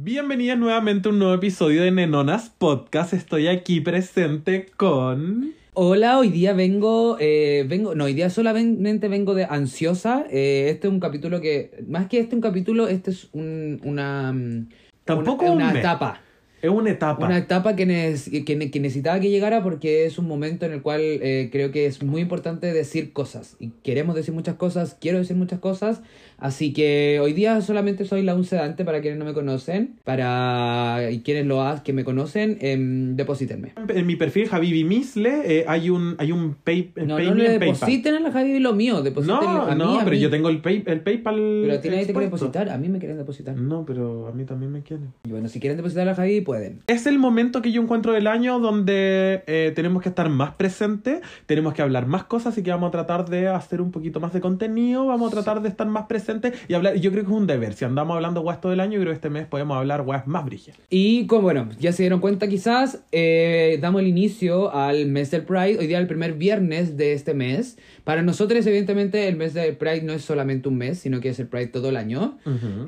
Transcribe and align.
Bienvenidas 0.00 0.56
nuevamente 0.56 1.08
a 1.08 1.10
un 1.10 1.18
nuevo 1.18 1.34
episodio 1.34 1.82
de 1.82 1.90
Nenonas 1.90 2.50
Podcast. 2.56 3.14
Estoy 3.14 3.48
aquí 3.48 3.80
presente 3.80 4.66
con. 4.76 5.54
Hola, 5.74 6.20
hoy 6.20 6.28
día 6.28 6.52
vengo, 6.52 7.16
eh, 7.18 7.66
vengo, 7.68 7.96
no, 7.96 8.04
hoy 8.04 8.14
día 8.14 8.30
solamente 8.30 9.08
vengo 9.08 9.34
de 9.34 9.46
ansiosa. 9.46 10.24
Eh, 10.30 10.68
este 10.70 10.86
es 10.86 10.92
un 10.92 11.00
capítulo 11.00 11.40
que, 11.40 11.72
más 11.88 12.06
que 12.06 12.20
este 12.20 12.36
un 12.36 12.40
capítulo, 12.40 12.86
este 12.86 13.10
es 13.10 13.28
un, 13.32 13.80
una, 13.82 14.32
mm, 14.32 14.68
Tampoco 15.04 15.46
una, 15.46 15.52
un 15.66 15.70
una 15.70 15.80
etapa. 15.80 16.20
Es 16.60 16.70
una 16.70 16.90
etapa. 16.90 17.26
Una 17.26 17.38
etapa 17.38 17.76
que, 17.76 17.86
que 17.90 18.80
necesitaba 18.80 19.20
que 19.20 19.30
llegara 19.30 19.62
porque 19.62 20.06
es 20.06 20.18
un 20.18 20.26
momento 20.26 20.66
en 20.66 20.72
el 20.72 20.82
cual 20.82 21.00
eh, 21.00 21.50
creo 21.52 21.70
que 21.70 21.86
es 21.86 22.02
muy 22.02 22.20
importante 22.20 22.72
decir 22.72 23.12
cosas. 23.12 23.56
Y 23.60 23.70
queremos 23.84 24.16
decir 24.16 24.34
muchas 24.34 24.56
cosas, 24.56 24.96
quiero 25.00 25.18
decir 25.18 25.36
muchas 25.36 25.60
cosas. 25.60 26.02
Así 26.38 26.72
que 26.72 27.18
hoy 27.20 27.32
día 27.32 27.60
solamente 27.62 28.04
soy 28.04 28.22
la 28.22 28.34
un 28.36 28.44
sedante 28.44 28.84
para 28.84 29.00
quienes 29.00 29.18
no 29.18 29.24
me 29.24 29.32
conocen. 29.34 29.96
Para 30.04 30.98
quienes 31.24 31.46
lo 31.46 31.62
hacen, 31.62 31.82
que 31.82 31.92
me 31.92 32.04
conocen, 32.04 32.58
em, 32.60 33.16
deposítenme. 33.16 33.72
En 33.88 34.06
mi 34.06 34.14
perfil, 34.14 34.48
Javibi 34.48 34.84
Misle, 34.84 35.42
eh, 35.60 35.64
hay 35.66 35.90
un, 35.90 36.14
hay 36.18 36.30
un 36.30 36.54
pay, 36.54 36.92
No, 36.94 37.16
pay 37.16 37.28
no 37.28 37.34
me 37.34 37.42
le 37.42 37.54
en 37.54 37.58
PayPal. 37.58 37.74
depositen 37.74 38.14
a 38.14 38.20
la 38.20 38.30
Javi 38.30 38.60
lo 38.60 38.72
mío, 38.72 39.02
depositen 39.02 39.34
No, 39.36 39.62
a 39.62 39.74
mí, 39.74 39.78
no, 39.78 39.96
a 39.98 40.04
pero 40.04 40.12
mí. 40.12 40.20
yo 40.20 40.30
tengo 40.30 40.48
el, 40.48 40.60
pay, 40.60 40.84
el 40.86 41.00
PayPal. 41.00 41.34
Pero 41.62 41.74
a 41.74 41.80
ti 41.80 41.88
nadie 41.88 42.06
te 42.06 42.12
quiere 42.12 42.26
depositar, 42.26 42.68
a 42.70 42.78
mí 42.78 42.88
me 42.88 43.00
quieren 43.00 43.18
depositar. 43.18 43.56
No, 43.56 43.84
pero 43.84 44.28
a 44.28 44.32
mí 44.32 44.44
también 44.44 44.70
me 44.70 44.82
quieren. 44.82 45.08
Y 45.24 45.30
bueno, 45.30 45.48
si 45.48 45.58
quieren 45.58 45.76
depositar 45.76 46.02
a 46.02 46.10
la 46.12 46.14
Javi, 46.14 46.40
pueden. 46.40 46.82
Es 46.86 47.06
el 47.06 47.18
momento 47.18 47.62
que 47.62 47.72
yo 47.72 47.82
encuentro 47.82 48.12
del 48.12 48.28
año 48.28 48.60
donde 48.60 49.42
eh, 49.48 49.72
tenemos 49.74 50.02
que 50.04 50.08
estar 50.10 50.28
más 50.28 50.52
presentes, 50.52 51.20
tenemos 51.46 51.74
que 51.74 51.82
hablar 51.82 52.06
más 52.06 52.24
cosas 52.24 52.56
y 52.58 52.62
que 52.62 52.70
vamos 52.70 52.88
a 52.88 52.90
tratar 52.92 53.28
de 53.28 53.48
hacer 53.48 53.80
un 53.80 53.90
poquito 53.90 54.20
más 54.20 54.32
de 54.32 54.40
contenido, 54.40 55.06
vamos 55.06 55.32
a 55.32 55.34
tratar 55.34 55.62
de 55.62 55.68
estar 55.68 55.86
más 55.88 56.04
presentes 56.06 56.27
y 56.68 56.74
hablar. 56.74 56.94
Yo 56.96 57.10
creo 57.10 57.24
que 57.24 57.30
es 57.30 57.36
un 57.36 57.46
deber. 57.46 57.74
Si 57.74 57.84
andamos 57.84 58.14
hablando 58.16 58.42
guas 58.42 58.60
todo 58.60 58.72
el 58.72 58.80
año, 58.80 58.98
creo 59.00 59.12
que 59.12 59.16
este 59.16 59.30
mes 59.30 59.46
podemos 59.46 59.76
hablar 59.76 60.02
guas 60.02 60.26
más 60.26 60.44
brígidas. 60.44 60.78
Y 60.90 61.26
como 61.26 61.42
bueno, 61.42 61.68
ya 61.78 61.92
se 61.92 62.02
dieron 62.02 62.20
cuenta 62.20 62.48
quizás, 62.48 63.00
eh, 63.12 63.78
damos 63.80 64.02
el 64.02 64.08
inicio 64.08 64.74
al 64.74 65.06
mes 65.06 65.30
del 65.30 65.42
Pride, 65.42 65.78
hoy 65.78 65.86
día 65.86 65.98
el 65.98 66.06
primer 66.06 66.34
viernes 66.34 66.96
de 66.96 67.12
este 67.12 67.34
mes. 67.34 67.78
Para 68.04 68.22
nosotros, 68.22 68.66
evidentemente, 68.66 69.28
el 69.28 69.36
mes 69.36 69.54
del 69.54 69.76
Pride 69.76 70.02
no 70.02 70.12
es 70.12 70.22
solamente 70.22 70.68
un 70.68 70.76
mes, 70.76 70.98
sino 70.98 71.20
que 71.20 71.30
es 71.30 71.38
el 71.40 71.46
Pride 71.46 71.68
todo 71.68 71.90
el 71.90 71.96
año. 71.96 72.38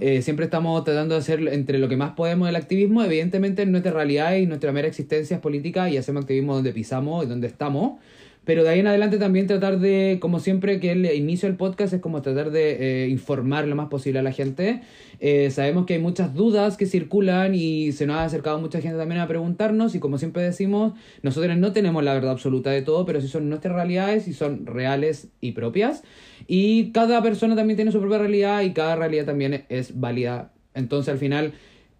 Eh, 0.00 0.22
siempre 0.22 0.46
estamos 0.46 0.82
tratando 0.84 1.14
de 1.14 1.20
hacer 1.20 1.46
entre 1.48 1.78
lo 1.78 1.88
que 1.88 1.96
más 1.96 2.12
podemos 2.12 2.46
del 2.46 2.56
activismo. 2.56 3.02
Evidentemente, 3.02 3.64
nuestra 3.66 3.92
realidad 3.92 4.36
y 4.36 4.46
nuestra 4.46 4.72
mera 4.72 4.88
existencia 4.88 5.36
es 5.36 5.42
política 5.42 5.90
y 5.90 5.96
hacemos 5.96 6.22
activismo 6.22 6.54
donde 6.54 6.72
pisamos 6.72 7.24
y 7.24 7.28
donde 7.28 7.46
estamos. 7.46 7.98
Pero 8.44 8.64
de 8.64 8.70
ahí 8.70 8.80
en 8.80 8.86
adelante 8.86 9.18
también 9.18 9.46
tratar 9.46 9.78
de, 9.78 10.18
como 10.20 10.40
siempre 10.40 10.80
que 10.80 10.92
el 10.92 11.04
inicio 11.14 11.48
del 11.48 11.56
podcast 11.56 11.92
es 11.92 12.00
como 12.00 12.22
tratar 12.22 12.50
de 12.50 13.04
eh, 13.04 13.08
informar 13.08 13.68
lo 13.68 13.76
más 13.76 13.88
posible 13.88 14.18
a 14.18 14.22
la 14.22 14.32
gente. 14.32 14.80
Eh, 15.20 15.50
sabemos 15.50 15.84
que 15.84 15.94
hay 15.94 16.00
muchas 16.00 16.34
dudas 16.34 16.76
que 16.76 16.86
circulan 16.86 17.54
y 17.54 17.92
se 17.92 18.06
nos 18.06 18.16
ha 18.16 18.24
acercado 18.24 18.58
mucha 18.58 18.80
gente 18.80 18.96
también 18.96 19.20
a 19.20 19.28
preguntarnos 19.28 19.94
y 19.94 20.00
como 20.00 20.16
siempre 20.16 20.42
decimos, 20.42 20.94
nosotros 21.22 21.56
no 21.58 21.72
tenemos 21.72 22.02
la 22.02 22.14
verdad 22.14 22.30
absoluta 22.30 22.70
de 22.70 22.82
todo, 22.82 23.04
pero 23.04 23.20
sí 23.20 23.28
son 23.28 23.48
nuestras 23.48 23.74
realidades 23.74 24.26
y 24.26 24.32
son 24.32 24.64
reales 24.64 25.28
y 25.40 25.52
propias. 25.52 26.02
Y 26.46 26.92
cada 26.92 27.22
persona 27.22 27.54
también 27.54 27.76
tiene 27.76 27.92
su 27.92 28.00
propia 28.00 28.18
realidad 28.18 28.62
y 28.62 28.72
cada 28.72 28.96
realidad 28.96 29.26
también 29.26 29.64
es 29.68 30.00
válida. 30.00 30.52
Entonces 30.74 31.12
al 31.12 31.18
final 31.18 31.52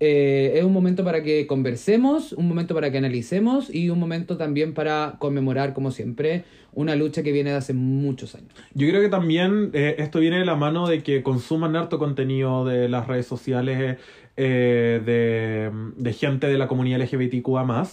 eh, 0.02 0.52
es 0.54 0.64
un 0.64 0.72
momento 0.72 1.04
para 1.04 1.22
que 1.22 1.46
conversemos, 1.46 2.32
un 2.32 2.48
momento 2.48 2.74
para 2.74 2.90
que 2.90 2.96
analicemos 2.96 3.72
y 3.72 3.90
un 3.90 3.98
momento 3.98 4.38
también 4.38 4.72
para 4.72 5.16
conmemorar, 5.18 5.74
como 5.74 5.90
siempre, 5.90 6.44
una 6.72 6.96
lucha 6.96 7.22
que 7.22 7.32
viene 7.32 7.50
de 7.50 7.56
hace 7.56 7.74
muchos 7.74 8.34
años. 8.34 8.48
Yo 8.72 8.88
creo 8.88 9.02
que 9.02 9.10
también 9.10 9.70
eh, 9.74 9.96
esto 9.98 10.20
viene 10.20 10.38
de 10.38 10.46
la 10.46 10.56
mano 10.56 10.88
de 10.88 11.02
que 11.02 11.22
consuman 11.22 11.76
harto 11.76 11.98
contenido 11.98 12.64
de 12.64 12.88
las 12.88 13.08
redes 13.08 13.26
sociales 13.26 13.98
eh, 14.38 15.02
de, 15.04 15.70
de 15.96 16.12
gente 16.14 16.46
de 16.46 16.56
la 16.56 16.66
comunidad 16.66 17.00
LGBTQA+. 17.02 17.86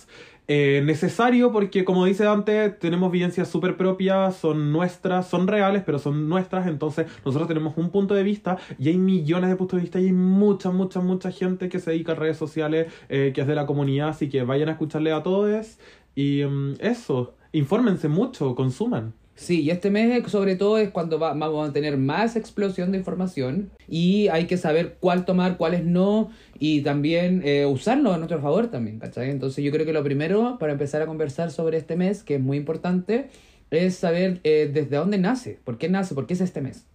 Eh, 0.50 0.82
necesario 0.86 1.52
porque, 1.52 1.84
como 1.84 2.06
dice 2.06 2.24
Dante, 2.24 2.70
tenemos 2.70 3.12
vivencias 3.12 3.50
súper 3.50 3.76
propias, 3.76 4.38
son 4.38 4.72
nuestras, 4.72 5.28
son 5.28 5.46
reales, 5.46 5.84
pero 5.86 6.00
son 6.00 6.30
nuestras, 6.30 6.68
entonces 6.68 7.08
nosotros 7.26 7.50
tenemos 7.50 7.76
un 7.78 7.90
punto 7.90 8.14
de 8.14 8.24
vista 8.24 8.58
y 8.80 8.88
hay 8.88 8.98
millones 8.98 9.50
de 9.50 9.58
puntos 9.58 9.78
de 9.78 9.82
vista 9.82 10.00
y 10.00 10.06
hay 10.06 10.14
mucha, 10.14 10.72
mucha, 10.72 11.02
mucha 11.02 11.32
gente 11.32 11.68
que 11.68 11.80
se 11.80 11.92
dedica 11.92 12.14
a 12.14 12.16
redes 12.16 12.38
sociales, 12.38 12.88
eh, 13.10 13.34
que 13.36 13.42
es 13.42 13.48
de 13.48 13.56
la 13.56 13.66
comunidad, 13.66 14.10
así 14.10 14.30
que 14.30 14.44
vayan 14.44 14.70
a 14.70 14.74
escucharle 14.74 15.12
a 15.12 15.22
todos 15.22 15.78
y 16.16 16.44
mm, 16.46 16.76
eso, 16.80 17.36
infórmense 17.52 18.08
mucho, 18.08 18.56
consuman. 18.56 19.14
Sí, 19.38 19.62
y 19.62 19.70
este 19.70 19.92
mes 19.92 20.12
eh, 20.26 20.30
sobre 20.30 20.56
todo 20.56 20.80
es 20.80 20.90
cuando 20.90 21.20
va- 21.20 21.34
vamos 21.36 21.70
a 21.70 21.72
tener 21.72 21.96
más 21.98 22.36
explosión 22.36 22.92
de 22.92 22.98
información 22.98 23.70
y 23.88 24.28
hay 24.30 24.46
que 24.48 24.58
saber 24.58 24.98
cuál 25.00 25.26
tomar, 25.26 25.58
cuáles 25.58 25.86
no 25.86 26.32
y 26.58 26.82
también 26.82 27.44
eh, 27.46 27.66
usarlo 27.68 28.12
a 28.14 28.18
nuestro 28.18 28.42
favor 28.42 28.68
también, 28.68 28.98
¿cachai? 28.98 29.30
Entonces 29.30 29.64
yo 29.64 29.72
creo 29.72 29.86
que 29.86 29.94
lo 29.94 30.04
primero 30.04 30.58
para 30.60 30.72
empezar 30.74 31.04
a 31.04 31.06
conversar 31.06 31.52
sobre 31.52 31.78
este 31.78 31.96
mes, 31.96 32.24
que 32.24 32.36
es 32.36 32.42
muy 32.42 32.58
importante, 32.58 33.30
es 33.70 33.96
saber 33.96 34.40
eh, 34.44 34.72
desde 34.74 34.96
dónde 34.98 35.20
nace, 35.20 35.60
por 35.64 35.78
qué 35.78 35.88
nace, 35.88 36.16
por 36.16 36.26
qué 36.26 36.34
es 36.34 36.42
este 36.42 36.62
mes. 36.62 36.86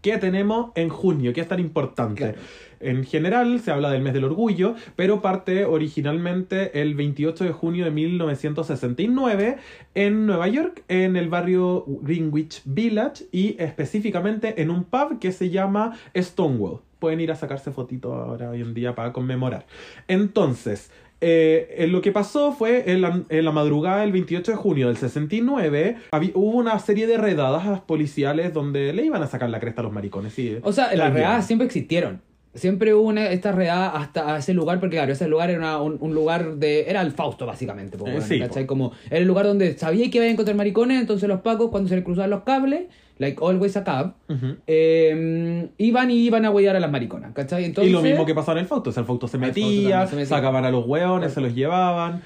¿Qué 0.00 0.16
tenemos 0.18 0.70
en 0.76 0.90
junio? 0.90 1.32
¿Qué 1.32 1.40
es 1.40 1.48
tan 1.48 1.58
importante? 1.58 2.14
Claro. 2.22 2.38
En 2.80 3.04
general 3.04 3.60
se 3.60 3.70
habla 3.70 3.90
del 3.90 4.02
mes 4.02 4.12
del 4.14 4.24
orgullo, 4.24 4.74
pero 4.96 5.20
parte 5.22 5.64
originalmente 5.64 6.80
el 6.80 6.94
28 6.94 7.44
de 7.44 7.52
junio 7.52 7.84
de 7.84 7.90
1969 7.90 9.56
en 9.94 10.26
Nueva 10.26 10.48
York, 10.48 10.84
en 10.88 11.16
el 11.16 11.28
barrio 11.28 11.84
Greenwich 11.86 12.62
Village 12.64 13.24
y 13.32 13.56
específicamente 13.58 14.60
en 14.62 14.70
un 14.70 14.84
pub 14.84 15.18
que 15.18 15.32
se 15.32 15.50
llama 15.50 15.96
Stonewall. 16.16 16.80
Pueden 16.98 17.20
ir 17.20 17.30
a 17.30 17.36
sacarse 17.36 17.70
fotitos 17.70 18.12
ahora 18.12 18.50
hoy 18.50 18.60
en 18.60 18.74
día 18.74 18.94
para 18.94 19.12
conmemorar. 19.12 19.66
Entonces, 20.08 20.90
eh, 21.20 21.74
eh, 21.78 21.86
lo 21.88 22.00
que 22.00 22.12
pasó 22.12 22.52
fue 22.52 22.90
en 22.92 23.02
la, 23.02 23.22
en 23.28 23.44
la 23.44 23.52
madrugada 23.52 24.00
del 24.02 24.12
28 24.12 24.52
de 24.52 24.56
junio 24.56 24.86
del 24.88 24.96
69, 24.96 25.96
habi- 26.12 26.32
hubo 26.34 26.56
una 26.56 26.78
serie 26.78 27.06
de 27.06 27.16
redadas 27.18 27.80
policiales 27.80 28.52
donde 28.54 28.92
le 28.92 29.04
iban 29.04 29.22
a 29.22 29.26
sacar 29.26 29.50
la 29.50 29.60
cresta 29.60 29.80
a 29.80 29.84
los 29.84 29.92
maricones. 29.92 30.32
Sí, 30.32 30.56
O 30.62 30.72
sea, 30.72 30.94
las 30.94 31.12
redadas 31.12 31.46
siempre 31.46 31.66
existieron. 31.66 32.20
Siempre 32.58 32.92
hubo 32.94 33.08
una, 33.08 33.28
esta 33.30 33.52
redada 33.52 33.88
hasta 33.90 34.34
a 34.34 34.38
ese 34.38 34.52
lugar, 34.52 34.80
porque 34.80 34.96
claro, 34.96 35.12
ese 35.12 35.26
lugar 35.28 35.48
era 35.50 35.58
una- 35.60 35.80
un, 35.80 35.96
un 36.00 36.14
lugar 36.14 36.56
de... 36.56 36.90
Era 36.90 37.00
el 37.02 37.12
Fausto, 37.12 37.46
básicamente. 37.46 37.96
po, 37.96 38.06
Eh, 38.06 38.10
weón, 38.10 38.22
sí, 38.22 38.38
¿cachai? 38.38 38.64
po. 38.64 38.68
Como 38.68 38.92
era 39.06 39.18
el 39.18 39.24
lugar 39.26 39.46
donde 39.46 39.78
sabía 39.78 40.10
que 40.10 40.18
iba 40.18 40.26
a 40.26 40.30
encontrar 40.30 40.56
maricones, 40.56 41.00
entonces 41.00 41.28
los 41.28 41.40
pacos, 41.40 41.70
cuando 41.70 41.88
se 41.88 41.96
les 41.96 42.04
cruzaban 42.04 42.30
los 42.30 42.42
cables, 42.42 42.82
like 43.18 43.42
always 43.44 43.76
a 43.76 43.82
cab, 43.84 44.14
Ujú. 44.28 44.56
eh, 44.66 45.68
iban 45.78 46.10
y 46.10 46.16
iban 46.24 46.44
a 46.44 46.50
huellar 46.50 46.76
a 46.76 46.80
las 46.80 46.90
mariconas, 46.90 47.32
¿cachai? 47.34 47.64
Entonces, 47.64 47.90
y 47.90 47.92
lo 47.92 48.02
mismo 48.02 48.24
que 48.26 48.34
pasaba 48.34 48.58
en 48.58 48.62
el 48.64 48.68
Fausto. 48.68 48.90
O 48.90 48.92
sea, 48.92 49.00
el 49.00 49.06
Fausto 49.06 49.26
se 49.28 49.38
metía, 49.38 50.06
se 50.06 50.16
metía. 50.16 50.36
sacaban 50.36 50.64
a 50.64 50.70
los 50.70 50.86
hueones, 50.86 51.32
se 51.32 51.40
los 51.40 51.54
llevaban. 51.54 52.22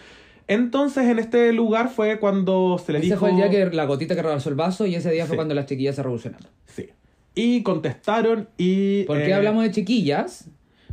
Entonces, 0.49 1.05
en 1.07 1.19
este 1.19 1.53
lugar 1.53 1.89
fue 1.89 2.19
cuando 2.19 2.77
se 2.85 2.93
le 2.93 2.99
Ese 2.99 3.07
dijo... 3.07 3.21
fue 3.21 3.31
el 3.31 3.37
día 3.37 3.49
que 3.49 3.65
la 3.75 3.85
gotita 3.87 4.15
que 4.15 4.23
rebasó 4.23 4.49
el 4.51 4.55
vaso 4.57 4.87
y 4.87 4.95
ese 4.97 5.11
día 5.13 5.25
fue 5.27 5.37
cuando 5.37 5.55
las 5.55 5.67
chiquillas 5.67 5.95
se 5.95 6.03
revolucionaron. 6.03 6.49
Sí. 6.67 6.89
Y 7.35 7.63
contestaron 7.63 8.49
y... 8.59 9.05
¿Por 9.05 9.19
qué 9.19 9.29
eh, 9.31 9.35
hablamos 9.35 9.65
de 9.65 9.71
chiquillas? 9.71 10.49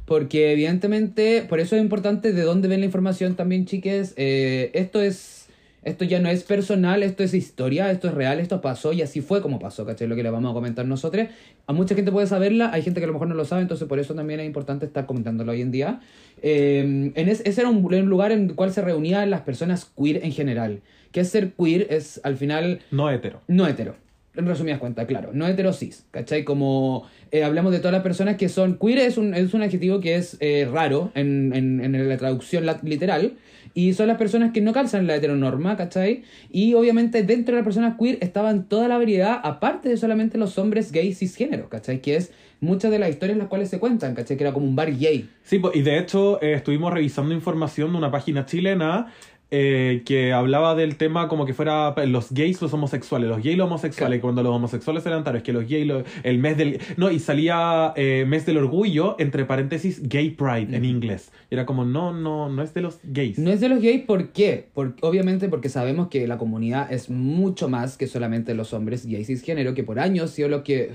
Porque 0.06 0.52
evidentemente, 0.54 1.46
por 1.48 1.60
eso 1.60 1.76
es 1.76 1.82
importante 1.82 2.32
de 2.34 2.42
dónde 2.44 2.68
ven 2.68 2.80
la 2.80 2.86
información 2.86 3.36
también, 3.36 3.66
chiques. 3.66 4.14
Eh, 4.18 4.72
esto 4.74 5.02
es... 5.02 5.36
Esto 5.82 6.04
ya 6.04 6.20
no 6.20 6.28
es 6.28 6.44
personal, 6.44 7.04
esto 7.04 7.24
es 7.24 7.34
historia, 7.34 7.90
esto 7.90 8.10
es 8.10 8.14
real, 8.14 8.42
esto 8.42 8.60
pasó 8.60 8.92
y 8.92 9.02
así 9.02 9.22
fue 9.22 9.42
como 9.42 9.60
pasó, 9.60 9.86
¿cachai? 9.86 10.10
Lo 10.10 10.16
que 10.18 10.24
le 10.24 10.30
vamos 10.30 10.52
a 10.52 10.54
comentar 10.54 10.86
nosotros. 10.86 11.28
A 11.68 11.72
mucha 11.74 11.96
gente 11.96 12.12
puede 12.12 12.28
saberla, 12.28 12.70
hay 12.74 12.82
gente 12.82 13.00
que 13.00 13.06
a 13.06 13.08
lo 13.08 13.14
mejor 13.14 13.30
no 13.30 13.36
lo 13.36 13.46
sabe, 13.46 13.62
entonces 13.62 13.88
por 13.88 13.98
eso 13.98 14.14
también 14.14 14.42
es 14.42 14.46
importante 14.46 14.86
estar 14.86 15.06
comentándolo 15.06 15.54
hoy 15.54 15.62
en 15.62 15.72
día. 15.72 16.02
Eh, 16.42 17.12
en 17.16 17.30
es- 17.30 17.42
ese 17.46 17.62
era 17.62 17.70
un, 17.70 17.78
un 17.78 18.10
lugar 18.10 18.34
en 18.34 18.50
el 18.50 18.56
cual 18.56 18.74
se 18.74 18.82
reunían 18.82 19.30
las 19.30 19.42
personas 19.42 19.90
queer 19.98 20.26
en 20.26 20.34
general. 20.34 20.82
Que 21.14 21.22
es 21.22 21.30
ser 21.30 21.54
queer 21.54 21.88
es 21.90 22.20
al 22.26 22.36
final 22.36 22.82
No 22.92 23.10
hetero. 23.10 23.40
no 23.48 23.66
hetero. 23.66 23.96
En 24.40 24.46
resumidas 24.46 24.80
cuentas, 24.80 25.06
claro. 25.06 25.32
No 25.34 25.46
hetero 25.48 25.74
cis. 25.74 26.06
¿Cachai? 26.12 26.46
Como 26.46 27.06
eh, 27.32 27.44
hablamos 27.44 27.74
de 27.74 27.80
todas 27.80 27.92
las 27.92 28.04
personas 28.04 28.38
que 28.38 28.48
son 28.48 28.78
queer, 28.78 29.00
es 29.00 29.18
un, 29.18 29.34
es 29.34 29.54
un 29.54 29.62
adjetivo 29.62 30.00
que 30.00 30.16
es 30.16 30.38
eh, 30.40 30.66
raro 30.72 31.12
en, 31.14 31.54
en, 31.54 32.10
la 32.10 32.18
traducción 32.18 32.66
literal. 32.84 33.34
Y 33.74 33.94
son 33.94 34.08
las 34.08 34.18
personas 34.18 34.54
que 34.54 34.62
no 34.62 34.72
calzan 34.72 35.08
la 35.08 35.16
heteronorma, 35.16 35.76
¿cachai? 35.76 36.24
Y 36.50 36.74
obviamente 36.74 37.22
dentro 37.24 37.54
de 37.54 37.62
las 37.62 37.66
personas 37.66 37.98
queer 38.00 38.18
estaban 38.22 38.64
toda 38.70 38.88
la 38.88 38.98
variedad, 38.98 39.42
aparte 39.44 39.90
de 39.90 39.98
solamente 39.98 40.38
los 40.38 40.58
hombres 40.58 40.92
gays 40.94 41.20
cisgénero, 41.20 41.68
¿cachai? 41.68 42.02
Que 42.02 42.16
es 42.16 42.32
muchas 42.62 42.92
de 42.92 43.00
las 43.00 43.10
historias 43.10 43.38
las 43.38 43.48
cuales 43.48 43.70
se 43.70 43.78
cuentan, 43.80 44.16
¿cachai? 44.16 44.38
Que 44.38 44.44
era 44.44 44.54
como 44.54 44.66
un 44.66 44.76
bar 44.76 44.98
gay. 44.98 45.30
Sí, 45.44 45.60
po, 45.60 45.72
y 45.74 45.82
de 45.82 46.00
hecho 46.00 46.42
eh, 46.42 46.54
estuvimos 46.54 46.94
revisando 46.94 47.34
información 47.34 47.92
de 47.92 47.98
una 47.98 48.10
página 48.10 48.46
chilena 48.46 49.14
eh, 49.52 50.04
que 50.06 50.32
hablaba 50.32 50.76
del 50.76 50.96
tema 50.96 51.28
como 51.28 51.46
que 51.46 51.54
fuera 51.56 51.96
los 52.06 52.32
gays, 52.32 52.62
los 52.62 52.72
homosexuales, 52.74 53.28
los 53.30 53.42
gays, 53.44 53.58
los 53.58 53.66
homosexuales, 53.66 54.20
Claro. 54.20 54.22
cuando 54.22 54.44
los 54.44 54.56
homosexuales 54.56 55.04
eran 55.08 55.24
taros, 55.24 55.42
que 55.42 55.54
los 55.54 55.68
gays, 55.68 55.92
el 56.24 56.38
mes 56.38 56.56
del... 56.58 56.80
No, 56.98 57.10
y 57.10 57.20
salía 57.20 57.92
eh, 57.96 58.26
mes 58.28 58.46
del 58.46 58.58
orgullo, 58.58 59.16
entre 59.18 59.46
paréntesis, 59.46 60.02
gay 60.08 60.30
pride 60.30 60.76
en 60.76 60.86
inglés. 60.86 61.32
Y 61.50 61.56
era 61.56 61.66
como, 61.66 61.84
no, 61.84 62.14
no, 62.14 62.50
no 62.50 62.62
es 62.62 62.74
de 62.76 62.82
los 62.82 63.00
gays. 63.04 63.40
No 63.40 63.50
es 63.50 63.60
de 63.60 63.70
los 63.70 63.82
gays, 63.82 64.04
¿por 64.06 64.30
qué? 64.30 64.68
Porque, 64.74 65.06
obviamente 65.06 65.50
porque 65.50 65.70
sabemos 65.70 66.10
que 66.10 66.28
la 66.28 66.38
comunidad 66.38 66.92
es 66.94 67.10
mucho 67.10 67.70
más 67.70 67.98
que 67.98 68.06
solamente 68.08 68.54
los 68.54 68.74
hombres 68.74 69.06
gays 69.08 69.28
cisgénero, 69.28 69.74
que 69.74 69.84
por 69.84 70.00
años 70.00 70.30
sido 70.30 70.48
lo 70.50 70.64
que 70.64 70.92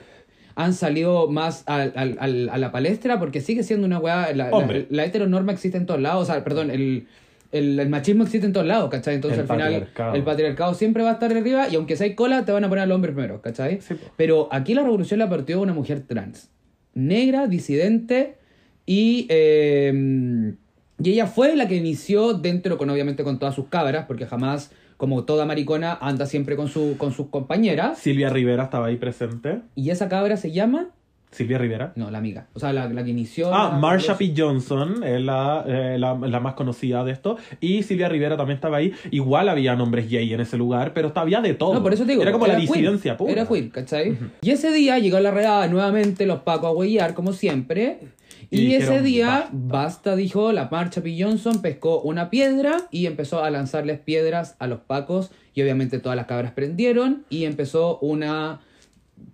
han 0.57 0.73
salido 0.75 1.29
más 1.29 1.65
al- 1.67 1.93
al- 1.97 2.17
al- 2.21 2.49
a 2.49 2.59
la 2.59 2.71
palestra 2.71 3.19
porque 3.19 3.41
sigue 3.41 3.65
siendo 3.65 3.85
una 3.87 3.99
weá. 3.99 4.33
La, 4.33 4.51
la 4.91 5.05
heteronorma 5.05 5.51
existe 5.51 5.77
en 5.77 5.87
todos 5.87 6.01
lados, 6.01 6.23
o 6.29 6.33
sea, 6.33 6.45
perdón, 6.45 6.71
el, 6.71 7.09
el, 7.55 7.81
el 7.81 7.89
machismo 7.89 8.25
existe 8.25 8.47
en 8.47 8.53
todos 8.53 8.67
lados, 8.67 8.91
¿cachai? 8.91 9.15
Entonces 9.15 9.39
El 9.39 9.51
al 9.51 9.57
final 9.57 10.15
el 10.15 10.23
patriarcado 10.23 10.75
siempre 10.75 11.03
va 11.03 11.11
a 11.11 11.13
estar 11.15 11.31
arriba 11.31 11.69
y 11.69 11.77
aunque 11.77 11.97
sea 11.97 12.15
cola, 12.15 12.45
te 12.45 12.53
van 12.53 12.65
a 12.65 12.69
poner 12.69 12.85
al 12.85 12.93
hombre 12.93 13.13
primero, 13.13 13.41
¿cachai? 13.41 13.81
Sí. 13.81 13.95
Pero 14.17 14.49
aquí 14.53 14.75
la 14.75 14.83
revolución 14.83 15.19
la 15.21 15.29
partió 15.29 15.61
una 15.61 15.73
mujer 15.73 16.03
trans, 16.07 16.51
negra, 16.95 17.47
disidente 17.47 18.37
y. 18.87 19.27
eh, 19.31 20.55
y 21.03 21.11
ella 21.11 21.27
fue 21.27 21.57
la 21.57 21.67
que 21.67 21.75
inició 21.77 22.35
dentro, 22.35 22.79
con 22.79 22.89
obviamente 22.89 23.25
con 23.25 23.39
todas 23.39 23.55
sus 23.55 23.67
cabras, 23.67 24.07
porque 24.07 24.27
jamás, 24.27 24.71
como 24.97 25.25
toda 25.25 25.45
maricona, 25.45 25.99
anda 26.01 26.27
siempre 26.27 26.57
con, 26.57 26.69
su, 26.69 26.97
con 26.99 27.13
sus 27.13 27.29
compañeras. 27.29 27.99
Silvia 27.99 28.31
Rivera 28.31 28.65
estaba 28.65 28.87
ahí 28.87 28.97
presente. 28.97 29.61
Y 29.75 29.91
esa 29.91 30.09
cabra 30.09 30.37
se 30.37 30.53
llama. 30.53 30.91
Silvia 31.35 31.59
Rivera. 31.59 31.93
No, 31.97 32.11
la 32.11 32.19
amiga. 32.19 32.47
O 32.55 32.61
sea, 32.61 32.73
la, 32.73 32.89
la 32.89 33.05
que 33.05 33.11
inició. 33.11 33.53
Ah, 33.55 33.71
la- 33.73 33.79
Marsha 33.79 34.17
P. 34.17 34.33
Johnson 34.37 35.03
es 35.05 35.21
la, 35.21 35.65
eh, 35.67 35.97
la, 35.99 36.15
la 36.15 36.41
más 36.41 36.55
conocida 36.55 37.05
de 37.05 37.13
esto. 37.13 37.37
Y 37.61 37.83
Silvia 37.83 38.09
Rivera 38.09 38.37
también 38.37 38.57
estaba 38.57 38.77
ahí. 38.77 38.93
Igual 39.11 39.49
había 39.49 39.75
nombres 39.77 40.09
gay 40.09 40.33
en 40.33 40.41
ese 40.41 40.57
lugar, 40.57 40.93
pero 40.95 41.13
había 41.15 41.41
de 41.41 41.55
todo. 41.55 41.75
No, 41.75 41.83
por 41.83 41.93
eso 41.93 42.05
te 42.05 42.13
digo. 42.13 42.23
Era 42.23 42.33
como 42.33 42.47
la 42.47 42.57
disidencia 42.57 43.17
pura. 43.17 43.33
Era 43.33 43.47
queer, 43.47 43.71
¿cachai? 43.71 44.17
Y 44.43 44.51
ese 44.51 44.73
día 44.73 44.99
llegó 44.99 45.17
a 45.17 45.21
la 45.21 45.31
redada 45.31 45.67
nuevamente 45.69 46.25
los 46.27 46.41
pacos 46.41 46.69
a 46.69 46.73
huellar, 46.73 47.15
como 47.15 47.33
siempre. 47.33 47.99
Y 48.51 48.61
Y, 48.67 48.75
ese 48.77 49.01
día, 49.03 49.49
"Basta". 49.51 49.51
basta. 49.53 50.17
dijo 50.17 50.53
la 50.53 50.69
marcha 50.71 51.03
P. 51.03 51.17
Johnson, 51.21 51.61
pescó 51.63 52.01
una 52.03 52.31
piedra 52.31 52.77
y 52.91 53.07
empezó 53.07 53.43
a 53.43 53.51
lanzarles 53.51 53.99
piedras 53.99 54.55
a 54.59 54.67
los 54.67 54.81
pacos. 54.81 55.31
Y 55.55 55.63
obviamente 55.63 55.99
todas 55.99 56.15
las 56.17 56.27
cabras 56.27 56.53
prendieron 56.53 57.25
y 57.31 57.45
empezó 57.45 57.99
una. 58.01 58.61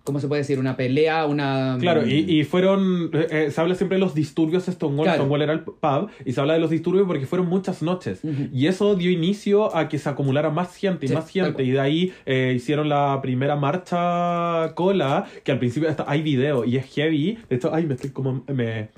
¿Cómo 0.03 0.19
se 0.19 0.27
puede 0.27 0.41
decir? 0.41 0.59
Una 0.59 0.75
pelea, 0.77 1.25
una. 1.25 1.77
Claro, 1.79 2.07
y, 2.07 2.25
y 2.39 2.43
fueron. 2.43 3.09
eh, 3.13 3.27
eh, 3.29 3.51
se 3.51 3.61
habla 3.61 3.75
siempre 3.75 3.97
de 3.97 3.99
los 3.99 4.13
disturbios 4.15 4.65
de 4.65 4.71
Stonewall. 4.71 5.05
Claro. 5.05 5.19
Stonewall 5.23 5.41
era 5.41 5.53
el 5.53 5.61
pub. 5.61 6.09
Y 6.25 6.33
se 6.33 6.41
habla 6.41 6.53
de 6.53 6.59
los 6.59 6.69
disturbios 6.69 7.05
porque 7.07 7.25
fueron 7.25 7.47
muchas 7.47 7.81
noches. 7.81 8.21
Y 8.53 8.67
eso 8.67 8.95
dio 8.95 9.11
inicio 9.11 9.75
a 9.75 9.89
que 9.89 9.97
se 9.97 10.09
acumulara 10.09 10.49
más 10.49 10.75
gente 10.75 11.05
y 11.05 11.09
Sí, 11.09 11.15
más 11.15 11.29
gente. 11.29 11.63
Y 11.63 11.71
de 11.71 11.79
ahí 11.79 12.13
eh, 12.25 12.53
hicieron 12.55 12.89
la 12.89 13.19
primera 13.21 13.55
marcha 13.55 14.73
cola. 14.75 15.25
Que 15.43 15.51
al 15.51 15.59
principio 15.59 15.89
hasta 15.89 16.05
hay 16.07 16.21
video 16.21 16.65
y 16.65 16.77
es 16.77 16.85
heavy. 16.93 17.37
De 17.49 17.55
hecho, 17.55 17.73
ay, 17.73 17.85
me 17.85 17.93
estoy 17.95 18.11
como. 18.11 18.43
Me, 18.47 18.89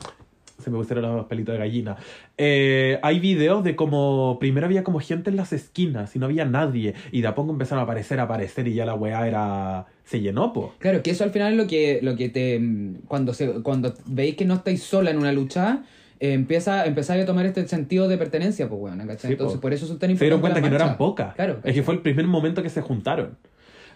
se 0.61 0.69
me 0.69 0.77
pusieron 0.77 1.15
los 1.15 1.25
pelitos 1.25 1.53
de 1.53 1.59
gallina. 1.59 1.97
Eh, 2.38 3.00
hay 3.01 3.19
videos 3.19 3.63
de 3.63 3.75
como 3.75 4.38
primero 4.39 4.65
había 4.65 4.83
como 4.83 5.00
gente 5.00 5.29
en 5.29 5.35
las 5.38 5.53
esquinas 5.53 6.15
y 6.15 6.19
no 6.19 6.25
había 6.25 6.45
nadie. 6.45 6.94
Y 7.11 7.21
de 7.21 7.27
a 7.27 7.35
poco 7.35 7.51
empezaron 7.51 7.79
a 7.81 7.83
aparecer, 7.83 8.19
a 8.19 8.23
aparecer 8.23 8.67
y 8.67 8.73
ya 8.73 8.85
la 8.85 8.95
weá 8.95 9.27
era. 9.27 9.85
se 10.05 10.19
llenó, 10.21 10.53
po. 10.53 10.73
Claro, 10.79 11.01
que 11.03 11.11
eso 11.11 11.23
al 11.23 11.31
final 11.31 11.53
es 11.53 11.57
lo 11.57 11.67
que, 11.67 12.00
lo 12.01 12.15
que 12.15 12.29
te. 12.29 12.59
mm, 12.59 13.01
Cuando, 13.07 13.33
se, 13.33 13.61
cuando 13.61 13.94
veis 14.05 14.35
que 14.35 14.45
no 14.45 14.55
estáis 14.55 14.83
sola 14.83 15.11
en 15.11 15.17
una 15.17 15.31
lucha, 15.31 15.83
eh, 16.19 16.33
empieza, 16.33 16.85
empezáis 16.85 17.23
a 17.23 17.25
tomar 17.25 17.45
este 17.45 17.67
sentido 17.67 18.07
de 18.07 18.17
pertenencia, 18.17 18.69
pues 18.69 18.79
bueno, 18.79 18.97
¿cachai? 19.07 19.29
Sí, 19.29 19.31
Entonces, 19.33 19.57
po. 19.57 19.61
por 19.61 19.73
eso 19.73 19.85
son 19.88 20.00
tan 20.00 20.09
Se 20.17 20.23
dieron 20.23 20.38
importantes 20.39 20.61
cuenta 20.61 20.77
que 20.77 20.83
no 20.83 20.83
eran 20.85 20.97
pocas. 20.97 21.35
Claro. 21.35 21.59
Es 21.63 21.73
que 21.73 21.83
fue 21.83 21.94
el 21.95 22.01
primer 22.01 22.27
momento 22.27 22.63
que 22.63 22.69
se 22.69 22.81
juntaron. 22.81 23.38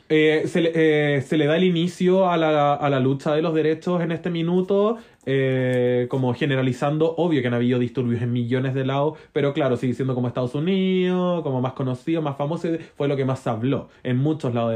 Eh, 0.09 0.43
se, 0.47 0.61
le, 0.61 0.71
eh, 0.73 1.21
se 1.21 1.37
le 1.37 1.47
da 1.47 1.57
el 1.57 1.65
inicio 1.65 2.29
a 2.29 2.37
la, 2.37 2.73
a 2.75 2.89
la 2.89 2.99
lucha 3.01 3.35
de 3.35 3.41
los 3.41 3.53
derechos 3.53 4.01
en 4.01 4.13
este 4.13 4.29
minuto, 4.29 4.97
eh, 5.29 6.07
como 6.09 6.33
generalizando, 6.33 7.13
obvio 7.17 7.41
que 7.41 7.49
han 7.49 7.53
habido 7.53 7.79
disturbios 7.79 8.21
en 8.21 8.31
millones 8.31 8.73
de 8.73 8.85
lados, 8.85 9.19
pero 9.33 9.51
claro, 9.51 9.75
sigue 9.75 9.93
siendo 9.93 10.15
como 10.15 10.29
Estados 10.29 10.55
Unidos, 10.55 11.43
como 11.43 11.59
más 11.59 11.73
conocido, 11.73 12.21
más 12.21 12.37
famoso, 12.37 12.69
fue 12.95 13.09
lo 13.09 13.17
que 13.17 13.25
más 13.25 13.39
se 13.39 13.49
habló. 13.49 13.89
En 14.03 14.15
muchos 14.19 14.53
lados 14.53 14.73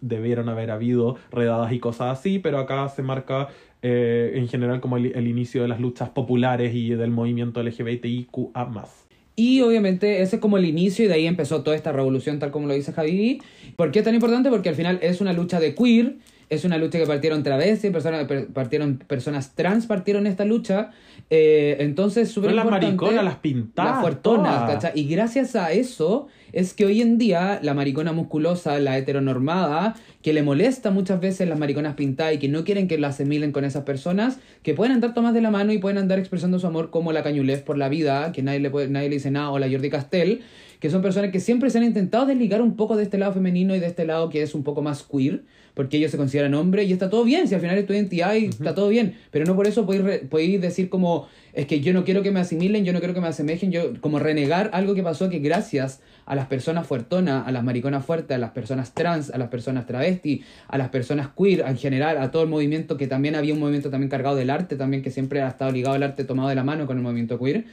debieron 0.00 0.48
haber 0.48 0.72
habido 0.72 1.18
redadas 1.30 1.72
y 1.72 1.78
cosas 1.78 2.18
así, 2.18 2.40
pero 2.40 2.58
acá 2.58 2.88
se 2.88 3.04
marca 3.04 3.46
eh, 3.80 4.32
en 4.34 4.48
general 4.48 4.80
como 4.80 4.96
el, 4.96 5.14
el 5.14 5.28
inicio 5.28 5.62
de 5.62 5.68
las 5.68 5.78
luchas 5.78 6.08
populares 6.08 6.74
y 6.74 6.90
del 6.90 7.12
movimiento 7.12 7.62
LGBTIQA+. 7.62 8.88
Y 9.36 9.60
obviamente 9.62 10.20
ese 10.20 10.36
es 10.36 10.42
como 10.42 10.58
el 10.58 10.64
inicio 10.64 11.04
y 11.04 11.08
de 11.08 11.14
ahí 11.14 11.26
empezó 11.28 11.62
toda 11.62 11.76
esta 11.76 11.92
revolución 11.92 12.40
tal 12.40 12.50
como 12.50 12.66
lo 12.66 12.74
dice 12.74 12.92
Javi. 12.92 13.40
¿Por 13.76 13.92
qué 13.92 14.00
es 14.00 14.04
tan 14.04 14.14
importante? 14.14 14.50
Porque 14.50 14.68
al 14.68 14.74
final 14.74 14.98
es 15.00 15.20
una 15.20 15.32
lucha 15.32 15.60
de 15.60 15.76
queer, 15.76 16.16
es 16.54 16.64
una 16.64 16.78
lucha 16.78 16.98
que 16.98 17.06
partieron 17.06 17.42
travestis, 17.42 17.90
personas, 17.90 18.24
per- 18.26 18.48
partieron 18.48 18.98
personas 18.98 19.54
trans, 19.54 19.86
partieron 19.86 20.26
esta 20.26 20.44
lucha. 20.44 20.90
Eh, 21.30 21.76
entonces, 21.80 22.30
súper 22.30 22.52
las 22.52 22.64
mariconas, 22.66 23.24
las 23.24 23.36
pintadas, 23.36 23.92
Las 23.92 24.00
fuertonas. 24.02 24.70
¿cachai? 24.70 24.92
Y 24.94 25.08
gracias 25.08 25.56
a 25.56 25.72
eso 25.72 26.28
es 26.52 26.74
que 26.74 26.84
hoy 26.84 27.00
en 27.00 27.16
día 27.16 27.58
la 27.62 27.72
maricona 27.72 28.12
musculosa, 28.12 28.78
la 28.78 28.98
heteronormada, 28.98 29.94
que 30.22 30.32
le 30.32 30.42
molesta 30.42 30.90
muchas 30.90 31.20
veces 31.20 31.48
las 31.48 31.58
mariconas 31.58 31.94
pintadas 31.94 32.34
y 32.34 32.38
que 32.38 32.48
no 32.48 32.64
quieren 32.64 32.88
que 32.88 32.98
la 32.98 33.08
asimilen 33.08 33.52
con 33.52 33.64
esas 33.64 33.84
personas, 33.84 34.38
que 34.62 34.74
pueden 34.74 34.92
andar 34.92 35.14
tomadas 35.14 35.34
de 35.34 35.40
la 35.40 35.50
mano 35.50 35.72
y 35.72 35.78
pueden 35.78 35.98
andar 35.98 36.18
expresando 36.18 36.58
su 36.58 36.66
amor 36.66 36.90
como 36.90 37.12
la 37.12 37.22
cañulez 37.22 37.62
por 37.62 37.78
la 37.78 37.88
vida, 37.88 38.32
que 38.32 38.42
nadie 38.42 38.60
le, 38.60 38.70
puede- 38.70 38.88
nadie 38.88 39.08
le 39.08 39.14
dice 39.16 39.30
nada, 39.30 39.50
o 39.50 39.58
la 39.58 39.70
Jordi 39.70 39.88
Castell, 39.88 40.40
que 40.80 40.90
son 40.90 41.00
personas 41.00 41.30
que 41.30 41.40
siempre 41.40 41.70
se 41.70 41.78
han 41.78 41.84
intentado 41.84 42.26
desligar 42.26 42.60
un 42.60 42.76
poco 42.76 42.96
de 42.96 43.04
este 43.04 43.16
lado 43.16 43.32
femenino 43.32 43.74
y 43.74 43.80
de 43.80 43.86
este 43.86 44.04
lado 44.04 44.28
que 44.28 44.42
es 44.42 44.54
un 44.54 44.64
poco 44.64 44.82
más 44.82 45.02
queer, 45.04 45.44
porque 45.74 45.96
ellos 45.96 46.10
se 46.10 46.16
consideran 46.16 46.54
hombres 46.54 46.88
y 46.88 46.92
está 46.92 47.08
todo 47.08 47.24
bien, 47.24 47.48
si 47.48 47.54
al 47.54 47.60
final 47.60 47.78
es 47.78 47.86
tu 47.86 47.92
identidad 47.92 48.34
y 48.34 48.46
está 48.46 48.74
todo 48.74 48.88
bien, 48.88 49.16
pero 49.30 49.44
no 49.46 49.56
por 49.56 49.66
eso 49.66 49.86
podéis, 49.86 50.04
re- 50.04 50.18
podéis 50.20 50.60
decir 50.60 50.88
como, 50.88 51.28
es 51.54 51.66
que 51.66 51.80
yo 51.80 51.92
no 51.92 52.04
quiero 52.04 52.22
que 52.22 52.30
me 52.30 52.40
asimilen, 52.40 52.84
yo 52.84 52.92
no 52.92 52.98
quiero 52.98 53.14
que 53.14 53.20
me 53.20 53.28
asemejen, 53.28 53.72
yo 53.72 54.00
como 54.00 54.18
renegar 54.18 54.70
algo 54.74 54.94
que 54.94 55.02
pasó 55.02 55.28
que 55.30 55.38
gracias 55.38 56.00
a 56.26 56.34
las 56.34 56.46
personas 56.46 56.86
fuertonas, 56.86 57.46
a 57.46 57.52
las 57.52 57.64
mariconas 57.64 58.04
fuertes, 58.04 58.34
a 58.34 58.38
las 58.38 58.50
personas 58.50 58.94
trans, 58.94 59.30
a 59.30 59.38
las 59.38 59.48
personas 59.48 59.86
travesti, 59.86 60.42
a 60.68 60.78
las 60.78 60.88
personas 60.90 61.28
queer 61.36 61.60
en 61.60 61.76
general, 61.76 62.18
a 62.18 62.30
todo 62.30 62.42
el 62.42 62.48
movimiento 62.48 62.96
que 62.96 63.06
también 63.06 63.34
había 63.34 63.54
un 63.54 63.60
movimiento 63.60 63.90
también 63.90 64.10
cargado 64.10 64.36
del 64.36 64.50
arte, 64.50 64.76
también 64.76 65.02
que 65.02 65.10
siempre 65.10 65.42
ha 65.42 65.48
estado 65.48 65.72
ligado 65.72 65.94
al 65.94 66.02
arte 66.02 66.24
tomado 66.24 66.48
de 66.48 66.54
la 66.54 66.64
mano 66.64 66.86
con 66.86 66.96
el 66.96 67.02
movimiento 67.02 67.38
queer. 67.38 67.64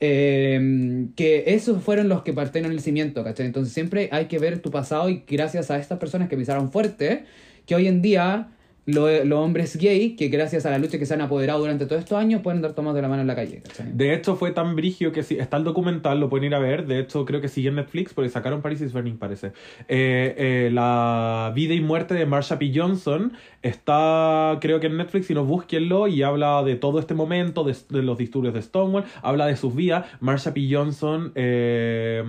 eh, 0.00 1.08
que 1.16 1.44
esos 1.54 1.82
fueron 1.82 2.08
los 2.08 2.22
que 2.22 2.32
partieron 2.32 2.70
el 2.72 2.80
cimiento, 2.80 3.24
¿cachai? 3.24 3.46
Entonces 3.46 3.72
siempre 3.72 4.08
hay 4.12 4.26
que 4.26 4.38
ver 4.38 4.58
tu 4.60 4.70
pasado 4.70 5.08
y 5.08 5.24
gracias 5.26 5.70
a 5.70 5.78
estas 5.78 5.98
personas 5.98 6.28
que 6.28 6.36
pisaron 6.36 6.70
fuerte, 6.70 7.24
que 7.66 7.74
hoy 7.74 7.86
en 7.88 8.02
día 8.02 8.48
lo- 8.86 9.24
los 9.24 9.38
hombres 9.40 9.76
gay, 9.76 10.16
que 10.16 10.28
gracias 10.28 10.64
a 10.64 10.70
la 10.70 10.78
lucha 10.78 10.98
que 10.98 11.06
se 11.06 11.14
han 11.14 11.20
apoderado 11.20 11.60
durante 11.60 11.86
todos 11.86 12.00
estos 12.02 12.16
años, 12.18 12.40
pueden 12.42 12.62
dar 12.62 12.72
tomados 12.72 12.96
de 12.96 13.02
la 13.02 13.08
mano 13.08 13.20
en 13.22 13.26
la 13.28 13.34
calle. 13.34 13.62
De 13.92 14.14
hecho, 14.14 14.36
fue 14.36 14.52
tan 14.52 14.74
brigio 14.76 15.12
que 15.12 15.22
si, 15.22 15.36
está 15.38 15.56
el 15.58 15.64
documental, 15.64 16.18
lo 16.20 16.28
pueden 16.28 16.46
ir 16.46 16.54
a 16.54 16.58
ver. 16.58 16.86
De 16.86 16.98
hecho, 17.00 17.24
creo 17.24 17.40
que 17.40 17.48
sigue 17.48 17.68
en 17.68 17.74
Netflix 17.76 18.14
porque 18.14 18.30
sacaron 18.30 18.62
Paris 18.62 18.80
is 18.80 18.92
Burning, 18.92 19.16
parece. 19.18 19.48
Eh, 19.88 20.34
eh, 20.38 20.70
la 20.72 21.52
vida 21.54 21.74
y 21.74 21.80
muerte 21.80 22.14
de 22.14 22.26
Marsha 22.26 22.58
P. 22.58 22.72
Johnson 22.74 23.32
está, 23.62 24.58
creo 24.60 24.80
que 24.80 24.86
en 24.86 24.96
Netflix, 24.96 25.26
si 25.26 25.34
no, 25.34 25.44
búsquenlo 25.44 26.06
y 26.08 26.22
habla 26.22 26.62
de 26.62 26.76
todo 26.76 26.98
este 27.00 27.14
momento, 27.14 27.64
de, 27.64 27.74
de 27.90 28.02
los 28.02 28.16
disturbios 28.18 28.54
de 28.54 28.62
Stonewall, 28.62 29.04
habla 29.22 29.46
de 29.46 29.56
sus 29.56 29.74
vidas. 29.74 30.06
Marsha 30.20 30.54
P. 30.54 30.68
Johnson. 30.70 31.32
eh, 31.34 32.22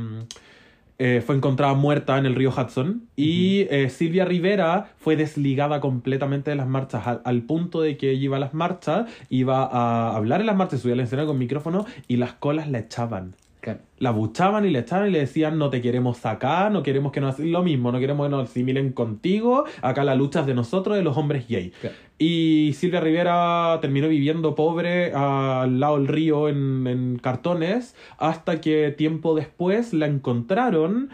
eh, 1.00 1.22
fue 1.26 1.36
encontrada 1.36 1.74
muerta 1.76 2.18
en 2.18 2.26
el 2.26 2.36
río 2.36 2.50
Hudson 2.50 3.08
y 3.16 3.68
eh, 3.70 3.90
Silvia 3.90 4.26
Rivera 4.26 4.92
fue 4.98 5.16
desligada 5.16 5.80
completamente 5.80 6.50
de 6.50 6.56
las 6.56 6.68
marchas 6.68 7.06
al, 7.06 7.22
al 7.24 7.44
punto 7.44 7.82
de 7.82 7.98
que 7.98 8.12
ella 8.12 8.24
iba 8.24 8.38
a 8.38 8.40
las 8.40 8.54
marchas, 8.54 9.10
iba 9.30 9.64
a 9.64 10.16
hablar 10.16 10.42
en 10.42 10.48
las 10.48 10.56
marchas, 10.56 10.82
subía 10.82 10.96
al 10.96 11.02
escenario 11.02 11.28
con 11.28 11.38
micrófono 11.38 11.86
y 12.08 12.18
las 12.18 12.34
colas 12.34 12.70
la 12.70 12.80
echaban. 12.80 13.36
La 14.00 14.12
buchaban 14.12 14.66
y 14.66 14.70
le 14.70 14.80
echaban 14.80 15.10
y 15.10 15.12
le 15.12 15.20
decían 15.20 15.58
no 15.58 15.70
te 15.70 15.82
queremos 15.82 16.26
acá, 16.26 16.70
no 16.70 16.84
queremos 16.84 17.12
que 17.12 17.22
nos 17.22 17.36
hagan 17.36 17.52
lo 17.52 17.64
mismo, 17.64 17.92
no 17.92 18.00
queremos 18.00 18.28
que 18.28 18.32
nos 18.32 18.50
asimilen 18.50 18.92
contigo, 18.92 19.66
acá 19.82 20.04
la 20.04 20.16
lucha 20.16 20.42
es 20.42 20.46
de 20.46 20.54
nosotros, 20.54 20.96
de 20.96 21.04
los 21.04 21.18
hombres 21.18 21.48
gay. 21.48 21.74
Y 22.18 22.74
Silvia 22.76 23.00
Rivera 23.00 23.78
terminó 23.82 24.08
viviendo 24.08 24.56
pobre 24.56 25.14
al 25.14 25.80
lado 25.80 25.98
del 25.98 26.08
río 26.08 26.50
en, 26.50 26.88
en 26.88 27.20
cartones 27.20 27.96
hasta 28.18 28.62
que 28.62 28.92
tiempo 28.92 29.36
después 29.36 29.94
la 29.94 30.08
encontraron 30.08 31.10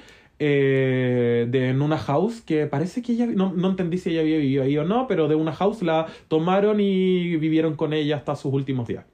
eh, 0.45 1.47
de, 1.49 1.69
en 1.69 1.81
una 1.81 1.97
house 1.97 2.41
que 2.41 2.65
parece 2.65 3.01
que 3.01 3.13
ella, 3.13 3.27
no, 3.27 3.53
no 3.53 3.69
entendí 3.69 3.97
si 3.97 4.09
ella 4.09 4.21
había 4.21 4.37
vivido 4.37 4.63
ahí 4.63 4.77
o 4.77 4.83
no, 4.83 5.07
pero 5.07 5.27
de 5.27 5.35
una 5.35 5.53
house 5.53 5.81
la 5.83 6.07
tomaron 6.27 6.81
y 6.81 7.37
vivieron 7.37 7.75
con 7.75 7.93
ella 7.93 8.17
hasta 8.17 8.35
sus 8.35 8.51
últimos 8.53 8.87
días. 8.87 9.05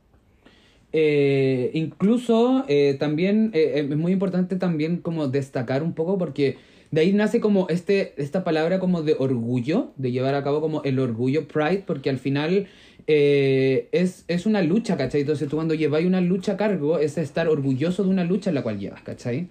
Eh, 0.91 1.69
incluso 1.73 2.65
eh, 2.67 2.95
también 2.99 3.51
eh, 3.53 3.87
es 3.89 3.95
muy 3.95 4.11
importante 4.11 4.55
también 4.55 4.97
como 4.97 5.27
destacar 5.27 5.83
un 5.83 5.93
poco 5.93 6.17
porque 6.17 6.57
de 6.89 7.01
ahí 7.01 7.13
nace 7.13 7.39
como 7.39 7.67
este, 7.69 8.13
esta 8.17 8.43
palabra 8.43 8.79
como 8.79 9.03
de 9.03 9.15
orgullo, 9.19 9.91
de 9.97 10.11
llevar 10.11 10.33
a 10.33 10.43
cabo 10.43 10.61
como 10.61 10.81
el 10.83 10.97
orgullo 10.97 11.47
pride, 11.47 11.83
porque 11.85 12.09
al 12.09 12.17
final 12.17 12.67
es, 13.05 14.23
es 14.27 14.45
una 14.45 14.61
lucha, 14.61 14.95
¿cachai? 14.95 15.21
Entonces 15.21 15.47
tú 15.49 15.55
cuando 15.55 15.73
lleváis 15.73 16.05
una 16.05 16.21
lucha 16.21 16.53
a 16.53 16.57
cargo 16.57 16.99
es 16.99 17.17
estar 17.17 17.47
orgulloso 17.47 18.03
de 18.03 18.09
una 18.09 18.23
lucha 18.23 18.51
en 18.51 18.55
la 18.55 18.61
cual 18.61 18.79
llevas, 18.79 19.01
¿cachai? 19.01 19.49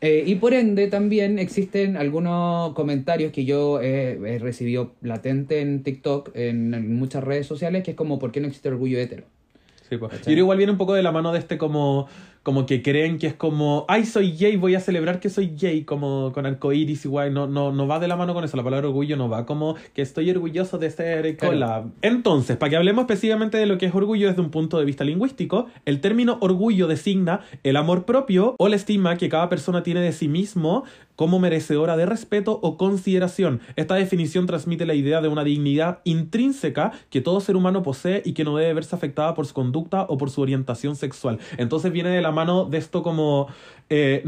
Y 0.00 0.34
por 0.36 0.54
ende 0.54 0.86
también 0.86 1.38
existen 1.38 1.96
algunos 1.96 2.72
comentarios 2.74 3.32
que 3.32 3.44
yo 3.44 3.80
he 3.80 4.38
recibido 4.38 4.94
latente 5.02 5.60
en 5.60 5.82
TikTok, 5.82 6.30
en, 6.34 6.72
en 6.72 6.94
muchas 6.94 7.24
redes 7.24 7.46
sociales, 7.46 7.82
que 7.82 7.92
es 7.92 7.96
como, 7.96 8.18
¿por 8.20 8.30
qué 8.32 8.40
no 8.40 8.46
existe 8.46 8.68
orgullo 8.68 8.98
hetero? 8.98 9.24
Sí, 9.90 9.96
pues. 9.96 10.12
¿Cachai? 10.12 10.32
Y 10.32 10.38
igual 10.38 10.56
viene 10.56 10.72
un 10.72 10.78
poco 10.78 10.94
de 10.94 11.02
la 11.02 11.10
mano 11.10 11.32
de 11.32 11.40
este 11.40 11.58
como, 11.58 12.08
como 12.42 12.64
que 12.64 12.82
creen 12.82 13.18
que 13.18 13.26
es 13.26 13.34
como, 13.34 13.84
ay, 13.88 14.06
soy 14.06 14.32
gay, 14.32 14.56
voy 14.56 14.74
a 14.74 14.80
celebrar 14.80 15.20
que 15.20 15.28
soy 15.28 15.54
gay, 15.58 15.84
como 15.84 16.32
con 16.32 16.46
arcoiris 16.46 17.04
igual, 17.04 17.34
no, 17.34 17.46
no, 17.46 17.70
no 17.72 17.86
va 17.86 17.98
de 17.98 18.08
la 18.08 18.16
mano 18.16 18.32
con 18.32 18.44
eso, 18.44 18.56
la 18.56 18.64
palabra 18.64 18.88
orgullo 18.88 19.16
no 19.16 19.28
va 19.28 19.44
como 19.44 19.76
que 19.94 20.02
estoy 20.02 20.30
orgulloso 20.30 20.78
de 20.78 20.90
ser 20.90 21.36
cola. 21.36 21.84
Entonces, 22.02 22.56
para 22.56 22.70
que 22.70 22.76
hablemos 22.76 23.02
específicamente 23.02 23.58
de 23.58 23.66
lo 23.66 23.76
que 23.76 23.86
es 23.86 23.94
orgullo 23.94 24.28
desde 24.28 24.40
un 24.40 24.50
punto 24.50 24.78
de 24.78 24.84
vista 24.84 25.04
lingüístico, 25.04 25.66
el 25.84 26.00
término 26.00 26.38
orgullo 26.40 26.86
designa 26.86 27.40
el 27.62 27.76
amor 27.76 28.04
propio 28.04 28.54
o 28.58 28.68
la 28.68 28.76
estima 28.76 29.16
que 29.16 29.28
cada 29.28 29.48
persona 29.48 29.82
tiene 29.82 30.00
de 30.00 30.12
sí 30.12 30.28
mismo 30.28 30.84
como 31.20 31.38
merecedora 31.38 31.98
de 31.98 32.06
respeto 32.06 32.58
o 32.62 32.78
consideración. 32.78 33.60
Esta 33.76 33.96
definición 33.96 34.46
transmite 34.46 34.86
la 34.86 34.94
idea 34.94 35.20
de 35.20 35.28
una 35.28 35.44
dignidad 35.44 35.98
intrínseca 36.04 36.92
que 37.10 37.20
todo 37.20 37.40
ser 37.40 37.56
humano 37.56 37.82
posee 37.82 38.22
y 38.24 38.32
que 38.32 38.42
no 38.42 38.56
debe 38.56 38.72
verse 38.72 38.96
afectada 38.96 39.34
por 39.34 39.44
su 39.44 39.52
conducta 39.52 40.06
o 40.08 40.16
por 40.16 40.30
su 40.30 40.40
orientación 40.40 40.96
sexual. 40.96 41.38
Entonces 41.58 41.92
viene 41.92 42.08
de 42.08 42.22
la 42.22 42.29
mano 42.30 42.64
de 42.64 42.78
esto 42.78 43.02
como... 43.02 43.48
Eh, 43.88 44.22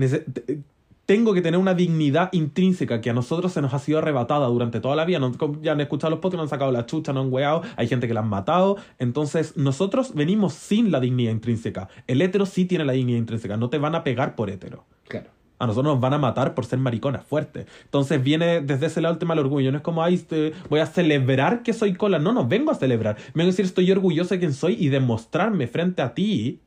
tengo 1.07 1.35
que 1.35 1.43
tener 1.43 1.59
una 1.59 1.75
dignidad 1.75 2.31
intrínseca 2.33 3.01
que 3.01 3.11
a 3.11 3.13
nosotros 3.13 3.53
se 3.53 3.61
nos 3.61 3.75
ha 3.75 3.79
sido 3.79 3.99
arrebatada 3.99 4.47
durante 4.47 4.81
toda 4.81 4.97
la 4.97 5.05
vida. 5.05 5.21
ya 5.61 5.73
han 5.73 5.81
escuchado 5.81 6.11
los 6.11 6.21
podcasts, 6.21 6.37
no 6.37 6.43
han 6.45 6.49
sacado 6.49 6.73
la 6.73 6.87
chucha, 6.87 7.13
no 7.13 7.21
han 7.21 7.33
weado, 7.33 7.63
hay 7.77 7.89
gente 7.89 8.07
que 8.07 8.15
la 8.15 8.21
han 8.21 8.29
matado. 8.29 8.77
Entonces, 8.99 9.57
nosotros 9.57 10.15
venimos 10.15 10.55
sin 10.55 10.91
la 10.91 11.01
dignidad 11.01 11.33
intrínseca. 11.33 11.89
El 12.07 12.23
hétero 12.23 12.47
sí 12.47 12.65
tiene 12.65 12.85
la 12.85 12.93
dignidad 12.93 13.19
intrínseca, 13.19 13.57
no 13.57 13.69
te 13.69 13.79
van 13.79 13.95
a 13.95 14.05
pegar 14.05 14.37
por 14.37 14.49
hétero. 14.49 14.85
Claro 15.09 15.42
a 15.63 15.67
nosotros 15.67 15.95
nos 15.95 16.01
van 16.01 16.13
a 16.13 16.19
matar 16.19 16.55
por 16.55 16.67
ser 16.67 16.81
mariconas 16.81 17.25
fuertes. 17.25 17.67
Entonces 17.85 18.21
viene 18.21 18.61
desde 18.63 18.87
ese 18.87 19.01
lado 19.01 19.13
el 19.13 19.21
tema 19.21 19.37
del 19.37 19.45
orgullo. 19.45 19.71
No 19.71 19.79
es 19.79 19.85
como, 19.85 20.03
ay, 20.03 20.15
este, 20.15 20.53
voy 20.69 20.81
a 20.81 20.87
celebrar 20.87 21.63
que 21.63 21.73
soy 21.73 21.95
cola. 21.95 22.19
No, 22.19 22.33
no, 22.33 22.49
vengo 22.49 22.73
a 22.73 22.75
celebrar. 22.75 23.17
Vengo 23.33 23.47
a 23.47 23.53
decir, 23.53 23.65
estoy 23.65 23.89
orgulloso 23.93 24.35
de 24.35 24.41
quién 24.41 24.55
soy 24.55 24.77
y 24.77 24.89
demostrarme 24.89 25.69
frente 25.69 26.03
a 26.03 26.15
ti 26.15 26.59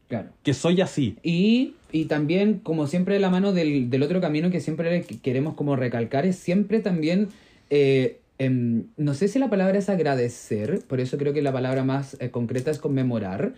que 0.44 0.54
soy 0.54 0.80
así. 0.80 1.18
Y, 1.24 1.74
y 1.92 2.06
también, 2.06 2.60
como 2.60 2.88
siempre, 2.88 3.20
la 3.20 3.30
mano 3.30 3.52
del, 3.52 3.90
del, 3.90 4.02
otro 4.02 4.22
camino 4.22 4.50
que 4.50 4.62
siempre 4.62 5.04
queremos 5.22 5.56
como 5.56 5.76
recalcar 5.76 6.26
es 6.26 6.38
siempre 6.38 6.80
también... 6.80 7.28
Eh, 7.70 8.20
em, 8.38 8.86
no 8.96 9.14
sé 9.14 9.28
si 9.28 9.40
la 9.40 9.50
palabra 9.50 9.78
es 9.78 9.90
agradecer, 9.90 10.82
por 10.88 11.02
eso 11.02 11.18
creo 11.18 11.34
que 11.34 11.42
la 11.42 11.52
palabra 11.52 11.84
más 11.84 12.16
eh, 12.22 12.30
concreta 12.30 12.72
es 12.72 12.80
conmemorar, 12.80 13.56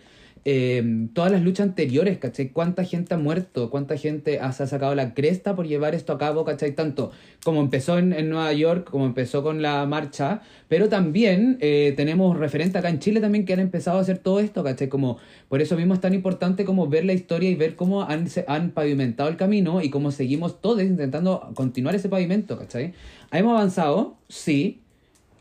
eh, 0.50 1.08
todas 1.12 1.30
las 1.30 1.42
luchas 1.42 1.66
anteriores, 1.66 2.16
¿cachai? 2.16 2.48
¿Cuánta 2.48 2.82
gente 2.82 3.12
ha 3.12 3.18
muerto? 3.18 3.68
¿Cuánta 3.68 3.98
gente 3.98 4.40
ha, 4.40 4.50
se 4.52 4.62
ha 4.62 4.66
sacado 4.66 4.94
la 4.94 5.12
cresta 5.12 5.54
por 5.54 5.66
llevar 5.66 5.94
esto 5.94 6.14
a 6.14 6.16
cabo, 6.16 6.46
¿cachai? 6.46 6.74
Tanto 6.74 7.10
como 7.44 7.60
empezó 7.60 7.98
en, 7.98 8.14
en 8.14 8.30
Nueva 8.30 8.50
York, 8.54 8.88
como 8.90 9.04
empezó 9.04 9.42
con 9.42 9.60
la 9.60 9.84
marcha, 9.84 10.40
pero 10.68 10.88
también 10.88 11.58
eh, 11.60 11.92
tenemos 11.98 12.38
referentes 12.38 12.76
acá 12.76 12.88
en 12.88 12.98
Chile 12.98 13.20
también 13.20 13.44
que 13.44 13.52
han 13.52 13.60
empezado 13.60 13.98
a 13.98 14.00
hacer 14.00 14.20
todo 14.20 14.40
esto, 14.40 14.64
¿cachai? 14.64 14.88
Como, 14.88 15.18
por 15.50 15.60
eso 15.60 15.76
mismo 15.76 15.92
es 15.92 16.00
tan 16.00 16.14
importante 16.14 16.64
como 16.64 16.88
ver 16.88 17.04
la 17.04 17.12
historia 17.12 17.50
y 17.50 17.54
ver 17.54 17.76
cómo 17.76 18.04
han, 18.04 18.30
se, 18.30 18.46
han 18.48 18.70
pavimentado 18.70 19.28
el 19.28 19.36
camino 19.36 19.82
y 19.82 19.90
cómo 19.90 20.12
seguimos 20.12 20.62
todos 20.62 20.82
intentando 20.82 21.50
continuar 21.56 21.94
ese 21.94 22.08
pavimento, 22.08 22.56
¿cachai? 22.56 22.94
¿Hemos 23.32 23.52
avanzado? 23.52 24.16
Sí. 24.30 24.80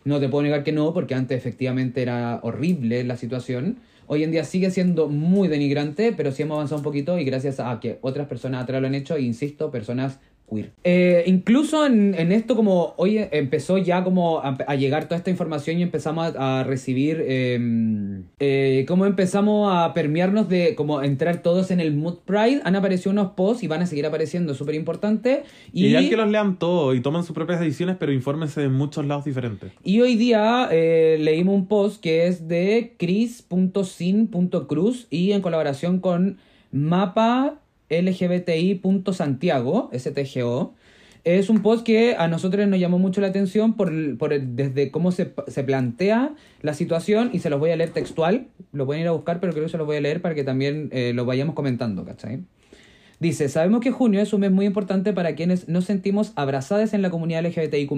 No 0.04 0.20
te 0.20 0.28
puedo 0.28 0.44
negar 0.44 0.66
que 0.66 0.74
no, 0.74 0.94
porque 0.94 1.16
antes 1.16 1.38
efectivamente 1.38 2.02
era 2.02 2.42
horrible 2.44 3.06
la 3.06 3.16
situación 3.16 3.78
Hoy 4.10 4.24
en 4.24 4.32
día 4.32 4.46
sigue 4.46 4.72
siendo 4.72 5.10
muy 5.10 5.50
denigrante, 5.50 6.14
pero 6.14 6.32
sí 6.32 6.42
hemos 6.42 6.56
avanzado 6.56 6.78
un 6.80 6.84
poquito 6.84 7.20
y 7.20 7.26
gracias 7.26 7.60
a 7.60 7.78
que 7.82 8.00
otras 8.02 8.28
personas 8.28 8.64
atrás 8.64 8.80
lo 8.80 8.88
han 8.88 8.96
hecho, 8.96 9.18
insisto, 9.18 9.70
personas 9.70 10.20
queer. 10.50 10.72
Eh, 10.84 11.24
incluso 11.28 11.86
en, 11.86 12.16
en, 12.16 12.32
esto 12.32 12.56
como 12.56 12.94
hoy 12.98 13.20
empezó 13.32 13.78
ya 13.78 14.04
como 14.04 14.40
a, 14.40 14.76
llegar 14.76 15.06
toda 15.06 15.18
esta 15.18 15.30
información 15.30 15.80
y 15.80 15.84
empezamos 15.84 16.34
a, 16.38 16.64
recibir 16.64 17.24
em, 17.28 18.24
eh, 18.40 18.86
como 18.88 19.06
empezamos 19.06 19.72
a 19.74 19.94
permearnos 19.94 20.50
de 20.50 20.76
como 20.76 21.02
entrar 21.02 21.42
todos 21.42 21.72
en 21.72 21.80
el 21.80 21.94
Mood 21.94 22.20
Pride 22.26 22.62
han 22.64 22.76
aparecido 22.76 23.12
unos 23.12 23.34
posts 23.34 23.64
y 23.64 23.68
van 23.68 23.82
a 23.82 23.86
seguir 23.86 24.06
apareciendo 24.06 24.54
súper 24.54 24.76
importante 24.76 25.44
y, 25.74 25.92
ya 25.92 26.08
que 26.08 26.18
los 26.18 26.30
lean 26.30 26.58
todos 26.58 26.96
y 26.96 27.02
toman 27.02 27.24
sus 27.24 27.36
propias 27.36 27.60
decisiones 27.60 27.98
pero 28.00 28.12
infórmense 28.12 28.62
de 28.62 28.70
muchos 28.70 29.06
lados 29.06 29.26
diferentes 29.26 29.72
y 29.84 30.02
hoy 30.02 30.16
día 30.16 30.70
eh, 30.72 31.18
leímos 31.20 31.56
un 31.56 31.68
post 31.68 32.02
que 32.02 32.28
es 32.28 32.48
de 32.48 32.96
chris.sin.cruz 32.98 35.08
y 35.10 35.32
en 35.32 35.42
colaboración 35.42 36.00
con 36.00 36.38
mapa 36.72 37.60
LGBTI.santiago, 37.90 39.90
STGO. 39.94 40.76
Es 41.24 41.50
un 41.50 41.62
post 41.62 41.86
que 41.86 42.16
a 42.16 42.28
nosotros 42.28 42.68
nos 42.68 42.80
llamó 42.80 43.00
mucho 43.00 43.20
la 43.20 43.28
atención 43.28 43.76
por, 43.76 43.92
por 44.18 44.40
desde 44.40 44.92
cómo 44.92 45.12
se, 45.12 45.34
se, 45.48 45.64
plantea 45.64 46.34
la 46.62 46.74
situación 46.74 47.32
y 47.34 47.40
se 47.40 47.50
los 47.50 47.60
voy 47.60 47.72
a 47.72 47.76
leer 47.76 47.90
textual. 47.90 48.48
Lo 48.72 48.86
pueden 48.86 49.02
ir 49.02 49.10
a 49.10 49.12
buscar, 49.12 49.42
pero 49.42 49.52
creo 49.52 49.66
que 49.66 49.72
se 49.72 49.78
los 49.78 49.86
voy 49.86 49.98
a 49.98 50.02
leer 50.02 50.22
para 50.22 50.36
que 50.36 50.46
también 50.46 50.88
eh, 50.94 51.12
lo 51.14 51.26
vayamos 51.26 51.54
comentando, 51.54 52.06
¿cachai? 52.06 52.44
Dice, 53.20 53.50
sabemos 53.50 53.82
que 53.82 53.92
junio 53.92 54.22
es 54.22 54.32
un 54.32 54.42
mes 54.42 54.52
muy 54.52 54.68
importante 54.68 55.12
para 55.12 55.36
quienes 55.36 55.68
nos 55.68 55.86
sentimos 55.86 56.32
abrazadas 56.36 56.94
en 56.94 57.02
la 57.02 57.10
comunidad 57.10 57.46
LGBTIQ+. 57.46 57.92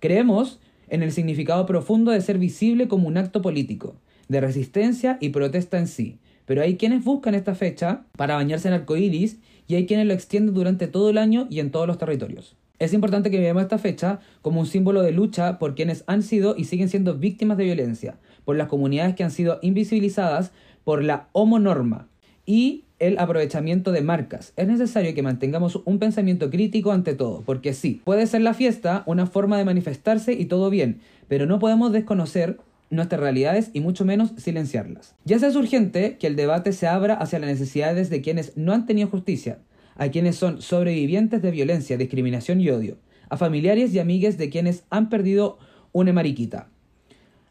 Creemos 0.00 0.60
en 0.88 1.02
el 1.02 1.12
significado 1.12 1.66
profundo 1.66 2.10
de 2.10 2.20
ser 2.20 2.38
visible 2.38 2.88
como 2.88 3.08
un 3.08 3.16
acto 3.16 3.42
político, 3.42 3.96
de 4.28 4.40
resistencia 4.40 5.18
y 5.20 5.30
protesta 5.30 5.78
en 5.78 5.86
sí, 5.86 6.18
pero 6.46 6.62
hay 6.62 6.76
quienes 6.76 7.04
buscan 7.04 7.34
esta 7.34 7.54
fecha 7.54 8.04
para 8.16 8.34
bañarse 8.34 8.68
en 8.68 8.74
arcoíris 8.74 9.38
y 9.66 9.76
hay 9.76 9.86
quienes 9.86 10.06
lo 10.06 10.14
extienden 10.14 10.54
durante 10.54 10.86
todo 10.86 11.10
el 11.10 11.18
año 11.18 11.46
y 11.50 11.60
en 11.60 11.70
todos 11.70 11.86
los 11.86 11.98
territorios. 11.98 12.56
Es 12.78 12.92
importante 12.92 13.30
que 13.30 13.38
veamos 13.38 13.62
esta 13.62 13.78
fecha 13.78 14.18
como 14.42 14.60
un 14.60 14.66
símbolo 14.66 15.02
de 15.02 15.12
lucha 15.12 15.58
por 15.58 15.74
quienes 15.74 16.04
han 16.06 16.22
sido 16.22 16.56
y 16.56 16.64
siguen 16.64 16.88
siendo 16.88 17.14
víctimas 17.14 17.56
de 17.56 17.64
violencia, 17.64 18.16
por 18.44 18.56
las 18.56 18.68
comunidades 18.68 19.14
que 19.14 19.24
han 19.24 19.30
sido 19.30 19.58
invisibilizadas 19.62 20.52
por 20.82 21.02
la 21.02 21.28
homonorma 21.32 22.08
y 22.44 22.84
el 22.98 23.18
aprovechamiento 23.18 23.92
de 23.92 24.02
marcas. 24.02 24.52
Es 24.56 24.66
necesario 24.66 25.14
que 25.14 25.22
mantengamos 25.22 25.80
un 25.84 25.98
pensamiento 25.98 26.50
crítico 26.50 26.92
ante 26.92 27.14
todo, 27.14 27.42
porque 27.44 27.74
sí, 27.74 28.02
puede 28.04 28.26
ser 28.26 28.42
la 28.42 28.54
fiesta 28.54 29.02
una 29.06 29.26
forma 29.26 29.56
de 29.56 29.64
manifestarse 29.64 30.32
y 30.32 30.46
todo 30.46 30.70
bien, 30.70 31.00
pero 31.28 31.46
no 31.46 31.58
podemos 31.58 31.92
desconocer 31.92 32.58
nuestras 32.94 33.20
realidades 33.20 33.70
y 33.72 33.80
mucho 33.80 34.04
menos 34.04 34.32
silenciarlas. 34.36 35.14
Ya 35.24 35.38
sea 35.38 35.48
es 35.48 35.56
urgente 35.56 36.16
que 36.18 36.26
el 36.26 36.36
debate 36.36 36.72
se 36.72 36.86
abra 36.86 37.14
hacia 37.14 37.38
las 37.38 37.50
necesidades 37.50 38.10
de 38.10 38.20
quienes 38.20 38.56
no 38.56 38.72
han 38.72 38.86
tenido 38.86 39.08
justicia, 39.08 39.58
a 39.96 40.08
quienes 40.08 40.36
son 40.36 40.60
sobrevivientes 40.62 41.42
de 41.42 41.50
violencia, 41.50 41.96
discriminación 41.96 42.60
y 42.60 42.70
odio, 42.70 42.98
a 43.28 43.36
familiares 43.36 43.94
y 43.94 43.98
amigues 43.98 44.38
de 44.38 44.50
quienes 44.50 44.84
han 44.90 45.08
perdido 45.08 45.58
una 45.92 46.12
mariquita, 46.12 46.68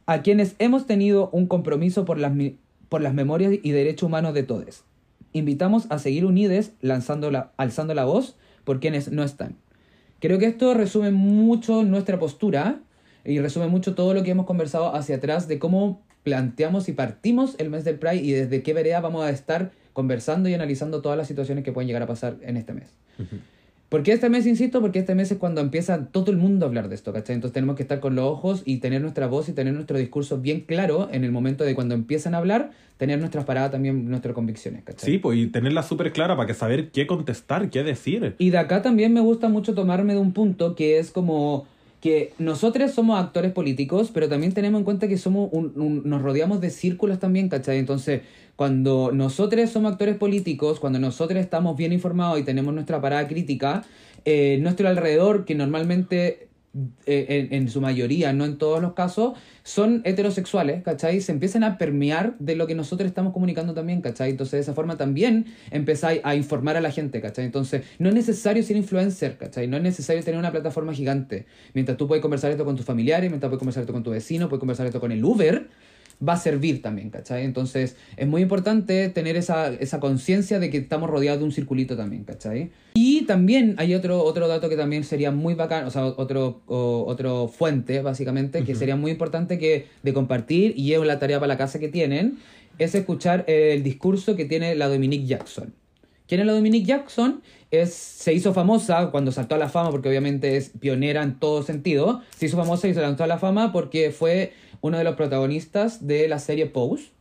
a 0.06 0.22
quienes 0.22 0.56
hemos 0.60 0.86
tenido 0.86 1.30
un 1.32 1.48
compromiso 1.48 2.06
por 2.06 2.18
las, 2.18 2.34
por 2.90 3.02
las 3.02 3.14
memorias 3.14 3.54
y 3.62 3.72
derechos 3.72 4.08
humanos 4.08 4.34
de 4.34 4.44
todos. 4.44 4.84
Invitamos 5.32 5.88
a 5.90 6.00
seguir 6.00 6.26
unides 6.26 6.74
lanzando 6.82 7.32
la, 7.32 7.54
alzando 7.58 7.94
la 7.94 8.06
voz 8.06 8.36
por 8.64 8.80
quienes 8.80 9.12
no 9.12 9.24
están. 9.24 9.56
Creo 10.20 10.40
que 10.40 10.46
esto 10.46 10.74
resume 10.74 11.12
mucho 11.12 11.84
nuestra 11.84 12.20
postura 12.20 12.80
y 13.26 13.40
resume 13.40 13.68
mucho 13.68 13.96
todo 13.96 14.14
lo 14.14 14.24
que 14.24 14.32
hemos 14.32 14.46
conversado 14.46 14.96
hacia 14.96 15.18
atrás 15.18 15.48
de 15.48 15.60
cómo 15.60 16.02
planteamos 16.24 16.90
y 16.90 16.94
partimos 16.94 17.56
el 17.58 17.70
mes 17.70 17.84
del 17.84 18.00
Pride 18.00 18.24
y 18.24 18.32
desde 18.32 18.64
qué 18.64 18.74
vereda 18.74 19.02
vamos 19.02 19.24
a 19.26 19.30
estar 19.30 19.72
conversando 19.94 20.50
y 20.50 20.54
analizando 20.54 21.02
todas 21.02 21.18
las 21.18 21.28
situaciones 21.28 21.64
que 21.64 21.72
pueden 21.72 21.88
llegar 21.88 22.04
a 22.04 22.08
pasar 22.08 22.38
en 22.42 22.58
este 22.58 22.74
mes. 22.74 22.94
¿Por 23.94 24.02
qué 24.02 24.14
este 24.14 24.28
mes, 24.28 24.48
insisto? 24.48 24.82
Porque 24.82 24.98
este 24.98 25.14
mes 25.14 25.32
es 25.32 25.38
cuando 25.38 25.62
empieza 25.62 26.08
todo 26.08 26.32
el 26.32 26.38
mundo 26.38 26.66
a 26.66 26.68
hablar 26.68 26.90
de 26.90 26.96
esto, 26.96 27.14
¿cachai? 27.14 27.36
Entonces 27.36 27.54
tenemos 27.54 27.76
que 27.76 27.84
estar 27.84 28.00
con 28.00 28.16
los 28.16 28.26
ojos 28.26 28.64
y 28.66 28.78
tener 28.78 29.02
nuestra 29.02 29.28
voz 29.28 29.50
y 29.50 29.54
tener 29.54 29.76
nuestro 29.76 30.00
discurso 30.00 30.40
bien 30.40 30.62
claro 30.62 31.10
en 31.12 31.24
el 31.24 31.32
momento 31.32 31.64
de 31.64 31.76
cuando 31.76 31.94
empiezan 31.94 32.34
a 32.34 32.40
hablar, 32.40 32.72
tener 32.98 33.20
nuestras 33.20 33.46
paradas 33.46 33.70
también, 33.70 34.10
nuestras 34.10 34.34
convicciones, 34.34 34.84
¿cachai? 34.84 35.12
Sí, 35.12 35.18
pues 35.20 35.38
y 35.38 35.46
tenerla 35.46 35.84
súper 35.84 36.12
clara 36.12 36.36
para 36.36 36.48
que 36.48 36.56
saber 36.56 36.90
qué 36.90 37.06
contestar, 37.06 37.70
qué 37.70 37.84
decir. 37.84 38.34
Y 38.40 38.50
de 38.50 38.58
acá 38.58 38.82
también 38.82 39.14
me 39.14 39.20
gusta 39.20 39.48
mucho 39.48 39.76
tomarme 39.76 40.14
de 40.14 40.20
un 40.20 40.34
punto 40.34 40.74
que 40.74 40.98
es 40.98 41.12
como 41.12 41.68
que 42.04 42.34
nosotros 42.38 42.92
somos 42.92 43.18
actores 43.18 43.54
políticos, 43.54 44.12
pero 44.14 44.28
también 44.28 44.52
tenemos 44.52 44.80
en 44.80 44.84
cuenta 44.84 45.08
que 45.08 45.18
somos 45.18 45.50
nos 45.54 46.22
rodeamos 46.22 46.60
de 46.60 46.70
círculos 46.70 47.18
también, 47.18 47.48
¿cachai? 47.48 47.78
Entonces, 47.78 48.24
cuando 48.58 49.14
nosotros 49.14 49.70
somos 49.70 49.94
actores 49.94 50.18
políticos, 50.18 50.82
cuando 50.82 51.00
nosotros 51.00 51.40
estamos 51.40 51.78
bien 51.78 51.94
informados 51.94 52.38
y 52.42 52.44
tenemos 52.44 52.74
nuestra 52.74 53.00
parada 53.00 53.26
crítica, 53.30 53.86
eh, 54.26 54.58
nuestro 54.60 54.90
alrededor, 54.90 55.46
que 55.46 55.56
normalmente 55.56 56.50
eh, 57.06 57.50
en, 57.52 57.70
su 57.70 57.82
mayoría, 57.82 58.34
no 58.34 58.46
en 58.46 58.58
todos 58.58 58.82
los 58.82 58.94
casos, 58.94 59.38
son 59.62 60.02
heterosexuales, 60.06 60.82
¿cachai? 60.82 61.22
Se 61.22 61.32
empiezan 61.32 61.64
a 61.64 61.78
permear 61.78 62.36
de 62.40 62.56
lo 62.56 62.66
que 62.66 62.74
nosotros 62.74 63.08
estamos 63.08 63.32
comunicando 63.32 63.76
también, 63.76 64.02
¿cachai? 64.02 64.32
Entonces 64.32 64.54
de 64.54 64.60
esa 64.62 64.74
forma 64.74 64.98
también 64.98 65.46
empezáis 65.70 66.22
a 66.24 66.36
informar 66.36 66.76
a 66.76 66.82
la 66.82 66.90
gente, 66.90 67.22
¿cachai? 67.22 67.46
Entonces 67.46 67.84
no 68.00 68.10
es 68.10 68.16
necesario 68.16 68.64
ser 68.64 68.76
influencer, 68.76 69.38
¿cachai? 69.38 69.68
No 69.68 69.78
es 69.78 69.84
necesario 69.84 70.24
tener 70.24 70.40
una 70.40 70.52
plataforma 70.52 70.94
gigante. 70.94 71.46
Mientras 71.76 71.96
tú 71.96 72.08
puedes 72.08 72.24
conversar 72.24 72.50
esto 72.50 72.66
con 72.66 72.76
tus 72.76 72.86
familiares, 72.86 73.30
mientras 73.30 73.50
puedes 73.50 73.60
conversar 73.60 73.82
esto 73.82 73.94
con 73.94 74.02
tu 74.02 74.10
vecino, 74.10 74.50
puedes 74.50 74.60
conversar 74.60 74.88
esto 74.88 75.00
con 75.00 75.12
el 75.12 75.24
Uber, 75.24 75.70
va 76.28 76.34
a 76.34 76.38
servir 76.38 76.82
también, 76.82 77.10
¿cachai? 77.10 77.44
Entonces 77.44 77.96
es 78.18 78.28
muy 78.28 78.42
importante 78.42 79.10
tener 79.10 79.36
esa, 79.36 79.74
esa 79.74 80.00
conciencia 80.00 80.60
de 80.60 80.70
que 80.70 80.78
estamos 80.78 81.10
rodeados 81.10 81.40
de 81.40 81.46
un 81.46 81.52
circulito 81.52 81.96
también, 81.98 82.24
¿cachai? 82.24 82.72
Y 82.94 83.24
también 83.24 83.76
hay 83.78 83.96
otro, 83.96 84.24
otro 84.24 84.48
dato 84.48 84.70
que 84.70 84.76
también 84.76 85.04
sería 85.04 85.32
muy 85.32 85.56
bacán, 85.56 85.86
o 85.86 85.92
sea, 85.92 86.06
otro, 86.06 86.62
otro 86.68 87.48
fuente, 87.48 88.02
básicamente, 88.02 88.64
que 88.64 88.76
sería 88.76 88.96
muy 88.96 89.12
importante 89.12 89.58
que 89.58 89.88
de 90.04 90.14
compartir 90.14 90.74
y 90.76 90.86
llevo 90.86 91.04
la 91.04 91.20
tarea 91.20 91.40
para 91.40 91.48
la 91.48 91.58
casa 91.58 91.80
que 91.80 91.90
tienen, 91.90 92.38
es 92.78 92.96
escuchar 92.96 93.46
el 93.48 93.84
discurso 93.84 94.36
que 94.36 94.46
tiene 94.46 94.76
la 94.76 94.88
Dominique 94.88 95.26
Jackson. 95.26 95.74
¿Quién 96.28 96.42
es 96.42 96.48
la 96.48 96.54
Dominique 96.54 96.88
Jackson? 96.88 97.42
Es, 97.74 97.94
se 97.94 98.34
hizo 98.34 98.54
famosa 98.54 99.10
cuando 99.10 99.32
saltó 99.32 99.56
a 99.56 99.58
la 99.58 99.68
fama, 99.68 99.90
porque 99.90 100.08
obviamente 100.08 100.58
es 100.58 100.70
pionera 100.80 101.24
en 101.24 101.40
todo 101.40 101.64
sentido. 101.64 102.22
Se 102.38 102.46
hizo 102.46 102.56
famosa 102.56 102.88
y 102.88 102.94
se 102.94 103.02
lanzó 103.02 103.24
a 103.24 103.28
la 103.28 103.40
fama 103.40 103.72
porque 103.72 104.12
fue 104.12 104.54
uno 104.82 104.98
de 104.98 105.04
los 105.04 105.16
protagonistas 105.16 106.06
de 106.06 106.28
la 106.28 106.38
serie 106.40 106.68
Pose. 106.68 107.14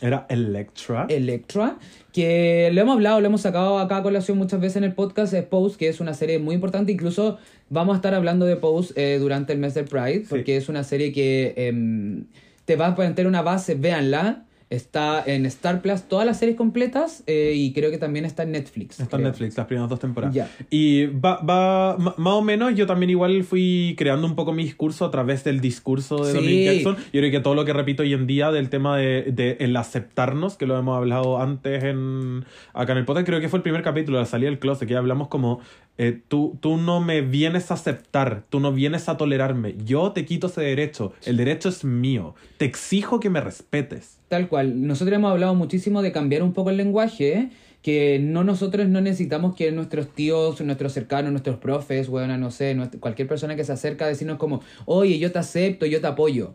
Era 0.00 0.24
Electra. 0.30 1.06
Electra, 1.10 1.76
que 2.12 2.70
lo 2.72 2.80
hemos 2.80 2.94
hablado, 2.94 3.20
lo 3.20 3.26
hemos 3.26 3.42
sacado 3.42 3.78
acá 3.78 3.98
a 3.98 4.02
colación 4.02 4.38
muchas 4.38 4.58
veces 4.58 4.76
en 4.76 4.84
el 4.84 4.94
podcast, 4.94 5.34
es 5.34 5.44
Pose, 5.44 5.76
que 5.76 5.88
es 5.88 6.00
una 6.00 6.14
serie 6.14 6.38
muy 6.38 6.54
importante, 6.54 6.92
incluso 6.92 7.36
vamos 7.68 7.92
a 7.92 7.96
estar 7.96 8.14
hablando 8.14 8.46
de 8.46 8.56
Pose 8.56 8.94
eh, 8.96 9.18
durante 9.18 9.52
el 9.52 9.58
mes 9.58 9.74
del 9.74 9.84
Pride, 9.84 10.24
porque 10.30 10.56
es 10.56 10.70
una 10.70 10.82
serie 10.82 11.12
que 11.12 11.52
em, 11.56 12.24
te 12.64 12.76
va 12.76 12.86
a 12.86 12.94
plantear 12.94 13.26
una 13.26 13.42
base, 13.42 13.74
véanla, 13.74 14.44
está 14.70 15.22
en 15.24 15.46
Star 15.46 15.82
Plus, 15.82 16.02
todas 16.02 16.26
las 16.26 16.38
series 16.38 16.56
completas, 16.56 17.22
eh, 17.26 17.52
y 17.54 17.72
creo 17.72 17.90
que 17.90 17.98
también 17.98 18.24
está 18.24 18.42
en 18.42 18.52
Netflix. 18.52 19.00
Está 19.00 19.16
en. 19.16 19.24
Netflix 19.24 19.56
las 19.56 19.66
primeras 19.66 19.88
dos 19.90 20.00
temporadas. 20.00 20.48
Y 20.70 21.06
va, 21.06 21.40
va, 21.42 21.96
más 21.98 22.34
o 22.34 22.42
menos, 22.42 22.74
yo 22.74 22.86
también 22.86 23.10
igual 23.10 23.44
fui 23.44 23.94
creando 23.96 24.26
un 24.26 24.34
poco 24.34 24.52
mi 24.52 24.64
discurso 24.64 25.04
a 25.04 25.10
través 25.10 25.44
del 25.44 25.60
discurso 25.60 26.24
de 26.24 26.32
Sí. 26.32 26.36
Dominic 26.38 26.72
Jackson. 26.72 26.96
Yo 27.12 27.20
creo 27.20 27.30
que 27.30 27.40
todo 27.40 27.54
lo 27.54 27.64
que 27.64 27.72
repito 27.72 28.02
hoy 28.02 28.12
en 28.12 28.26
día 28.26 28.50
del 28.50 28.68
tema 28.70 28.96
de, 28.96 29.30
de 29.32 29.56
el 29.60 29.76
aceptarnos, 29.76 30.56
que 30.56 30.66
lo 30.66 30.78
hemos 30.78 30.96
hablado 30.96 31.40
antes 31.40 31.84
en 31.84 32.44
acá 32.72 32.92
en 32.92 32.98
el 32.98 33.04
podcast, 33.04 33.26
creo 33.26 33.40
que 33.40 33.48
fue 33.48 33.58
el 33.58 33.62
primer 33.62 33.82
capítulo, 33.82 34.18
la 34.18 34.26
salida 34.26 34.50
del 34.50 34.58
closet, 34.58 34.88
que 34.88 34.94
ya 34.94 34.98
hablamos 34.98 35.28
como 35.28 35.60
eh, 35.96 36.20
tú, 36.26 36.58
tú 36.60 36.76
no 36.76 37.00
me 37.00 37.20
vienes 37.20 37.70
a 37.70 37.74
aceptar, 37.74 38.44
tú 38.50 38.58
no 38.58 38.72
vienes 38.72 39.08
a 39.08 39.16
tolerarme, 39.16 39.76
yo 39.84 40.10
te 40.12 40.24
quito 40.24 40.48
ese 40.48 40.62
derecho, 40.62 41.12
el 41.24 41.36
derecho 41.36 41.68
es 41.68 41.84
mío, 41.84 42.34
te 42.56 42.64
exijo 42.64 43.20
que 43.20 43.30
me 43.30 43.40
respetes. 43.40 44.18
Tal 44.28 44.48
cual. 44.48 44.86
Nosotros 44.86 45.16
hemos 45.16 45.30
hablado 45.30 45.54
muchísimo 45.54 46.02
de 46.02 46.12
cambiar 46.12 46.42
un 46.42 46.52
poco 46.52 46.70
el 46.70 46.76
lenguaje, 46.76 47.50
que 47.82 48.18
no 48.18 48.42
nosotros 48.42 48.88
no 48.88 49.00
necesitamos 49.00 49.54
que 49.54 49.70
nuestros 49.70 50.08
tíos, 50.14 50.60
nuestros 50.62 50.92
cercanos, 50.92 51.30
nuestros 51.30 51.58
profes, 51.58 52.08
bueno, 52.08 52.36
no 52.38 52.50
sé, 52.50 52.76
cualquier 53.00 53.28
persona 53.28 53.56
que 53.56 53.64
se 53.64 53.72
acerca 53.72 54.06
a 54.06 54.08
decirnos 54.08 54.38
como, 54.38 54.62
oye, 54.86 55.18
yo 55.18 55.30
te 55.30 55.38
acepto, 55.38 55.84
yo 55.86 56.00
te 56.00 56.06
apoyo. 56.06 56.54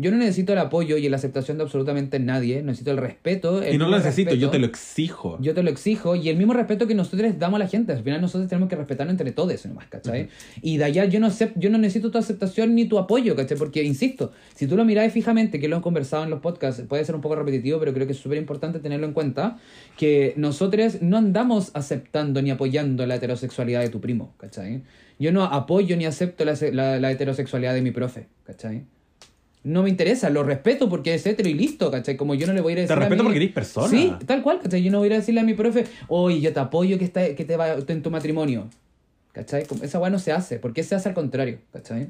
Yo 0.00 0.10
no 0.10 0.16
necesito 0.16 0.52
el 0.54 0.58
apoyo 0.58 0.96
y 0.96 1.08
la 1.08 1.16
aceptación 1.16 1.58
de 1.58 1.64
absolutamente 1.64 2.18
nadie, 2.18 2.62
necesito 2.62 2.90
el 2.90 2.96
respeto. 2.96 3.62
el 3.62 3.74
y 3.74 3.78
no 3.78 3.84
lo 3.88 3.96
necesito, 3.98 4.30
yo 4.34 4.48
te 4.50 4.58
lo 4.58 4.66
exijo. 4.66 5.38
Yo 5.40 5.52
te 5.54 5.62
lo 5.62 5.70
exijo 5.70 6.16
y 6.16 6.28
el 6.28 6.36
mismo 6.36 6.52
respeto 6.54 6.86
que 6.86 6.94
nosotros 6.94 7.38
damos 7.38 7.56
a 7.60 7.64
la 7.64 7.68
gente. 7.68 7.92
Al 7.92 8.02
final 8.02 8.20
nosotros 8.20 8.48
tenemos 8.48 8.68
que 8.68 8.76
respetarnos 8.76 9.12
entre 9.12 9.32
todos 9.32 9.66
nomás, 9.66 9.86
¿cachai? 9.88 10.28
Y 10.62 10.78
de 10.78 10.84
allá 10.84 11.04
yo 11.04 11.20
no, 11.20 11.28
yo 11.56 11.70
no 11.70 11.78
necesito 11.78 12.10
tu 12.10 12.18
aceptación 12.18 12.74
ni 12.74 12.86
tu 12.86 12.98
apoyo, 12.98 13.36
¿cachai? 13.36 13.58
Porque, 13.58 13.82
insisto, 13.82 14.32
si 14.54 14.66
tú 14.66 14.76
lo 14.76 14.84
miras 14.84 15.12
fijamente, 15.12 15.60
que 15.60 15.68
lo 15.68 15.76
hemos 15.76 15.84
conversado 15.84 16.24
en 16.24 16.30
los 16.30 16.40
podcasts, 16.40 16.82
puede 16.88 17.04
ser 17.04 17.14
un 17.14 17.20
poco 17.20 17.36
repetitivo, 17.36 17.78
pero 17.78 17.92
creo 17.92 18.06
que 18.06 18.12
es 18.14 18.18
súper 18.18 18.38
importante 18.38 18.78
tenerlo 18.78 19.06
en 19.06 19.12
cuenta, 19.12 19.58
que 19.98 20.32
nosotros 20.36 21.02
no 21.02 21.16
andamos 21.18 21.70
aceptando 21.74 22.40
ni 22.42 22.50
apoyando 22.50 23.04
la 23.06 23.16
heterosexualidad 23.16 23.80
de 23.82 23.88
tu 23.90 24.00
primo, 24.00 24.34
¿cachai? 24.38 24.82
Yo 25.18 25.32
no 25.32 25.44
apoyo 25.44 25.96
ni 25.96 26.06
acepto 26.06 26.44
la, 26.46 26.54
la- 26.72 26.98
la 26.98 27.10
heterosexualidad 27.10 27.74
de 27.74 27.82
mi 27.82 27.90
profe, 27.90 28.28
¿cachai? 28.44 28.84
No 29.62 29.82
me 29.82 29.90
interesa, 29.90 30.30
lo 30.30 30.42
respeto 30.42 30.88
porque 30.88 31.12
es 31.14 31.26
hetero 31.26 31.48
y 31.48 31.54
listo, 31.54 31.90
¿cachai? 31.90 32.16
Como 32.16 32.34
yo 32.34 32.46
no 32.46 32.54
le 32.54 32.62
voy 32.62 32.72
a 32.72 32.72
ir 32.72 32.78
a 32.78 32.80
Te 32.80 32.82
decir 32.88 32.96
a 32.96 33.00
respeto 33.00 33.22
mi- 33.22 33.28
porque 33.28 33.36
eres 33.38 33.52
persona. 33.52 33.88
Sí, 33.88 34.12
tal 34.26 34.42
cual, 34.42 34.58
¿cachai? 34.62 34.82
Yo 34.82 34.90
no 34.90 34.98
voy 34.98 35.06
a 35.06 35.08
ir 35.08 35.12
a 35.12 35.16
decirle 35.16 35.40
a 35.40 35.44
mi 35.44 35.52
profe, 35.54 35.84
oye, 36.08 36.40
yo 36.40 36.52
te 36.52 36.60
apoyo 36.60 36.98
que, 36.98 37.04
está, 37.04 37.34
que 37.34 37.44
te 37.44 37.56
va 37.56 37.74
en 37.86 38.02
tu 38.02 38.10
matrimonio. 38.10 38.68
¿Cachai? 39.32 39.64
Como- 39.64 39.84
Esa 39.84 40.00
weá 40.00 40.10
no 40.10 40.18
se 40.18 40.32
hace. 40.32 40.58
¿Por 40.58 40.72
qué 40.72 40.82
se 40.82 40.96
hace 40.96 41.08
al 41.08 41.14
contrario? 41.14 41.58
¿Cachai? 41.72 42.08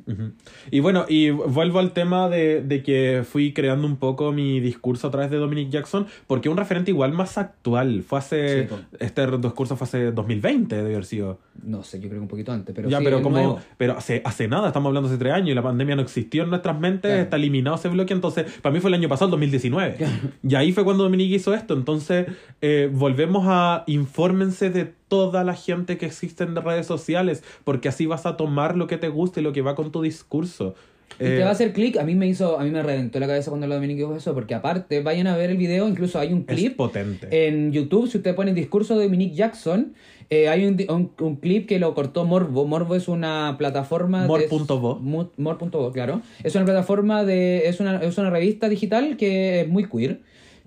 Y 0.71 0.81
bueno, 0.81 1.05
y 1.07 1.29
vuelvo 1.31 1.79
al 1.79 1.93
tema 1.93 2.31
de, 2.31 2.63
de 2.63 2.83
que 2.83 3.25
fui 3.31 3.53
creando 3.53 3.87
un 3.87 3.97
poco 3.97 4.33
mi 4.33 4.59
discurso 4.61 5.09
a 5.09 5.11
través 5.11 5.31
de 5.31 5.37
Dominic 5.37 5.69
Jackson, 5.69 6.07
porque 6.27 6.49
un 6.49 6.57
referente 6.57 6.91
igual 6.91 7.13
más 7.13 7.37
actual. 7.37 8.03
Fue 8.03 8.19
hace. 8.21 8.69
Sí, 8.69 8.75
este 9.01 9.27
discurso 9.39 9.77
fue 9.77 9.85
hace 9.87 10.13
2020, 10.13 10.75
debe 10.77 10.93
haber 10.95 11.05
sido. 11.05 11.39
No 11.63 11.83
sé, 11.83 11.99
yo 12.01 12.09
creo 12.09 12.21
que 12.21 12.23
un 12.23 12.29
poquito 12.29 12.53
antes, 12.53 12.75
pero 12.75 12.89
ya, 12.89 12.99
sí, 12.99 13.05
pero 13.05 13.21
como. 13.23 13.37
nuevo. 13.37 13.61
Pero 13.77 13.99
hace, 13.99 14.23
hace 14.25 14.49
nada, 14.49 14.69
estamos 14.69 14.89
hablando 14.89 15.11
hace 15.11 15.19
tres 15.19 15.35
años 15.35 15.51
y 15.51 15.55
la 15.55 15.63
pandemia 15.63 15.97
no 15.97 16.03
existió 16.03 16.45
en 16.45 16.49
nuestras 16.51 16.81
mentes, 16.81 17.11
Claro. 17.11 17.23
está 17.23 17.37
eliminado 17.37 17.77
ese 17.77 17.89
bloque. 17.89 18.15
Entonces, 18.15 18.47
para 18.63 18.73
mí 18.73 18.81
fue 18.81 18.89
el 18.89 18.95
año 18.95 19.09
pasado, 19.11 19.27
el 19.27 19.31
2019. 19.33 19.97
Y 20.43 20.55
ahí 20.55 20.73
fue 20.73 20.85
cuando 20.85 21.03
Dominic 21.05 21.31
hizo 21.33 21.53
esto. 21.53 21.75
Entonces, 21.75 22.29
eh, 22.63 22.89
volvemos 22.91 23.45
a. 23.47 23.85
Infórmense 23.87 24.71
de 24.71 24.93
toda 25.11 25.45
la 25.45 25.55
gente 25.55 25.99
que 25.99 26.07
existe 26.07 26.45
en 26.45 26.57
redes 26.57 26.87
sociales, 26.87 27.45
porque 27.65 27.89
así 27.91 28.07
vas 28.07 28.25
a 28.25 28.39
tomar 28.39 28.75
lo 28.79 28.87
que 28.87 28.97
te 28.97 29.09
gusta 29.11 29.41
y 29.41 29.43
lo 29.43 29.53
que 29.53 29.61
va 29.61 29.75
con 29.75 29.93
tu 29.93 30.01
discurso. 30.01 30.75
Y 31.19 31.25
Eh, 31.25 31.37
te 31.37 31.43
va 31.43 31.49
a 31.49 31.53
hacer 31.53 31.73
clic, 31.75 31.99
a 31.99 32.05
mí 32.05 32.15
me 32.15 32.27
hizo, 32.29 32.59
a 32.59 32.63
mí 32.65 32.71
me 32.71 32.83
reventó 32.83 33.19
la 33.21 33.27
cabeza 33.27 33.51
cuando 33.51 33.67
lo 33.67 33.75
Dominique 33.75 33.99
dijo 34.01 34.15
eso, 34.17 34.33
porque 34.33 34.55
aparte, 34.55 35.03
vayan 35.03 35.27
a 35.27 35.37
ver 35.37 35.51
el 35.51 35.57
video, 35.59 35.87
incluso 35.89 36.19
hay 36.19 36.33
un 36.33 36.45
es 36.49 36.55
clip 36.57 36.77
potente. 36.77 37.27
en 37.49 37.73
YouTube, 37.73 38.09
si 38.09 38.17
usted 38.19 38.35
pone 38.35 38.55
discurso 38.55 38.97
de 38.97 39.05
Dominique 39.05 39.35
Jackson, 39.35 39.93
eh, 40.31 40.49
hay 40.49 40.65
un, 40.65 40.77
un, 40.89 41.11
un 41.21 41.37
clip 41.37 41.67
que 41.69 41.81
lo 41.81 41.93
cortó 41.95 42.25
Morbo. 42.25 42.65
Morbo 42.65 42.95
es 42.95 43.09
una 43.09 43.57
plataforma... 43.59 44.23
de- 44.23 44.29
Mor.bo. 44.49 45.01
Mor.bo, 45.37 45.91
claro. 45.93 46.23
Es 46.45 46.55
una 46.55 46.65
plataforma 46.65 47.25
de... 47.25 47.69
Es 47.69 47.81
una, 47.81 47.97
es 48.01 48.17
una 48.17 48.31
revista 48.31 48.69
digital 48.69 49.17
que 49.17 49.63
es 49.63 49.69
muy 49.69 49.87
queer. 49.89 50.21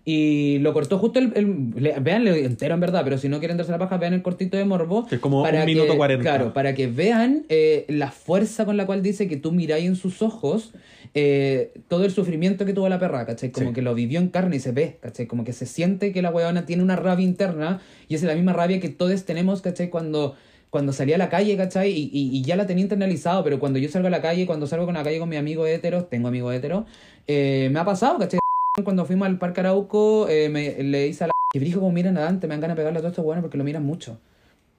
Y 0.05 0.59
lo 0.59 0.73
cortó 0.73 0.97
justo 0.99 1.19
el... 1.19 1.31
el 1.35 1.69
le- 1.81 1.97
véanlo 1.99 2.33
entero 2.35 2.73
en 2.73 2.79
verdad, 2.81 3.01
pero 3.05 3.17
si 3.17 3.29
no 3.29 3.39
quieren 3.39 3.55
darse 3.57 3.71
la 3.71 3.77
paja, 3.77 3.97
vean 3.97 4.13
el 4.13 4.21
cortito 4.21 4.57
de 4.57 4.65
Morbo. 4.65 5.05
Que 5.07 5.15
es 5.15 5.21
como 5.21 5.43
para 5.43 5.61
un 5.61 5.65
minuto 5.65 5.91
que- 5.93 5.97
40. 5.97 6.21
Claro, 6.21 6.53
para 6.53 6.73
que 6.75 6.87
vean 6.87 7.45
eh, 7.49 7.85
la 7.87 8.11
fuerza 8.11 8.65
con 8.65 8.75
la 8.75 8.85
cual 8.85 9.01
dice 9.01 9.27
que 9.29 9.37
tú 9.37 9.51
miráis 9.53 9.85
en 9.85 9.95
sus 9.95 10.21
ojos 10.21 10.73
eh, 11.13 11.71
todo 11.87 12.03
el 12.05 12.11
sufrimiento 12.11 12.65
que 12.65 12.73
tuvo 12.73 12.89
la 12.89 12.99
perra, 12.99 13.25
¿cachai? 13.25 13.51
Como 13.51 13.69
Sí. 13.69 13.73
que 13.75 13.81
lo 13.81 13.93
vivió 13.95 14.19
en 14.19 14.27
carne 14.29 14.55
y 14.55 14.59
se 14.59 14.71
ve, 14.71 14.97
¿cachai? 15.01 15.25
Como 15.27 15.43
que 15.45 15.53
se 15.53 15.65
siente 15.65 16.11
que 16.11 16.21
la 16.21 16.31
weona 16.31 16.65
tiene 16.65 16.81
una 16.83 16.95
rabia 16.95 17.23
interna 17.23 17.79
y 18.09 18.15
es 18.15 18.23
la 18.23 18.33
misma 18.35 18.51
rabia 18.51 18.79
que 18.81 18.89
todos 18.89 19.23
tenemos, 19.23 19.61
¿cachai? 19.61 19.89
Cuando, 19.89 20.35
cuando 20.69 20.91
salí 20.91 21.13
a 21.13 21.17
la 21.17 21.29
calle, 21.29 21.55
¿cachai? 21.55 21.91
Y, 21.91 22.09
y, 22.11 22.35
y 22.37 22.41
ya 22.41 22.55
la 22.55 22.65
tenía 22.67 22.81
internalizado, 22.83 23.43
pero 23.43 23.59
cuando 23.59 23.79
yo 23.79 23.87
salgo 23.89 24.07
a 24.07 24.11
la 24.11 24.21
calle, 24.21 24.45
cuando 24.47 24.65
salgo 24.67 24.85
con 24.85 24.95
la 24.95 25.03
calle 25.03 25.19
con 25.19 25.29
mi 25.29 25.37
amigo 25.37 25.65
hetero, 25.67 26.05
tengo 26.05 26.27
amigos 26.29 26.53
hetero, 26.55 26.85
eh, 27.27 27.69
me 27.71 27.79
ha 27.79 27.85
pasado, 27.85 28.17
¿cachai? 28.17 28.39
Cuando 28.81 29.05
fuimos 29.05 29.27
al 29.27 29.37
Parque 29.37 29.59
Arauco, 29.59 30.27
eh, 30.27 30.49
me, 30.49 30.81
le 30.81 31.07
hice 31.07 31.25
a 31.25 31.27
la... 31.27 31.33
Que 31.51 31.59
brijo 31.59 31.79
como 31.79 31.91
miran 31.91 32.17
a 32.17 32.21
Dante, 32.21 32.47
me 32.47 32.53
dan 32.55 32.61
ganas 32.61 32.75
de 32.75 32.81
pegarle 32.81 32.97
a 32.97 33.01
todos 33.01 33.11
estos 33.11 33.25
buenos 33.25 33.43
porque 33.43 33.59
lo 33.59 33.63
miran 33.63 33.85
mucho. 33.85 34.19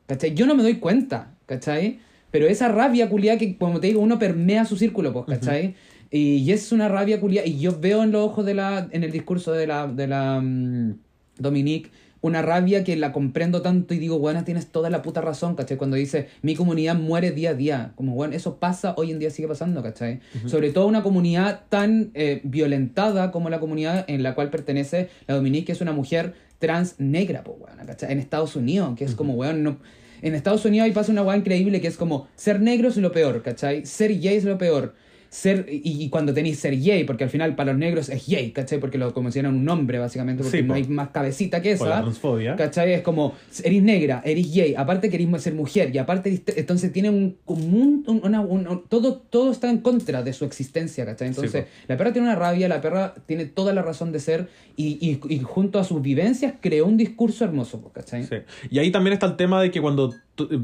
¿Cachai? 0.08 0.34
Yo 0.34 0.46
no 0.46 0.56
me 0.56 0.64
doy 0.64 0.78
cuenta, 0.78 1.34
¿cachai? 1.46 2.00
Pero 2.32 2.48
esa 2.48 2.66
rabia 2.68 3.08
culiada 3.08 3.38
que, 3.38 3.56
como 3.56 3.78
te 3.78 3.86
digo, 3.86 4.00
uno 4.00 4.18
permea 4.18 4.64
su 4.64 4.76
círculo, 4.76 5.12
pues, 5.12 5.38
¿cachai? 5.38 5.76
y, 6.10 6.36
y 6.38 6.50
es 6.50 6.72
una 6.72 6.88
rabia 6.88 7.20
culiada. 7.20 7.46
Y 7.46 7.60
yo 7.60 7.78
veo 7.78 8.02
en 8.02 8.10
los 8.10 8.26
ojos 8.26 8.44
de 8.44 8.54
la, 8.54 8.88
en 8.90 9.04
el 9.04 9.12
discurso 9.12 9.52
de 9.52 9.68
la, 9.68 9.86
de 9.86 10.08
la 10.08 10.40
mm, 10.40 10.98
Dominique, 11.38 11.90
una 12.24 12.40
rabia 12.40 12.84
que 12.84 12.96
la 12.96 13.12
comprendo 13.12 13.60
tanto 13.60 13.92
y 13.92 13.98
digo, 13.98 14.18
bueno, 14.18 14.44
tienes 14.44 14.68
toda 14.68 14.88
la 14.88 15.02
puta 15.02 15.20
razón, 15.20 15.56
¿cachai? 15.56 15.76
Cuando 15.76 15.96
dice, 15.96 16.28
mi 16.40 16.54
comunidad 16.54 16.94
muere 16.94 17.32
día 17.32 17.50
a 17.50 17.54
día. 17.54 17.92
Como, 17.96 18.14
bueno, 18.14 18.34
eso 18.34 18.56
pasa, 18.56 18.94
hoy 18.96 19.10
en 19.10 19.18
día 19.18 19.28
sigue 19.28 19.46
pasando, 19.46 19.82
¿cachai? 19.82 20.20
Sobre 20.46 20.70
todo 20.70 20.86
una 20.86 21.02
comunidad 21.02 21.64
tan 21.68 22.12
eh, 22.14 22.40
violentada 22.42 23.30
como 23.30 23.50
la 23.50 23.60
comunidad 23.60 24.06
en 24.08 24.22
la 24.22 24.34
cual 24.34 24.48
pertenece 24.48 25.10
la 25.26 25.34
Dominique, 25.34 25.66
que 25.66 25.72
es 25.72 25.82
una 25.82 25.92
mujer 25.92 26.32
trans 26.60 26.94
negra, 26.96 27.44
pues, 27.44 27.58
weón, 27.60 27.86
¿cachai? 27.86 28.12
En 28.12 28.18
Estados 28.18 28.56
Unidos, 28.56 28.96
que 28.96 29.04
es 29.04 29.14
como, 29.14 29.34
weón, 29.34 29.62
no... 29.62 29.76
En 30.22 30.34
Estados 30.34 30.64
Unidos 30.64 30.86
ahí 30.86 30.92
pasa 30.92 31.12
una 31.12 31.20
weá 31.20 31.36
increíble 31.36 31.82
que 31.82 31.88
es 31.88 31.98
como, 31.98 32.28
ser 32.36 32.58
negro 32.58 32.88
es 32.88 32.96
lo 32.96 33.12
peor, 33.12 33.42
¿cachai? 33.42 33.84
Ser 33.84 34.18
gay 34.18 34.36
es 34.36 34.44
lo 34.44 34.56
peor. 34.56 34.94
Ser, 35.34 35.66
y, 35.68 36.04
y 36.04 36.08
cuando 36.10 36.32
tenéis 36.32 36.60
ser 36.60 36.80
gay, 36.80 37.02
porque 37.02 37.24
al 37.24 37.30
final 37.30 37.56
para 37.56 37.72
los 37.72 37.80
negros 37.80 38.08
es 38.08 38.24
gay, 38.28 38.52
¿cachai? 38.52 38.78
Porque 38.78 38.98
lo 38.98 39.12
consideran 39.12 39.52
un 39.56 39.64
nombre, 39.64 39.98
básicamente, 39.98 40.44
porque 40.44 40.58
Sí, 40.58 40.62
no 40.62 40.68
po. 40.68 40.74
hay 40.74 40.84
más 40.84 41.08
cabecita 41.08 41.60
que 41.60 41.74
Por 41.74 41.88
la 41.88 41.94
esa. 41.94 42.02
transfobia. 42.02 42.54
¿Cachai? 42.54 42.92
Es 42.92 43.02
como, 43.02 43.34
eres 43.64 43.82
negra, 43.82 44.22
eres 44.24 44.54
gay, 44.54 44.76
aparte 44.76 45.10
querés 45.10 45.42
ser 45.42 45.54
mujer, 45.54 45.90
y 45.92 45.98
aparte, 45.98 46.40
entonces 46.54 46.92
tiene 46.92 47.10
un 47.10 47.36
común, 47.44 48.04
un- 48.06 48.20
una, 48.22 48.42
un- 48.42 48.68
un- 48.68 48.84
todo, 48.88 49.16
todo 49.28 49.50
está 49.50 49.68
en 49.70 49.78
contra 49.78 50.22
de 50.22 50.32
su 50.32 50.44
existencia, 50.44 51.04
¿cachai? 51.04 51.26
Entonces, 51.26 51.64
la 51.88 51.96
perra 51.96 52.12
tiene 52.12 52.28
una 52.28 52.36
rabia, 52.36 52.68
la 52.68 52.80
perra 52.80 53.14
tiene 53.26 53.46
toda 53.46 53.72
la 53.72 53.82
razón 53.82 54.12
de 54.12 54.20
ser, 54.20 54.48
y, 54.76 54.98
y, 55.00 55.34
y 55.34 55.40
junto 55.40 55.80
a 55.80 55.84
sus 55.84 56.00
vivencias 56.00 56.54
creó 56.60 56.86
un 56.86 56.96
discurso 56.96 57.44
hermoso, 57.44 57.82
¿cachai? 57.92 58.22
Sí. 58.22 58.36
Y 58.70 58.78
ahí 58.78 58.92
también 58.92 59.14
está 59.14 59.26
el 59.26 59.34
tema 59.34 59.60
de 59.60 59.72
que 59.72 59.80
cuando 59.80 60.14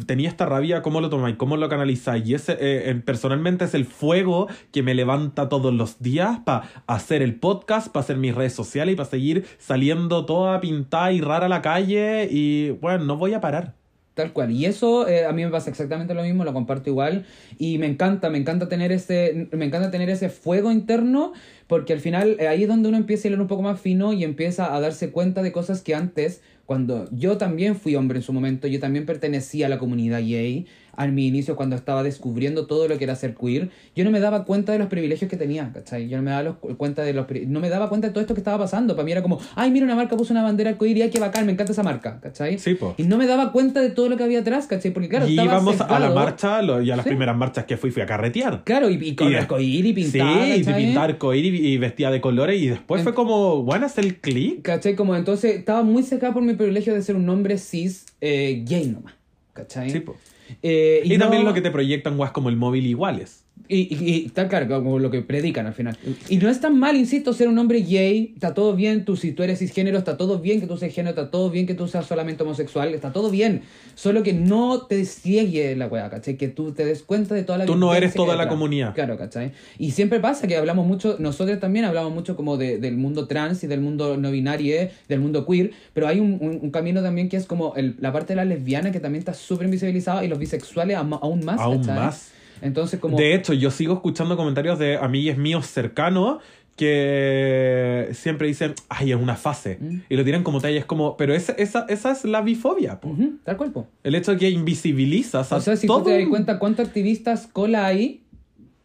tenía 0.07 0.29
esta 0.29 0.47
rabia, 0.47 0.83
¿cómo 0.83 1.01
lo 1.01 1.11
tomáis? 1.11 1.37
¿Cómo 1.37 1.57
lo 1.57 1.69
canalizáis? 1.69 2.27
Y 2.27 2.35
ese, 2.35 2.53
eh, 2.53 2.91
eh, 2.91 2.95
personalmente, 3.05 3.65
es 3.65 3.75
el 3.75 3.85
fuego 3.85 4.49
que 4.73 4.83
me 4.83 4.95
levanta 4.95 5.49
todos 5.49 5.73
los 5.73 6.01
días 6.01 6.41
para 6.45 6.69
hacer 6.87 7.23
el 7.23 7.35
podcast, 7.35 7.89
para 7.89 8.05
hacer 8.05 8.17
mis 8.17 8.35
redes 8.35 8.53
sociales 8.53 8.95
y 8.95 8.97
para 8.97 9.09
seguir 9.09 9.45
saliendo 9.59 10.27
toda 10.27 10.61
pintada 10.61 11.13
y 11.13 11.21
rara 11.21 11.47
a 11.47 11.49
la 11.49 11.63
calle. 11.63 12.29
Y 12.31 12.71
bueno, 12.71 13.05
no 13.05 13.17
voy 13.17 13.35
a 13.35 13.41
parar. 13.41 13.81
Tal 14.15 14.33
cual. 14.33 14.51
Y 14.51 14.67
eso 14.67 15.09
eh, 15.09 15.25
a 15.25 15.33
mí 15.33 15.45
me 15.45 15.51
pasa 15.51 15.71
exactamente 15.71 16.15
lo 16.15 16.23
mismo, 16.23 16.45
lo 16.45 16.53
comparto 16.53 16.91
igual. 16.91 17.25
Y 17.59 17.79
me 17.79 17.87
encanta, 17.87 18.29
me 18.29 18.39
encanta 18.39 18.69
tener 18.69 18.91
ese, 18.93 19.49
me 19.53 19.65
encanta 19.65 19.91
tener 19.91 20.11
ese 20.11 20.29
fuego 20.29 20.73
interno, 20.73 21.33
porque 21.69 21.93
al 21.93 22.01
final 22.01 22.37
eh, 22.41 22.49
ahí 22.49 22.65
es 22.65 22.69
donde 22.69 22.89
uno 22.89 22.99
empieza 22.99 23.29
a 23.29 23.31
ir 23.31 23.41
un 23.41 23.47
poco 23.47 23.63
más 23.63 23.81
fino 23.81 24.13
y 24.13 24.25
empieza 24.25 24.75
a 24.75 24.81
darse 24.81 25.11
cuenta 25.11 25.43
de 25.43 25.53
cosas 25.53 25.81
que 25.81 25.95
antes, 25.95 26.43
cuando 26.71 27.09
yo 27.11 27.37
también 27.37 27.75
fui 27.75 27.97
hombre 27.97 28.19
en 28.19 28.23
su 28.23 28.33
momento, 28.33 28.69
yo 28.69 28.79
también 28.79 29.05
pertenecía 29.05 29.67
a 29.67 29.69
la 29.69 29.81
comunidad 29.81 30.21
gay, 30.21 30.69
a 30.97 31.07
mi 31.07 31.27
inicio 31.27 31.57
cuando 31.57 31.77
estaba 31.77 32.03
descubriendo 32.03 32.67
todo 32.67 32.89
lo 32.89 32.99
que 32.99 33.05
era 33.05 33.15
ser 33.17 33.35
queer, 33.35 33.71
yo 33.97 34.05
no 34.05 34.11
me 34.11 34.21
daba 34.21 34.45
cuenta 34.45 34.73
de 34.73 34.79
los 34.79 34.89
privilegios 34.89 35.31
que 35.31 35.37
tenía, 35.37 35.71
¿cachai? 35.73 36.09
Yo 36.09 36.17
no 36.17 36.23
me 36.23 36.31
daba 36.31 36.43
los- 36.43 36.57
cuenta 36.77 37.03
de 37.03 37.13
los 37.13 37.27
no 37.47 37.61
me 37.61 37.69
daba 37.69 37.89
cuenta 37.89 38.09
de 38.09 38.13
todo 38.13 38.21
esto 38.21 38.35
que 38.35 38.41
estaba 38.41 38.59
pasando. 38.59 38.95
Para 38.95 39.05
mí 39.05 39.13
era 39.13 39.23
como, 39.23 39.39
ay, 39.55 39.71
mira 39.71 39.85
una 39.85 39.95
marca 39.95 40.17
puso 40.17 40.33
una 40.33 40.43
bandera 40.43 40.77
queer 40.79 40.97
y 40.99 41.03
ay, 41.03 41.11
qué 41.11 41.19
bacán, 41.19 41.47
me 41.47 41.53
encanta 41.53 41.73
esa 41.73 41.83
marca, 41.83 42.21
¿cachai? 42.21 42.59
Sí, 42.59 42.75
po. 42.75 42.95
Y 42.97 43.05
no 43.05 43.17
me 43.19 43.27
daba 43.27 43.53
cuenta 43.53 43.81
de 43.81 43.91
todo 43.91 44.09
lo 44.09 44.17
que 44.17 44.25
había 44.25 44.41
atrás, 44.41 44.67
¿cachai? 44.67 44.91
Porque 44.93 45.09
claro, 45.09 45.27
y 45.27 45.31
estaba 45.31 45.47
íbamos 45.55 45.81
a 45.81 45.99
la 45.99 46.11
marcha, 46.11 46.63
lo- 46.63 46.83
y 46.83 46.91
a 46.91 46.97
las 46.97 47.05
Sí. 47.05 47.11
primeras 47.11 47.37
marchas 47.37 47.65
que 47.65 47.77
fui, 47.77 47.91
fui 47.91 48.03
a 48.03 48.07
carretear. 48.07 48.65
Claro, 48.65 48.91
y, 48.91 48.95
y 48.95 49.15
con 49.15 49.31
Y 49.31 49.35
arcoíris 49.35 49.91
y 49.91 49.93
pintar, 49.95 50.45
Sí, 50.45 50.53
y 50.61 50.65
¿cachai? 50.65 50.85
pintar 50.85 51.11
arcoíris 51.11 51.61
y, 51.61 51.67
y 51.69 51.79
vestida 51.79 52.11
de 52.11 52.21
colores. 52.21 52.61
Y 52.61 52.69
después 52.69 53.03
fue 53.03 53.15
como, 53.15 53.63
bueno, 53.63 53.87
hacer 53.87 54.05
el 54.05 54.17
clic. 54.17 54.63
¿Cachai? 54.63 54.95
Como 54.97 55.15
entonces 55.17 55.57
estaba 55.57 55.83
muy 55.83 56.03
secada 56.03 56.33
por 56.33 56.43
mi 56.43 56.55
privilegio 56.55 56.95
de 56.95 57.03
ser 57.03 57.17
un 57.17 57.29
hombre 57.29 57.59
cis 57.59 58.07
eh, 58.21 58.63
gay 58.67 58.87
nomás. 58.87 59.15
¿Cachai? 59.53 59.91
Sí, 59.91 60.01
po. 60.01 60.17
Eh, 60.63 61.03
Y, 61.05 61.17
no- 61.19 61.25
también 61.25 61.45
lo 61.45 61.55
que 61.55 61.61
te 61.61 61.71
proyectan 61.71 62.17
guas 62.17 62.31
como 62.33 62.49
el 62.49 62.57
móvil 62.57 62.87
iguales. 62.87 63.45
Y, 63.71 63.89
y, 63.95 64.11
y 64.23 64.27
está 64.27 64.49
claro, 64.49 64.67
como 64.83 64.99
lo 64.99 65.11
que 65.11 65.23
predican 65.23 65.67
al 65.67 65.75
final. 65.75 65.97
Y 66.29 66.39
no 66.39 66.49
es 66.51 66.61
tan 66.61 66.79
mal, 66.79 66.97
insisto, 66.97 67.33
ser 67.33 67.47
un 67.49 67.57
hombre 67.59 67.81
gay. 67.83 68.33
Está 68.35 68.53
todo 68.53 68.75
bien. 68.75 69.05
Tú, 69.05 69.17
si 69.17 69.33
tú 69.33 69.43
eres 69.45 69.61
cisgénero, 69.61 69.97
está 69.97 70.17
todo 70.17 70.41
bien 70.41 70.61
que 70.61 70.67
tú 70.67 70.77
seas 70.77 70.93
género. 70.93 71.11
Está 71.11 71.31
todo 71.31 71.51
bien 71.51 71.67
que 71.67 71.75
tú 71.75 71.87
seas 71.87 72.05
solamente 72.07 72.43
homosexual. 72.43 72.93
Está 72.95 73.13
todo 73.13 73.31
bien. 73.31 73.63
Solo 73.95 74.23
que 74.23 74.33
no 74.33 74.87
te 74.87 75.05
ciegue 75.05 75.77
la 75.77 75.87
weá, 75.87 76.11
¿cachai? 76.11 76.37
Que 76.37 76.49
tú 76.49 76.73
te 76.73 76.85
des 76.85 77.03
cuenta 77.05 77.35
de 77.35 77.45
toda 77.45 77.59
la 77.59 77.67
Tú 77.67 77.77
no 77.77 77.95
eres 77.95 78.13
toda 78.15 78.35
la 78.37 78.49
comunidad. 78.49 78.95
Claro, 78.95 79.17
¿cachai? 79.17 79.53
Y 79.79 79.93
siempre 79.93 80.19
pasa 80.21 80.49
que 80.49 80.57
hablamos 80.57 80.87
mucho, 80.87 81.17
nosotros 81.21 81.61
también 81.61 81.85
hablamos 81.85 82.13
mucho 82.13 82.35
como 82.37 82.57
de- 82.57 82.79
del 82.79 82.97
mundo 82.97 83.29
trans 83.29 83.63
y 83.63 83.67
del 83.67 83.81
mundo 83.81 84.17
no 84.17 84.31
binario, 84.31 84.89
del 85.09 85.21
mundo 85.21 85.47
queer, 85.47 85.71
pero 85.95 86.09
hay 86.09 86.19
un, 86.21 86.39
un- 86.41 86.59
un 86.63 86.71
camino 86.71 87.03
también 87.03 87.29
que 87.29 87.37
es 87.37 87.47
como 87.47 87.75
el- 87.77 87.97
la 88.01 88.13
parte 88.13 88.33
de 88.33 88.37
la 88.37 88.45
lesbiana 88.45 88.91
que 88.91 89.01
también 89.01 89.21
está 89.21 89.35
súper 89.35 89.67
invisibilizada 89.67 90.25
y 90.25 90.29
los 90.29 90.39
bisexuales 90.39 90.97
aún 90.97 91.45
más. 91.45 91.61
Aún 91.61 91.79
¿cachai? 91.79 91.95
más. 91.97 92.33
Entonces, 92.63 93.01
como. 93.01 93.17
De 93.17 93.35
hecho, 93.35 93.53
yo 93.53 93.71
sigo 93.71 93.95
escuchando 93.95 94.37
comentarios 94.37 94.79
de 94.79 94.97
amigues 94.97 95.37
míos 95.37 95.67
cercanos 95.67 96.39
que 96.77 98.09
siempre 98.13 98.49
dicen, 98.49 98.75
ay, 98.89 99.13
es 99.13 99.19
una 99.19 99.37
fase. 99.37 99.77
Mm. 99.81 100.01
Y 100.09 100.17
lo 100.17 100.25
tiran 100.25 100.43
como 100.43 100.63
talla. 100.63 100.79
Es 100.79 100.87
como, 100.87 101.17
pero 101.19 101.35
esa, 101.35 101.53
esa, 101.53 101.85
esa 101.91 102.13
es 102.13 102.25
la 102.25 102.41
bifobia. 102.41 103.01
po. 103.01 103.15
Tal 103.45 103.59
cual, 103.59 103.71
po. 103.71 103.87
El 104.03 104.15
hecho 104.15 104.33
de 104.33 104.39
que 104.39 104.49
invisibilizas 104.49 105.53
a 105.53 105.57
O 105.57 105.61
sea, 105.61 105.77
si 105.77 105.87
todo 105.87 105.99
tú 105.99 106.05
te 106.07 106.19
das 106.19 106.29
cuenta 106.29 106.59
cuántos 106.59 106.87
activistas 106.87 107.47
cola 107.47 107.85
hay, 107.85 108.23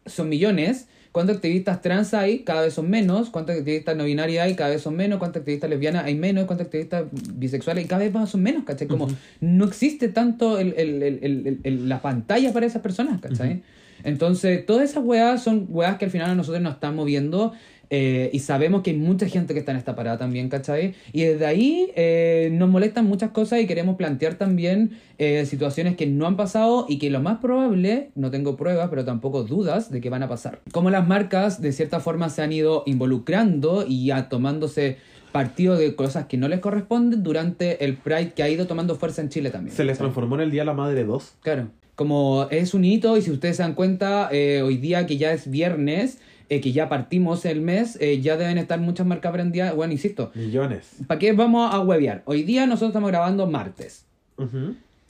son 0.04 0.28
millones. 0.28 0.88
¿Cuántos 1.16 1.36
activistas 1.36 1.80
trans 1.80 2.12
hay? 2.12 2.40
Cada 2.40 2.60
vez 2.60 2.74
son 2.74 2.90
menos. 2.90 3.30
¿Cuántos 3.30 3.56
activistas 3.56 3.96
no 3.96 4.04
binarios 4.04 4.42
hay? 4.44 4.54
Cada 4.54 4.68
vez 4.68 4.82
son 4.82 4.96
menos. 4.96 5.18
¿Cuántos 5.18 5.40
activistas 5.40 5.70
lesbianas 5.70 6.04
hay 6.04 6.14
menos? 6.14 6.44
¿Cuántos 6.44 6.66
activistas 6.66 7.04
bisexuales 7.36 7.84
hay? 7.84 7.88
Cada 7.88 8.02
vez 8.02 8.12
más 8.12 8.28
son 8.28 8.42
menos, 8.42 8.64
¿cachai? 8.64 8.86
Como 8.86 9.08
no 9.40 9.64
existe 9.64 10.08
tanto 10.08 10.58
el, 10.58 10.74
el- 10.76 11.02
el- 11.02 11.18
el- 11.22 11.46
el- 11.46 11.60
el- 11.64 11.88
la 11.88 12.02
pantalla 12.02 12.52
para 12.52 12.66
esas 12.66 12.82
personas, 12.82 13.18
¿cachai? 13.22 13.62
Entonces, 14.04 14.66
todas 14.66 14.90
esas 14.90 15.02
weas 15.02 15.42
son 15.42 15.64
weas 15.70 15.96
que 15.96 16.04
al 16.04 16.10
final 16.10 16.28
a 16.28 16.34
nosotros 16.34 16.62
nos 16.62 16.74
están 16.74 16.94
moviendo. 16.94 17.54
Eh, 17.90 18.30
y 18.32 18.40
sabemos 18.40 18.82
que 18.82 18.90
hay 18.90 18.96
mucha 18.96 19.28
gente 19.28 19.54
que 19.54 19.60
está 19.60 19.72
en 19.72 19.78
esta 19.78 19.94
parada 19.94 20.18
también, 20.18 20.48
¿cachai? 20.48 20.94
Y 21.12 21.22
desde 21.22 21.46
ahí 21.46 21.92
eh, 21.94 22.50
nos 22.52 22.68
molestan 22.68 23.06
muchas 23.06 23.30
cosas 23.30 23.60
y 23.60 23.66
queremos 23.66 23.96
plantear 23.96 24.34
también 24.34 24.98
eh, 25.18 25.46
situaciones 25.46 25.96
que 25.96 26.06
no 26.06 26.26
han 26.26 26.36
pasado 26.36 26.86
y 26.88 26.98
que 26.98 27.10
lo 27.10 27.20
más 27.20 27.38
probable, 27.38 28.10
no 28.14 28.30
tengo 28.30 28.56
pruebas, 28.56 28.88
pero 28.90 29.04
tampoco 29.04 29.44
dudas 29.44 29.90
de 29.90 30.00
que 30.00 30.10
van 30.10 30.22
a 30.22 30.28
pasar. 30.28 30.60
Como 30.72 30.90
las 30.90 31.06
marcas 31.06 31.60
de 31.60 31.72
cierta 31.72 32.00
forma 32.00 32.28
se 32.28 32.42
han 32.42 32.52
ido 32.52 32.82
involucrando 32.86 33.84
y 33.86 34.06
ya 34.06 34.28
tomándose 34.28 34.98
partido 35.32 35.76
de 35.76 35.94
cosas 35.94 36.26
que 36.26 36.38
no 36.38 36.48
les 36.48 36.60
corresponden 36.60 37.22
durante 37.22 37.84
el 37.84 37.96
Pride 37.96 38.32
que 38.32 38.42
ha 38.42 38.48
ido 38.48 38.66
tomando 38.66 38.94
fuerza 38.94 39.20
en 39.20 39.28
Chile 39.28 39.50
también. 39.50 39.76
Se 39.76 39.84
les 39.84 39.98
transformó 39.98 40.36
en 40.36 40.42
el 40.42 40.50
Día 40.50 40.62
de 40.62 40.66
la 40.66 40.74
Madre 40.74 41.04
2. 41.04 41.34
Claro. 41.42 41.68
Como 41.94 42.46
es 42.50 42.74
un 42.74 42.84
hito 42.84 43.16
y 43.16 43.22
si 43.22 43.30
ustedes 43.30 43.56
se 43.56 43.62
dan 43.62 43.74
cuenta, 43.74 44.28
eh, 44.30 44.62
hoy 44.62 44.76
día 44.76 45.06
que 45.06 45.16
ya 45.16 45.32
es 45.32 45.50
viernes, 45.50 46.18
eh, 46.48 46.60
que 46.60 46.72
ya 46.72 46.88
partimos 46.88 47.44
el 47.44 47.60
mes, 47.60 47.98
eh, 48.00 48.20
ya 48.20 48.36
deben 48.36 48.58
estar 48.58 48.78
muchas 48.80 49.06
marcas 49.06 49.32
prendidas. 49.32 49.74
Bueno, 49.74 49.92
insisto, 49.92 50.30
Millones. 50.34 50.90
¿para 51.06 51.18
qué 51.18 51.32
vamos 51.32 51.72
a 51.74 51.80
huevear? 51.80 52.22
Hoy 52.26 52.42
día 52.42 52.66
nosotros 52.66 52.90
estamos 52.90 53.10
grabando 53.10 53.46
martes. 53.46 54.04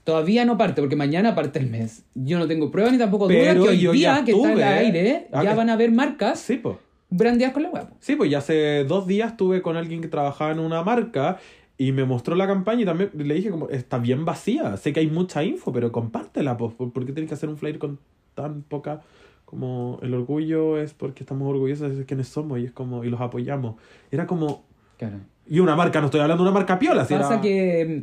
Todavía 0.05 0.45
no 0.45 0.57
parte, 0.57 0.81
porque 0.81 0.95
mañana 0.95 1.35
parte 1.35 1.59
el 1.59 1.69
mes. 1.69 2.05
Yo 2.15 2.39
no 2.39 2.47
tengo 2.47 2.71
pruebas 2.71 2.93
ni 2.93 2.99
tampoco 2.99 3.27
dudas 3.29 3.55
que 3.55 3.61
hoy 3.89 3.97
día 3.99 4.23
que 4.25 4.33
está 4.33 4.53
en 4.53 4.59
el 4.59 4.59
tuve- 4.59 4.65
aire, 4.65 5.27
Ah, 5.33 5.43
ya 5.43 5.55
van 5.55 5.69
a 5.69 5.73
haber 5.73 5.91
marcas 5.91 6.39
Sí, 6.39 6.57
pues. 6.57 6.77
brandeadas 7.11 7.53
con 7.53 7.65
la 7.65 7.71
huevo. 7.71 7.89
Sí, 8.01 8.15
pues 8.15 8.31
ya 8.31 8.39
hace 8.39 8.85
dos 8.85 9.07
días 9.09 9.33
estuve 9.33 9.63
con 9.63 9.77
alguien 9.77 10.01
que 10.01 10.09
trabajaba 10.09 10.53
en 10.53 10.61
una 10.61 10.85
marca 10.85 11.39
y 11.77 11.91
me 11.91 12.05
mostró 12.05 12.37
la 12.37 12.47
campaña 12.47 12.83
y 12.83 12.85
también 12.85 13.11
le 13.15 13.35
dije 13.35 13.51
como, 13.51 13.69
está 13.69 13.99
bien 13.99 14.25
vacía, 14.25 14.77
sé 14.77 14.93
que 14.93 15.01
hay 15.01 15.09
mucha 15.09 15.43
info, 15.43 15.73
pero 15.73 15.91
compártela, 15.91 16.57
pues, 16.57 16.73
¿por 16.75 16.93
por 16.93 17.05
qué 17.05 17.13
tienes 17.13 17.29
que 17.29 17.35
hacer 17.35 17.49
un 17.49 17.59
flyer 17.59 17.79
con 17.79 17.99
tan 18.37 18.63
poca... 18.63 19.03
Como 19.47 19.99
el 20.03 20.13
orgullo 20.13 20.77
es 20.79 20.93
porque 20.93 21.23
estamos 21.23 21.49
orgullosos 21.49 21.97
de 21.97 22.05
quienes 22.05 22.29
somos 22.29 22.59
y 22.59 22.65
es 22.65 22.73
como, 22.73 23.05
y 23.05 23.09
los 23.09 23.21
apoyamos. 23.21 23.77
Era 24.11 24.27
como, 24.27 24.65
Claro. 24.99 25.17
y 25.49 25.61
una 25.61 25.75
marca, 25.77 26.01
no 26.01 26.07
estoy 26.07 26.21
hablando 26.21 26.43
de 26.45 26.51
una 26.51 26.59
marca 26.59 26.79
piola, 26.79 27.05
si 27.07 27.15
Pasa 27.15 27.35
era- 27.35 27.41
que, 27.43 28.03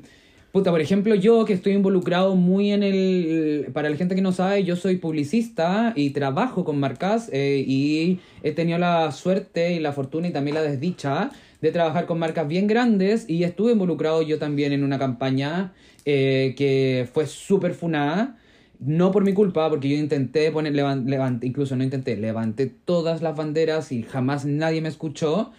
puta, 0.53 0.71
por 0.71 0.79
ejemplo, 0.79 1.13
yo 1.15 1.43
que 1.43 1.51
estoy 1.53 1.73
involucrado 1.73 2.35
muy 2.37 2.71
en 2.71 2.81
el... 2.83 3.67
Para 3.73 3.89
la 3.89 3.97
gente 3.97 4.15
que 4.15 4.21
no 4.21 4.31
sabe, 4.31 4.63
yo 4.63 4.75
soy 4.77 4.95
publicista 4.97 5.91
y 5.97 6.11
trabajo 6.11 6.63
con 6.63 6.79
marcas 6.79 7.29
eh, 7.33 7.61
y 7.67 8.19
he 8.41 8.53
tenido 8.53 8.77
la 8.79 9.11
suerte 9.11 9.73
y 9.73 9.79
la 9.79 9.91
fortuna 9.91 10.29
y 10.29 10.31
también 10.31 10.55
la 10.55 10.61
desdicha 10.63 11.29
de 11.61 11.71
trabajar 11.71 12.05
con 12.05 12.19
marcas 12.19 12.47
bien 12.47 12.67
grandes 12.67 13.29
y 13.29 13.43
estuve 13.43 13.73
involucrado 13.73 14.21
yo 14.21 14.39
también 14.39 14.71
en 14.73 14.83
una 14.83 14.97
campaña 14.99 15.73
eh, 16.05 16.53
que 16.57 17.07
fue 17.13 17.25
súper 17.27 17.73
funada. 17.73 18.37
No 18.85 19.11
por 19.11 19.23
mi 19.23 19.33
culpa, 19.33 19.69
porque 19.69 19.89
yo 19.89 19.95
intenté 19.97 20.51
poner, 20.51 20.73
levan- 20.73 21.05
levant- 21.05 21.43
incluso 21.43 21.75
no 21.75 21.83
intenté, 21.83 22.15
levanté 22.17 22.67
todas 22.67 23.21
las 23.21 23.35
banderas 23.35 23.91
y 23.91 24.03
jamás 24.03 24.45
nadie 24.45 24.81
me 24.81 24.89
escuchó 24.89 25.51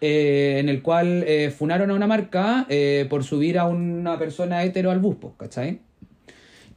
eh, 0.00 0.56
en 0.60 0.68
el 0.68 0.80
cual 0.82 1.24
eh, 1.26 1.50
funaron 1.50 1.90
a 1.90 1.94
una 1.94 2.06
marca 2.06 2.66
eh, 2.70 3.06
por 3.10 3.22
subir 3.24 3.58
a 3.58 3.66
una 3.66 4.18
persona 4.18 4.64
hetero 4.64 4.90
al 4.90 4.98
bus, 5.00 5.16
po, 5.16 5.34
¿cachai? 5.36 5.80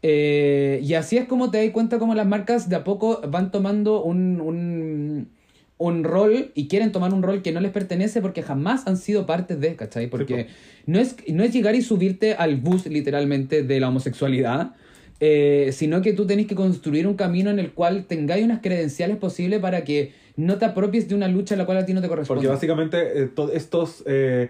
Y 0.01 0.93
así 0.95 1.17
es 1.17 1.25
como 1.25 1.49
te 1.49 1.63
das 1.63 1.71
cuenta 1.73 1.97
como 1.99 2.13
las 2.15 2.27
marcas 2.27 2.67
de 2.67 2.75
a 2.75 2.83
poco 2.83 3.21
van 3.29 3.51
tomando 3.51 4.03
un, 4.03 4.41
un, 4.41 5.29
un 5.77 6.03
rol 6.03 6.51
y 6.55 6.67
quieren 6.67 6.91
tomar 6.91 7.13
un 7.13 7.23
rol 7.23 7.41
que 7.41 7.53
no 7.53 7.61
les 7.61 7.71
pertenece 7.71 8.21
porque 8.21 8.41
jamás 8.43 8.85
han 8.87 8.97
sido 8.97 9.25
parte 9.25 9.55
de, 9.55 9.75
¿cachai? 9.77 10.07
Porque 10.07 10.47
no 10.85 10.99
es, 10.99 11.15
no 11.29 11.43
es 11.43 11.53
llegar 11.53 11.75
y 11.75 11.81
subirte 11.81 12.33
al 12.33 12.57
bus 12.57 12.85
literalmente 12.87 13.63
de 13.63 13.79
la 13.79 13.87
homosexualidad, 13.87 14.73
eh, 15.19 15.69
sino 15.73 16.01
que 16.01 16.13
tú 16.13 16.25
tenés 16.27 16.47
que 16.47 16.55
construir 16.55 17.07
un 17.07 17.15
camino 17.15 17.49
en 17.49 17.59
el 17.59 17.71
cual 17.71 18.05
tengáis 18.05 18.43
unas 18.43 18.61
credenciales 18.61 19.17
posibles 19.17 19.59
para 19.59 19.83
que 19.83 20.11
no 20.35 20.57
te 20.57 20.65
apropies 20.65 21.07
de 21.07 21.15
una 21.15 21.27
lucha 21.27 21.55
a 21.55 21.57
la 21.57 21.65
cual 21.65 21.77
a 21.77 21.85
ti 21.85 21.93
no 21.93 22.01
te 22.01 22.07
corresponde. 22.07 22.39
Porque 22.41 22.53
básicamente 22.53 23.23
eh, 23.23 23.27
to- 23.27 23.51
estos, 23.53 24.03
eh, 24.07 24.49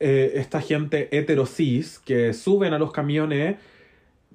eh, 0.00 0.32
esta 0.36 0.60
gente 0.60 1.08
heterosis 1.16 1.98
que 2.04 2.32
suben 2.32 2.72
a 2.72 2.78
los 2.78 2.90
camiones, 2.92 3.56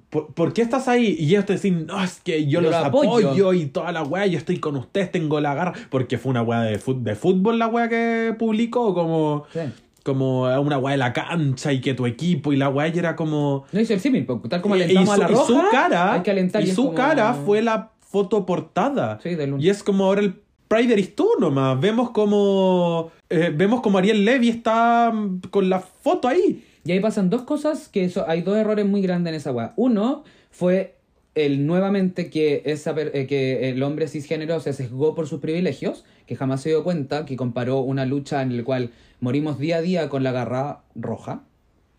¿por, 0.08 0.32
por 0.32 0.52
qué 0.54 0.62
estás 0.62 0.88
ahí? 0.88 1.16
Y 1.18 1.26
ellos 1.30 1.44
te 1.46 1.54
dicen, 1.54 1.86
no, 1.86 2.02
es 2.02 2.20
que 2.20 2.44
yo, 2.44 2.60
Yo 2.62 2.70
los 2.70 2.74
apoyo. 2.74 3.28
apoyo. 3.30 3.52
y 3.52 3.66
toda 3.66 3.92
la 3.92 4.02
weá, 4.04 4.26
yo 4.26 4.38
estoy 4.38 4.58
con 4.60 4.76
ustedes, 4.76 5.10
tengo 5.10 5.40
la 5.40 5.54
garra. 5.54 5.74
Porque 5.90 6.16
fue 6.16 6.30
una 6.30 6.42
weá 6.42 6.62
de 6.62 6.78
fútbol 6.78 7.58
la 7.58 7.66
weá 7.66 7.88
que 7.88 8.34
publicó, 8.38 8.94
como, 8.94 9.44
Sí. 9.52 9.60
Como 10.08 10.42
una 10.60 10.78
weá 10.78 10.92
de 10.92 10.98
la 10.98 11.12
cancha 11.12 11.72
y 11.72 11.80
que 11.80 11.92
tu 11.94 12.06
equipo 12.06 12.52
y 12.52 12.56
la 12.56 12.68
weá 12.70 12.88
y 12.88 12.98
era 12.98 13.14
como... 13.14 13.64
No 13.72 13.80
hice 13.80 13.94
el 13.94 14.00
símil, 14.00 14.26
tal 14.48 14.62
como 14.62 14.74
y, 14.76 14.80
y 14.80 14.82
alentamos 14.82 15.08
su, 15.08 15.12
a 15.14 15.18
la 15.18 15.30
y 15.30 15.34
roja, 15.34 15.46
su 15.46 15.60
cara, 15.70 16.12
hay 16.14 16.22
que 16.22 16.30
alentar 16.30 16.62
y 16.62 16.66
su 16.68 16.82
como- 16.84 16.94
cara 16.94 17.34
fue 17.34 17.60
la 17.62 17.90
foto 18.00 18.46
portada. 18.46 19.18
Sí, 19.22 19.34
del 19.34 19.60
Y 19.60 19.68
es 19.68 19.82
como 19.82 20.04
ahora 20.06 20.22
el 20.22 20.34
Pride 20.68 20.92
eres 20.92 21.14
tú 21.14 21.28
nomás. 21.40 21.80
Vemos 21.80 22.10
como. 22.10 23.10
eh, 23.30 23.52
vemos 23.54 23.80
como 23.80 23.96
Ariel 23.98 24.24
Levy 24.24 24.50
está 24.50 25.10
mm, 25.12 25.40
con 25.50 25.70
la 25.70 25.80
foto 25.80 26.28
ahí. 26.28 26.62
Y 26.84 26.92
ahí 26.92 27.00
pasan 27.00 27.30
dos 27.30 27.42
cosas 27.42 27.88
que 27.88 28.10
hay 28.26 28.42
dos 28.42 28.56
errores 28.56 28.84
muy 28.86 29.00
grandes 29.02 29.32
en 29.32 29.36
esa 29.36 29.50
weá. 29.52 29.72
Uno 29.76 30.24
fue 30.50 30.97
el 31.44 31.66
nuevamente 31.66 32.30
que, 32.30 32.62
esa, 32.64 32.94
eh, 32.96 33.26
que 33.26 33.70
el 33.70 33.82
hombre 33.82 34.08
cisgénero 34.08 34.60
se 34.60 34.72
sesgó 34.72 35.14
por 35.14 35.26
sus 35.26 35.40
privilegios, 35.40 36.04
que 36.26 36.36
jamás 36.36 36.62
se 36.62 36.70
dio 36.70 36.84
cuenta, 36.84 37.24
que 37.24 37.36
comparó 37.36 37.80
una 37.80 38.06
lucha 38.06 38.42
en 38.42 38.56
la 38.56 38.64
cual 38.64 38.90
morimos 39.20 39.58
día 39.58 39.76
a 39.76 39.80
día 39.80 40.08
con 40.08 40.22
la 40.22 40.32
garra 40.32 40.82
roja, 40.94 41.42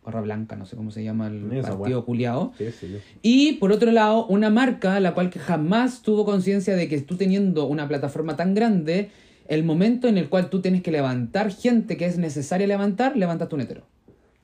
garra 0.05 0.21
blanca, 0.21 0.55
no 0.55 0.65
sé 0.65 0.75
cómo 0.75 0.91
se 0.91 1.03
llama 1.03 1.27
el 1.27 1.51
Esa 1.53 1.77
partido 1.77 2.05
culiao. 2.05 2.53
Y 3.21 3.53
por 3.53 3.71
otro 3.71 3.91
lado, 3.91 4.25
una 4.27 4.49
marca 4.49 4.99
la 4.99 5.13
cual 5.13 5.29
que 5.29 5.39
jamás 5.39 6.01
tuvo 6.01 6.25
conciencia 6.25 6.75
de 6.75 6.87
que 6.87 6.99
tú 7.01 7.15
teniendo 7.17 7.65
una 7.65 7.87
plataforma 7.87 8.35
tan 8.35 8.53
grande, 8.53 9.09
el 9.47 9.63
momento 9.63 10.07
en 10.07 10.17
el 10.17 10.29
cual 10.29 10.49
tú 10.49 10.61
tienes 10.61 10.83
que 10.83 10.91
levantar 10.91 11.51
gente 11.51 11.97
que 11.97 12.05
es 12.05 12.17
necesaria 12.17 12.67
levantar, 12.67 13.17
levantas 13.17 13.49
tu 13.49 13.57
netero. 13.57 13.83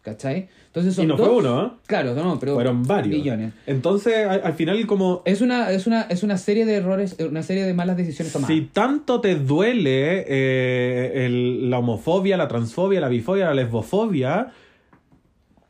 ¿Cachai? 0.06 0.48
Entonces 0.68 0.94
son 0.94 1.06
Y 1.06 1.08
no 1.08 1.16
dos- 1.18 1.28
fue 1.28 1.36
uno, 1.38 1.66
¿eh? 1.66 1.72
Claro, 1.88 2.14
no, 2.14 2.38
pero 2.40 2.54
Fueron 2.54 2.84
varios. 2.84 3.16
billones. 3.16 3.54
Entonces, 3.66 4.28
al, 4.28 4.42
al 4.44 4.54
final, 4.54 4.86
como. 4.86 5.24
Es 5.26 5.42
una, 5.42 5.72
es, 5.72 5.88
una, 5.88 6.04
es 6.04 6.22
una 6.22 6.38
serie 6.38 6.64
de 6.66 6.76
errores, 6.76 7.16
una 7.28 7.42
serie 7.42 7.64
de 7.64 7.74
malas 7.74 7.98
decisiones 7.98 8.32
tomadas. 8.32 8.56
Si 8.56 8.62
tanto 8.62 9.20
te 9.20 9.34
duele 9.36 10.24
eh, 10.28 11.26
el- 11.26 11.72
la 11.72 11.80
homofobia, 11.80 12.38
la 12.38 12.48
transfobia, 12.48 13.02
la 13.02 13.08
bifobia, 13.10 13.46
la 13.46 13.56
lesbofobia, 13.56 14.52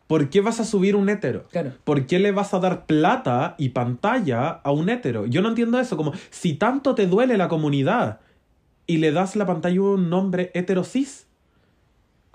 ¿por 0.07 0.29
qué 0.29 0.41
vas 0.41 0.59
a 0.59 0.65
subir 0.65 0.97
un 0.97 1.07
hétero? 1.07 1.45
Claro. 1.49 1.71
¿Por 1.85 2.05
qué 2.05 2.19
le 2.19 2.31
vas 2.31 2.53
a 2.53 2.59
dar 2.59 2.85
plata 2.85 3.55
y 3.57 3.69
pantalla 3.69 4.49
a 4.49 4.71
un 4.71 4.89
hétero? 4.89 5.25
Yo 5.27 5.41
no 5.41 5.47
entiendo 5.49 5.79
eso, 5.79 5.95
como 5.95 6.11
si 6.29 6.55
tanto 6.55 6.93
te 6.93 7.07
duele 7.07 7.37
la 7.37 7.47
comunidad 7.47 8.19
y 8.85 8.97
le 8.97 9.11
das 9.13 9.37
la 9.37 9.45
pantalla 9.45 9.79
a 9.79 9.83
un 9.83 10.09
nombre 10.09 10.51
hetero 10.53 10.83
cis. 10.83 11.24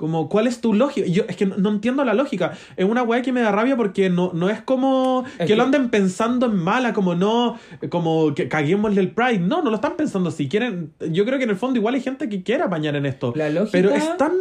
Como, 0.00 0.30
¿cuál 0.30 0.46
es 0.46 0.62
tu 0.62 0.72
lógica? 0.72 1.06
Yo 1.06 1.24
es 1.28 1.36
que 1.36 1.44
no, 1.44 1.58
no 1.58 1.68
entiendo 1.68 2.02
la 2.06 2.14
lógica. 2.14 2.52
Es 2.78 2.86
una 2.88 3.02
weá 3.02 3.20
que 3.20 3.32
me 3.34 3.42
da 3.42 3.52
rabia 3.52 3.76
porque 3.76 4.08
no, 4.08 4.30
no 4.32 4.48
es 4.48 4.62
como 4.62 5.26
Es 5.38 5.46
que, 5.46 5.54
lo 5.56 5.62
anden 5.64 5.90
pensando 5.90 6.46
en 6.46 6.56
mala, 6.56 6.94
como 6.94 7.14
no, 7.14 7.58
como 7.90 8.34
que 8.34 8.48
caguémosle 8.48 8.98
el 9.02 9.10
Pride. 9.10 9.40
No, 9.40 9.60
no 9.62 9.68
lo 9.68 9.76
están 9.76 9.96
pensando. 9.98 10.30
Si 10.30 10.48
quieren, 10.48 10.94
yo 11.10 11.26
creo 11.26 11.36
que 11.36 11.44
en 11.44 11.50
el 11.50 11.56
fondo 11.56 11.78
igual 11.78 11.96
hay 11.96 12.00
gente 12.00 12.30
que 12.30 12.42
quiere 12.42 12.62
apañar 12.62 12.96
en 12.96 13.04
esto. 13.04 13.34
La 13.36 13.50
lógica- 13.50 13.72
Pero 13.72 13.90
es 13.90 14.16
tan. 14.16 14.32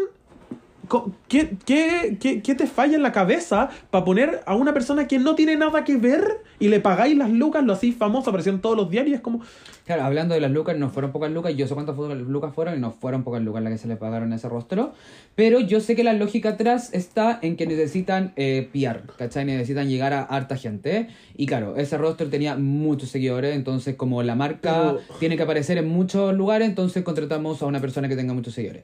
¿Qué, 1.28 1.52
qué, 1.66 2.18
qué, 2.20 2.42
qué 2.42 2.56
te 2.56 2.66
falla 2.68 2.96
en 2.96 3.04
la 3.04 3.12
cabeza 3.12 3.70
para 3.92 4.04
poner 4.04 4.42
a 4.46 4.56
una 4.56 4.74
persona 4.74 5.08
que 5.08 5.20
no 5.20 5.36
tiene 5.36 5.56
nada 5.56 5.84
que 5.84 5.98
ver 5.98 6.40
y 6.60 6.68
le 6.70 6.80
pagáis 6.80 7.16
las 7.16 7.30
lucas, 7.30 7.64
lo 7.64 7.74
hacéis 7.74 7.96
famoso, 7.96 8.32
apareció 8.32 8.52
en 8.52 8.60
todos 8.60 8.76
los 8.76 8.90
diarios? 8.90 9.16
Es 9.18 9.22
como. 9.22 9.42
Claro, 9.86 10.04
hablando 10.04 10.36
de 10.36 10.42
las 10.42 10.52
lucas, 10.52 10.78
no 10.78 10.90
fueron 10.90 11.12
pocas 11.12 11.32
lucas, 11.32 11.56
yo 11.56 11.68
sé 11.68 11.74
cuántas 11.74 11.96
lucas 11.98 12.54
fueron 12.54 12.76
y 12.76 12.80
no 12.80 12.92
fueron 12.92 13.24
pocas 13.24 13.42
lucas 13.42 13.64
las 13.64 13.72
que 13.74 13.78
se 13.80 13.88
le 13.88 13.96
pagaron 13.96 14.32
a 14.34 14.36
ese 14.36 14.48
rostro, 14.48 14.94
pero 15.36 15.60
yo 15.60 15.80
sé 15.80 15.96
que 15.96 16.04
la 16.04 16.14
lógica 16.14 16.50
atrás 16.50 16.94
está 16.94 17.40
en 17.42 17.56
que 17.56 17.66
necesitan 17.66 18.34
eh, 18.36 18.70
PR, 18.72 19.02
¿cachai? 19.18 19.46
Necesitan 19.46 19.90
llegar 19.90 20.14
a 20.14 20.22
harta 20.24 20.58
gente 20.58 21.08
y 21.36 21.48
claro, 21.48 21.76
ese 21.76 21.98
rostro 21.98 22.28
tenía 22.30 22.56
muchos 22.56 23.10
seguidores, 23.10 23.56
entonces 23.56 23.96
como 23.96 24.22
la 24.22 24.36
marca 24.36 24.96
Pero- 25.08 25.20
tiene 25.20 25.38
que 25.38 25.44
aparecer 25.44 25.80
en 25.80 25.88
muchos 25.88 26.36
lugares, 26.36 26.68
entonces 26.70 27.04
contratamos 27.04 27.62
a 27.64 27.66
una 27.66 27.80
persona 27.80 28.08
que 28.08 28.16
tenga 28.16 28.34
muchos 28.36 28.54
seguidores. 28.54 28.84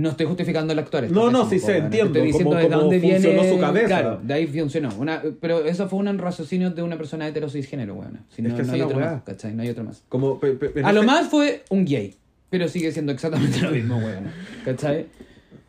No 0.00 0.10
estoy 0.10 0.26
justificando 0.26 0.72
el 0.72 0.78
esto, 0.78 1.02
No, 1.10 1.30
no, 1.30 1.48
sí 1.48 1.58
sé, 1.58 1.66
po, 1.66 1.72
weón. 1.72 1.84
entiendo, 1.84 2.06
Estoy 2.18 2.26
diciendo 2.26 2.56
de 2.56 2.68
dónde 2.68 3.00
funcionó 3.00 3.42
viene. 3.42 3.50
su 3.54 3.60
cabeza. 3.60 3.86
Claro, 3.86 4.20
de 4.22 4.34
ahí 4.34 4.46
funcionó. 4.46 4.88
Una, 4.98 5.22
pero 5.40 5.64
eso 5.64 5.88
fue 5.88 5.98
un 5.98 6.18
raciocinio 6.18 6.70
de 6.70 6.82
una 6.82 6.96
persona 6.96 7.28
hetero 7.28 7.48
cisgénero, 7.50 7.94
weón. 7.94 8.20
Si 8.30 8.42
Es 8.42 8.48
no, 8.48 8.56
que 8.56 8.62
no 8.62 8.72
hay 8.72 8.80
es 8.80 8.86
otro 8.86 8.98
weá. 8.98 9.10
más, 9.12 9.22
¿cachai? 9.22 9.52
No 9.54 9.62
hay 9.62 9.68
otro 9.68 9.84
más. 9.84 10.02
como 10.08 10.40
pe- 10.40 10.52
pe- 10.52 10.80
en 10.80 10.86
A 10.86 10.92
lo 10.92 11.00
este- 11.00 11.12
más 11.12 11.28
fue 11.28 11.64
un 11.70 11.84
gay, 11.84 12.14
pero 12.48 12.66
sigue 12.68 12.92
siendo 12.92 13.12
exactamente 13.12 13.60
lo 13.60 13.70
mismo, 13.72 13.96
weón. 13.98 14.24
¿Cachai? 14.64 15.06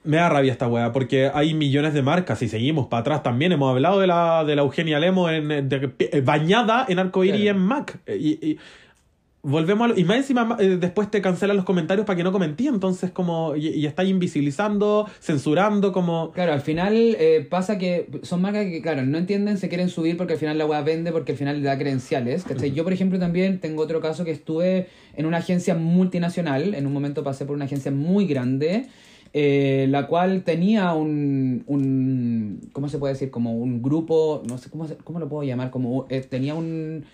Me 0.04 0.18
da 0.18 0.30
rabia 0.30 0.52
esta 0.54 0.68
weá, 0.68 0.92
porque 0.92 1.30
hay 1.34 1.54
millones 1.54 1.94
de 1.94 2.02
marcas 2.02 2.42
y 2.42 2.48
seguimos 2.48 2.88
para 2.88 3.02
atrás 3.02 3.22
también. 3.24 3.52
Hemos 3.52 3.70
hablado 3.70 4.00
de 4.00 4.08
la, 4.08 4.44
de 4.46 4.56
la 4.56 4.64
Eugenia 4.64 4.98
Lemo 5.00 5.30
en, 5.30 5.70
de- 5.70 5.92
eh, 6.00 6.22
bañada 6.22 6.86
en 6.90 6.98
arcoíris 7.00 7.42
Claro. 7.42 7.58
en 7.60 7.64
Mac. 7.66 8.00
Eh, 8.08 8.18
Y, 8.18 8.30
y 8.52 8.58
volvemos 9.44 9.86
a 9.86 9.88
lo- 9.90 9.98
Y 10.00 10.04
más 10.04 10.18
encima 10.18 10.58
eh, 10.60 10.78
después 10.80 11.10
te 11.12 11.22
cancelan 11.22 11.56
los 11.58 11.66
comentarios 11.66 12.06
para 12.06 12.18
que 12.18 12.24
no 12.24 12.32
comentí. 12.32 12.68
Entonces, 12.68 13.12
como. 13.12 13.56
Y, 13.56 13.70
y 13.70 13.86
estáis 13.86 14.10
invisibilizando, 14.10 15.08
censurando, 15.20 15.92
como. 15.92 16.32
Claro, 16.32 16.54
al 16.54 16.62
final 16.62 16.94
eh, 17.20 17.46
pasa 17.50 17.78
que 17.78 18.08
son 18.24 18.42
marcas 18.42 18.66
que, 18.66 18.82
claro, 18.82 19.04
no 19.06 19.18
entienden, 19.18 19.58
se 19.58 19.70
quieren 19.70 19.90
subir 19.90 20.18
porque 20.18 20.34
al 20.34 20.40
final 20.40 20.58
la 20.58 20.66
weá 20.66 20.82
vende, 20.82 21.12
porque 21.12 21.32
al 21.34 21.38
final 21.38 21.58
le 21.62 21.64
da 21.68 21.78
credenciales. 21.78 22.44
¿cachai? 22.44 22.72
Yo, 22.72 22.84
por 22.84 22.94
ejemplo, 22.94 23.20
también 23.20 23.60
tengo 23.60 23.84
otro 23.84 24.02
caso 24.02 24.24
que 24.26 24.32
estuve 24.32 24.88
en 25.16 25.26
una 25.26 25.38
agencia 25.38 25.76
multinacional. 25.76 26.74
En 26.76 26.86
un 26.88 26.94
momento 26.94 27.24
pasé 27.24 27.46
por 27.46 27.56
una 27.56 27.66
agencia 27.66 27.92
muy 27.92 28.26
grande. 28.28 28.86
eh, 29.34 29.88
la 29.90 30.08
cual 30.08 30.44
tenía 30.44 30.92
un, 30.94 31.64
un 31.68 32.60
¿cómo 32.74 32.90
se 32.90 32.98
puede 32.98 33.14
decir? 33.14 33.32
como 33.32 33.54
un 33.56 33.82
grupo 33.82 34.44
no 34.46 34.58
sé 34.58 34.70
cómo, 34.70 34.86
cómo 35.06 35.20
lo 35.20 35.30
puedo 35.30 35.44
llamar 35.44 35.72
como 35.72 36.06
eh, 36.10 36.20
tenía 36.20 36.54
un 36.54 37.06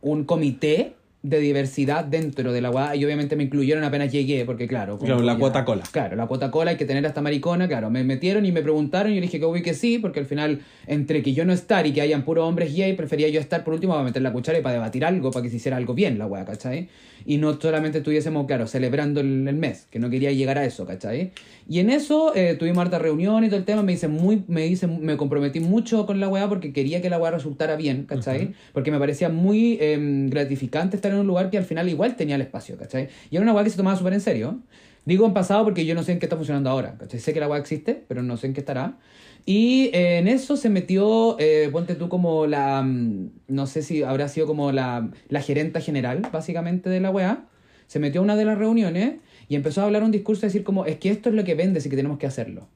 un 0.00 0.22
comité 0.22 0.94
de 1.20 1.40
diversidad 1.40 2.04
dentro 2.04 2.52
de 2.52 2.60
la 2.60 2.70
UA 2.70 2.94
y 2.94 3.04
obviamente 3.04 3.34
me 3.34 3.42
incluyeron 3.42 3.82
apenas 3.82 4.12
llegué 4.12 4.44
porque 4.44 4.68
claro 4.68 4.98
Claro, 4.98 5.20
la 5.20 5.32
ya- 5.32 5.38
cuota 5.40 5.64
cola. 5.64 5.82
claro 5.90 6.14
la 6.14 6.26
cuota 6.28 6.52
cola 6.52 6.70
hay 6.70 6.76
que 6.76 6.84
tener 6.84 7.04
hasta 7.04 7.20
maricona 7.20 7.66
claro 7.66 7.90
me 7.90 8.04
metieron 8.04 8.46
y 8.46 8.52
me 8.52 8.62
preguntaron 8.62 9.10
y 9.10 9.16
yo 9.16 9.20
dije 9.20 9.40
que 9.40 9.44
obvio 9.44 9.62
que 9.64 9.74
sí 9.74 9.98
porque 9.98 10.20
al 10.20 10.26
final 10.26 10.60
entre 10.86 11.22
que 11.24 11.32
yo 11.32 11.44
no 11.44 11.52
estar 11.52 11.86
y 11.88 11.92
que 11.92 12.02
hayan 12.02 12.22
puros 12.24 12.44
hombres 12.48 12.72
gay 12.72 12.92
prefería 12.92 13.28
yo 13.30 13.40
estar 13.40 13.64
por 13.64 13.74
último 13.74 13.94
para 13.94 14.04
meter 14.04 14.22
la 14.22 14.32
cuchara 14.32 14.58
y 14.60 14.62
para 14.62 14.74
debatir 14.74 15.04
algo 15.04 15.32
para 15.32 15.42
que 15.42 15.50
se 15.50 15.56
hiciera 15.56 15.76
algo 15.76 15.92
bien 15.92 16.18
la 16.18 16.26
weá 16.26 16.44
¿cachai? 16.44 16.88
y 17.26 17.38
no 17.38 17.60
solamente 17.60 17.98
estuviésemos 17.98 18.46
claro 18.46 18.68
celebrando 18.68 19.20
el, 19.20 19.46
el 19.48 19.56
mes 19.56 19.88
que 19.90 19.98
no 19.98 20.10
quería 20.10 20.30
llegar 20.30 20.56
a 20.56 20.64
eso 20.64 20.86
¿cachai? 20.86 21.32
y 21.68 21.80
en 21.80 21.90
eso 21.90 22.32
eh, 22.36 22.54
tuvimos 22.56 22.78
harta 22.82 23.00
reunión 23.00 23.42
y 23.42 23.48
todo 23.48 23.58
el 23.58 23.64
tema 23.64 23.82
me 23.82 23.92
hice 23.92 24.06
muy 24.06 24.44
me 24.46 24.68
hice 24.68 24.86
me 24.86 25.16
comprometí 25.16 25.58
mucho 25.58 26.06
con 26.06 26.20
la 26.20 26.28
weá 26.28 26.48
porque 26.48 26.72
quería 26.72 27.02
que 27.02 27.10
la 27.10 27.18
weá 27.18 27.32
resultara 27.32 27.74
bien 27.74 28.04
¿cachai? 28.04 28.52
porque 28.72 28.92
me 28.92 29.00
parecía 29.00 29.28
muy 29.30 29.78
em, 29.80 30.30
gratificante 30.30 30.96
estar 31.08 31.14
en 31.14 31.20
un 31.20 31.26
lugar 31.26 31.50
que 31.50 31.58
al 31.58 31.64
final 31.64 31.88
igual 31.88 32.16
tenía 32.16 32.36
el 32.36 32.42
espacio 32.42 32.76
¿cachai? 32.76 33.08
y 33.30 33.36
era 33.36 33.42
una 33.42 33.52
weá 33.52 33.64
que 33.64 33.70
se 33.70 33.76
tomaba 33.76 33.96
súper 33.96 34.12
en 34.12 34.20
serio 34.20 34.60
Digo 35.08 35.24
en 35.24 35.32
pasado 35.32 35.64
porque 35.64 35.86
yo 35.86 35.94
no 35.94 36.02
sé 36.02 36.12
en 36.12 36.18
qué 36.18 36.26
está 36.26 36.36
funcionando 36.36 36.68
ahora. 36.68 36.96
¿cachai? 36.98 37.18
Sé 37.18 37.32
que 37.32 37.40
la 37.40 37.48
weá 37.48 37.58
existe, 37.58 38.04
pero 38.08 38.22
no 38.22 38.36
sé 38.36 38.46
en 38.46 38.52
qué 38.52 38.60
estará. 38.60 38.98
Y 39.46 39.86
eh, 39.94 40.18
en 40.18 40.28
eso 40.28 40.58
se 40.58 40.68
metió, 40.68 41.36
eh, 41.38 41.70
ponte 41.72 41.94
tú 41.94 42.10
como 42.10 42.46
la, 42.46 42.82
mm, 42.82 43.30
no 43.48 43.66
sé 43.66 43.80
si 43.80 44.02
habrá 44.02 44.28
sido 44.28 44.46
como 44.46 44.70
la, 44.70 45.08
la 45.30 45.40
gerenta 45.40 45.80
general, 45.80 46.28
básicamente, 46.30 46.90
de 46.90 47.00
la 47.00 47.08
weá. 47.08 47.46
Se 47.86 47.98
metió 47.98 48.20
a 48.20 48.24
una 48.24 48.36
de 48.36 48.44
las 48.44 48.58
reuniones 48.58 49.14
y 49.48 49.54
empezó 49.54 49.80
a 49.80 49.84
hablar 49.84 50.02
un 50.02 50.10
discurso 50.10 50.42
de 50.42 50.48
decir 50.48 50.62
como, 50.62 50.84
es 50.84 50.98
que 50.98 51.08
esto 51.08 51.30
es 51.30 51.34
lo 51.34 51.42
que 51.42 51.54
vende, 51.54 51.78
así 51.78 51.88
que 51.88 51.96
tenemos 51.96 52.18
que 52.18 52.26
hacerlo. 52.26 52.68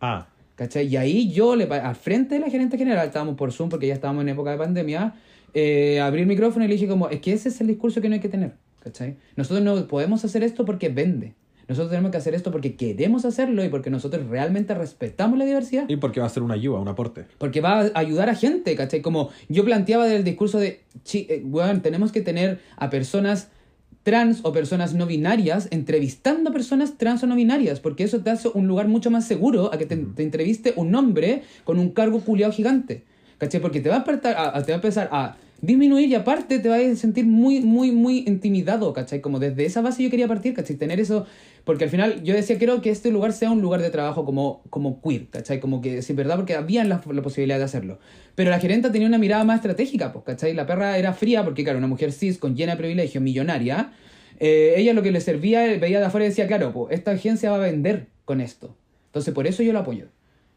Ah, 0.00 0.26
¿Cachai? 0.56 0.88
Y 0.88 0.96
ahí 0.96 1.30
yo, 1.30 1.54
le, 1.54 1.72
al 1.72 1.94
frente 1.94 2.34
de 2.34 2.40
la 2.40 2.50
gerente 2.50 2.78
general, 2.78 3.06
estábamos 3.06 3.36
por 3.36 3.52
Zoom 3.52 3.68
porque 3.68 3.86
ya 3.86 3.94
estábamos 3.94 4.22
en 4.22 4.30
época 4.30 4.50
de 4.50 4.58
pandemia, 4.58 5.14
eh, 5.54 6.00
abrí 6.00 6.22
el 6.22 6.26
micrófono 6.26 6.64
y 6.64 6.68
le 6.68 6.74
dije 6.74 6.88
como, 6.88 7.08
es 7.08 7.20
que 7.20 7.32
ese 7.32 7.48
es 7.48 7.60
el 7.60 7.66
discurso 7.66 8.00
que 8.00 8.08
no 8.08 8.14
hay 8.14 8.20
que 8.20 8.28
tener, 8.28 8.54
¿cachai? 8.82 9.16
Nosotros 9.36 9.64
no 9.64 9.86
podemos 9.86 10.24
hacer 10.24 10.42
esto 10.42 10.64
porque 10.64 10.88
vende. 10.88 11.34
Nosotros 11.70 11.90
tenemos 11.90 12.10
que 12.10 12.16
hacer 12.16 12.34
esto 12.34 12.50
porque 12.50 12.74
queremos 12.74 13.24
hacerlo 13.24 13.64
y 13.64 13.68
porque 13.68 13.90
nosotros 13.90 14.26
realmente 14.26 14.74
respetamos 14.74 15.38
la 15.38 15.44
diversidad. 15.44 15.88
y 15.88 15.96
porque 15.96 16.18
va 16.18 16.26
a 16.26 16.28
ser 16.28 16.42
una 16.42 16.54
ayuda, 16.54 16.80
un 16.80 16.88
aporte. 16.88 17.26
Porque 17.38 17.60
va 17.60 17.82
a 17.82 17.90
ayudar 17.94 18.28
a 18.28 18.34
gente, 18.34 18.74
¿cachai? 18.74 19.02
Como 19.02 19.30
yo 19.48 19.64
planteaba 19.64 20.06
del 20.06 20.24
discurso 20.24 20.58
de, 20.58 20.80
chi, 21.04 21.28
eh, 21.30 21.44
tenemos 21.80 22.10
que 22.10 22.22
tener 22.22 22.58
a 22.76 22.90
personas 22.90 23.50
trans 24.02 24.40
o 24.42 24.52
personas 24.52 24.94
no 24.94 25.06
binarias 25.06 25.68
entrevistando 25.70 26.50
a 26.50 26.52
personas 26.52 26.98
trans 26.98 27.22
o 27.22 27.28
no 27.28 27.36
binarias, 27.36 27.78
porque 27.78 28.02
eso 28.02 28.20
te 28.20 28.30
hace 28.30 28.48
un 28.48 28.66
lugar 28.66 28.88
mucho 28.88 29.12
más 29.12 29.26
seguro 29.26 29.72
a 29.72 29.78
que 29.78 29.86
te, 29.86 29.96
te 29.96 30.24
entreviste 30.24 30.72
un 30.74 30.92
hombre 30.96 31.42
con 31.62 31.78
un 31.78 31.90
cargo 31.90 32.20
culiado 32.20 32.52
gigante, 32.52 33.04
¿cachai? 33.40 33.60
Porque 33.60 33.80
te 33.80 33.88
va 33.88 33.96
a, 33.96 34.04
apertar- 34.04 34.36
a- 34.36 34.62
te 34.62 34.70
va 34.70 34.76
a 34.76 34.80
empezar 34.80 35.08
a 35.10 35.36
disminuir 35.62 36.08
y 36.08 36.14
aparte 36.14 36.58
te 36.58 36.68
vas 36.68 36.80
a 36.80 36.96
sentir 36.96 37.26
muy, 37.26 37.60
muy, 37.60 37.90
muy 37.90 38.24
intimidado, 38.26 38.92
¿cachai? 38.92 39.20
Como 39.20 39.38
desde 39.40 39.64
esa 39.66 39.80
base 39.82 40.02
yo 40.02 40.08
quería 40.10 40.28
partir, 40.28 40.54
¿cachai? 40.54 40.76
Tener 40.76 41.00
eso, 41.00 41.26
porque 41.64 41.84
al 41.84 41.90
final 41.90 42.22
yo 42.22 42.32
decía, 42.34 42.56
quiero 42.56 42.80
que 42.80 42.90
este 42.90 43.10
lugar 43.10 43.32
sea 43.34 43.50
un 43.50 43.60
lugar 43.60 43.82
de 43.82 43.90
trabajo 43.90 44.24
como, 44.24 44.62
como 44.70 45.02
queer, 45.02 45.26
¿cachai? 45.28 45.58
Como 45.60 45.80
que, 45.82 46.00
sí, 46.02 46.12
¿verdad? 46.14 46.36
Porque 46.36 46.54
había 46.54 46.84
la, 46.84 47.02
la 47.12 47.22
posibilidad 47.22 47.58
de 47.58 47.64
hacerlo. 47.64 47.98
Pero 48.36 48.48
la 48.50 48.58
gerenta 48.60 48.90
tenía 48.92 49.08
una 49.08 49.18
mirada 49.18 49.44
más 49.44 49.56
estratégica, 49.56 50.12
pues, 50.12 50.24
¿cachai? 50.24 50.54
La 50.54 50.64
perra 50.66 50.96
era 50.96 51.12
fría 51.12 51.44
porque, 51.44 51.62
claro, 51.64 51.78
una 51.78 51.88
mujer 51.88 52.12
cis 52.12 52.38
con 52.38 52.56
llena 52.56 52.72
de 52.72 52.78
privilegio, 52.78 53.20
millonaria, 53.20 53.92
eh, 54.38 54.74
ella 54.78 54.94
lo 54.94 55.02
que 55.02 55.10
le 55.12 55.20
servía, 55.20 55.60
veía 55.78 55.98
de 56.00 56.06
afuera 56.06 56.24
y 56.24 56.30
decía, 56.30 56.46
claro, 56.46 56.72
pues, 56.72 56.94
esta 56.96 57.10
agencia 57.10 57.50
va 57.50 57.56
a 57.56 57.60
vender 57.60 58.06
con 58.24 58.40
esto. 58.40 58.74
Entonces, 59.08 59.34
por 59.34 59.46
eso 59.46 59.62
yo 59.62 59.74
lo 59.74 59.80
apoyo. 59.80 60.06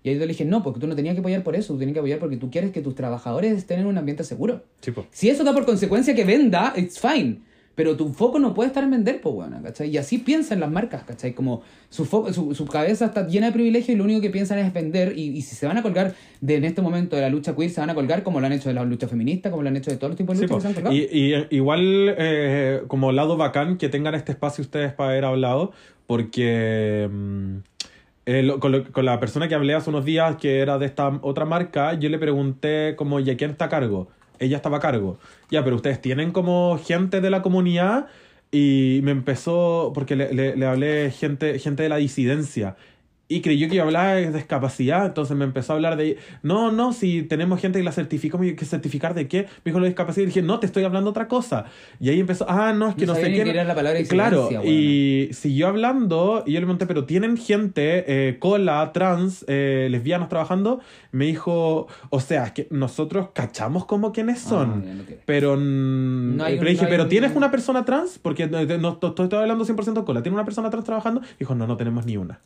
Y 0.03 0.09
ahí 0.09 0.15
yo 0.15 0.21
le 0.21 0.27
dije, 0.27 0.43
no, 0.45 0.61
porque 0.63 0.79
tú 0.79 0.87
no 0.87 0.95
tenías 0.95 1.13
que 1.15 1.21
apoyar 1.21 1.43
por 1.43 1.55
eso, 1.55 1.73
tú 1.73 1.79
tenías 1.79 1.93
que 1.93 1.99
apoyar 1.99 2.19
porque 2.19 2.37
tú 2.37 2.51
quieres 2.51 2.71
que 2.71 2.81
tus 2.81 2.93
trabajadores 2.95 3.53
estén 3.53 3.79
en 3.79 3.85
un 3.87 3.97
ambiente 3.97 4.23
seguro. 4.23 4.63
Si 5.11 5.29
eso 5.29 5.43
da 5.43 5.53
por 5.53 5.65
consecuencia 5.65 6.13
que 6.13 6.25
venda, 6.25 6.73
it's 6.75 6.99
fine. 6.99 7.39
Pero 7.75 7.97
tu 7.97 8.09
foco 8.13 8.37
no 8.37 8.53
puede 8.53 8.67
estar 8.67 8.83
en 8.83 8.91
vender, 8.91 9.19
pues, 9.19 9.33
bueno, 9.33 9.59
¿cachai? 9.63 9.89
Y 9.89 9.97
así 9.97 10.19
piensan 10.19 10.59
las 10.59 10.69
marcas, 10.69 11.05
¿cachai? 11.05 11.33
Como 11.33 11.63
su, 11.89 12.05
fo- 12.05 12.31
su, 12.31 12.53
su 12.53 12.67
cabeza 12.67 13.05
está 13.05 13.25
llena 13.25 13.47
de 13.47 13.51
privilegio 13.53 13.95
y 13.95 13.97
lo 13.97 14.03
único 14.03 14.21
que 14.21 14.29
piensan 14.29 14.59
es 14.59 14.71
vender. 14.71 15.17
Y, 15.17 15.29
y 15.31 15.41
si 15.41 15.55
se 15.55 15.65
van 15.65 15.77
a 15.77 15.81
colgar 15.81 16.13
de 16.39 16.55
en 16.57 16.65
este 16.65 16.83
momento 16.83 17.15
de 17.15 17.23
la 17.23 17.29
lucha 17.29 17.55
queer, 17.55 17.71
se 17.71 17.79
van 17.81 17.89
a 17.89 17.95
colgar 17.95 18.21
como 18.21 18.39
lo 18.39 18.45
han 18.45 18.51
hecho 18.53 18.69
de 18.69 18.75
la 18.75 18.83
lucha 18.83 19.07
feminista, 19.07 19.49
como 19.49 19.63
lo 19.63 19.69
han 19.69 19.77
hecho 19.77 19.89
de 19.89 19.97
todos 19.97 20.09
los 20.11 20.17
tipos 20.17 20.37
de 20.37 20.43
luchas 20.45 20.57
que 20.57 20.61
se 20.61 20.67
han 20.67 20.73
colgado. 20.75 20.95
y, 20.95 21.07
y, 21.11 21.33
eh, 21.33 21.47
igual 21.49 22.13
eh, 22.15 22.81
como 22.87 23.11
lado 23.11 23.37
bacán 23.37 23.77
que 23.79 23.89
tengan 23.89 24.13
este 24.13 24.33
espacio 24.33 24.61
ustedes 24.61 24.93
para 24.93 25.09
haber 25.09 25.25
hablado, 25.25 25.71
porque 26.05 27.09
mm, 27.11 27.55
eh, 28.25 28.53
con, 28.59 28.71
lo- 28.71 28.91
con 28.91 29.05
la 29.05 29.19
persona 29.19 29.47
que 29.47 29.55
hablé 29.55 29.73
hace 29.73 29.89
unos 29.89 30.05
días, 30.05 30.37
que 30.37 30.59
era 30.59 30.77
de 30.77 30.85
esta 30.85 31.07
otra 31.21 31.45
marca, 31.45 31.93
yo 31.95 32.09
le 32.09 32.19
pregunté 32.19 32.95
como, 32.95 33.19
¿y 33.19 33.29
a 33.29 33.37
quién 33.37 33.51
está 33.51 33.65
a 33.65 33.69
cargo? 33.69 34.07
Ella 34.39 34.57
estaba 34.57 34.77
a 34.77 34.79
cargo. 34.79 35.19
Ya, 35.49 35.63
pero 35.63 35.75
ustedes 35.75 36.01
tienen 36.01 36.31
como 36.31 36.79
gente 36.83 37.21
de 37.21 37.29
la 37.29 37.41
comunidad 37.41 38.07
y 38.51 38.99
me 39.03 39.11
empezó, 39.11 39.91
porque 39.93 40.15
le, 40.15 40.33
le, 40.33 40.55
le 40.55 40.65
hablé 40.65 41.11
gente, 41.11 41.57
gente 41.59 41.83
de 41.83 41.89
la 41.89 41.97
disidencia. 41.97 42.75
Y 43.29 43.41
creyó 43.41 43.69
que 43.69 43.75
yo 43.77 43.83
hablaba 43.83 44.15
de 44.15 44.31
discapacidad, 44.31 45.05
entonces 45.05 45.35
me 45.35 45.45
empezó 45.45 45.71
a 45.73 45.75
hablar 45.77 45.95
de, 45.95 46.17
no, 46.43 46.71
no, 46.71 46.91
si 46.91 47.23
tenemos 47.23 47.59
gente 47.61 47.79
que 47.79 47.83
la 47.85 47.93
certificó, 47.93 48.37
¿qué 48.39 48.65
certificar 48.65 49.13
de 49.15 49.27
qué? 49.29 49.43
Me 49.63 49.71
dijo 49.71 49.79
la 49.79 49.87
discapacidad 49.87 50.23
y 50.23 50.25
dije, 50.27 50.41
no, 50.41 50.59
te 50.59 50.65
estoy 50.67 50.83
hablando 50.83 51.09
otra 51.09 51.27
cosa. 51.29 51.65
Y 52.01 52.09
ahí 52.09 52.19
empezó, 52.19 52.45
ah, 52.49 52.73
no, 52.73 52.89
es 52.89 52.95
que 52.95 53.05
No 53.07 53.13
no, 53.13 53.19
sé 53.19 53.31
qué. 53.31 53.41
era 53.49 53.63
la 53.63 53.73
palabra 53.73 54.03
Claro, 54.03 54.49
disidencia, 54.49 54.69
y 54.71 55.29
siguió 55.33 55.67
hablando 55.69 56.43
y 56.45 56.51
yo 56.51 56.59
le 56.59 56.65
pregunté, 56.65 56.85
pero 56.85 57.05
¿tienen 57.05 57.37
gente 57.37 58.03
eh, 58.07 58.37
cola, 58.39 58.91
trans, 58.93 59.45
eh, 59.47 59.87
lesbianas 59.89 60.27
trabajando? 60.29 60.81
Me 61.11 61.25
dijo, 61.25 61.87
o 62.09 62.19
sea, 62.19 62.43
es 62.47 62.51
que 62.51 62.67
nosotros 62.71 63.29
cachamos 63.33 63.85
como 63.85 64.11
quiénes 64.11 64.41
son. 64.41 64.83
Ah, 64.85 64.93
no 64.95 65.03
quiere. 65.05 65.21
Pero, 65.25 65.55
No 65.55 66.43
hay 66.43 66.57
pero 66.57 66.67
un- 66.67 66.73
dije, 66.73 66.81
no 66.83 66.87
hay 66.87 66.91
¿pero 66.91 67.03
un- 67.03 67.09
tienes 67.09 67.35
una 67.35 67.49
persona 67.49 67.85
trans? 67.85 68.19
Porque 68.19 68.47
no, 68.47 68.63
no- 68.77 68.99
estoy 69.01 69.39
hablando 69.39 69.63
100% 69.65 70.03
cola. 70.03 70.21
¿Tiene 70.21 70.35
una 70.35 70.45
persona 70.45 70.69
trans 70.69 70.85
trabajando? 70.85 71.21
Dijo, 71.39 71.55
no, 71.55 71.65
no 71.65 71.77
tenemos 71.77 72.05
ni 72.05 72.17
una. 72.17 72.41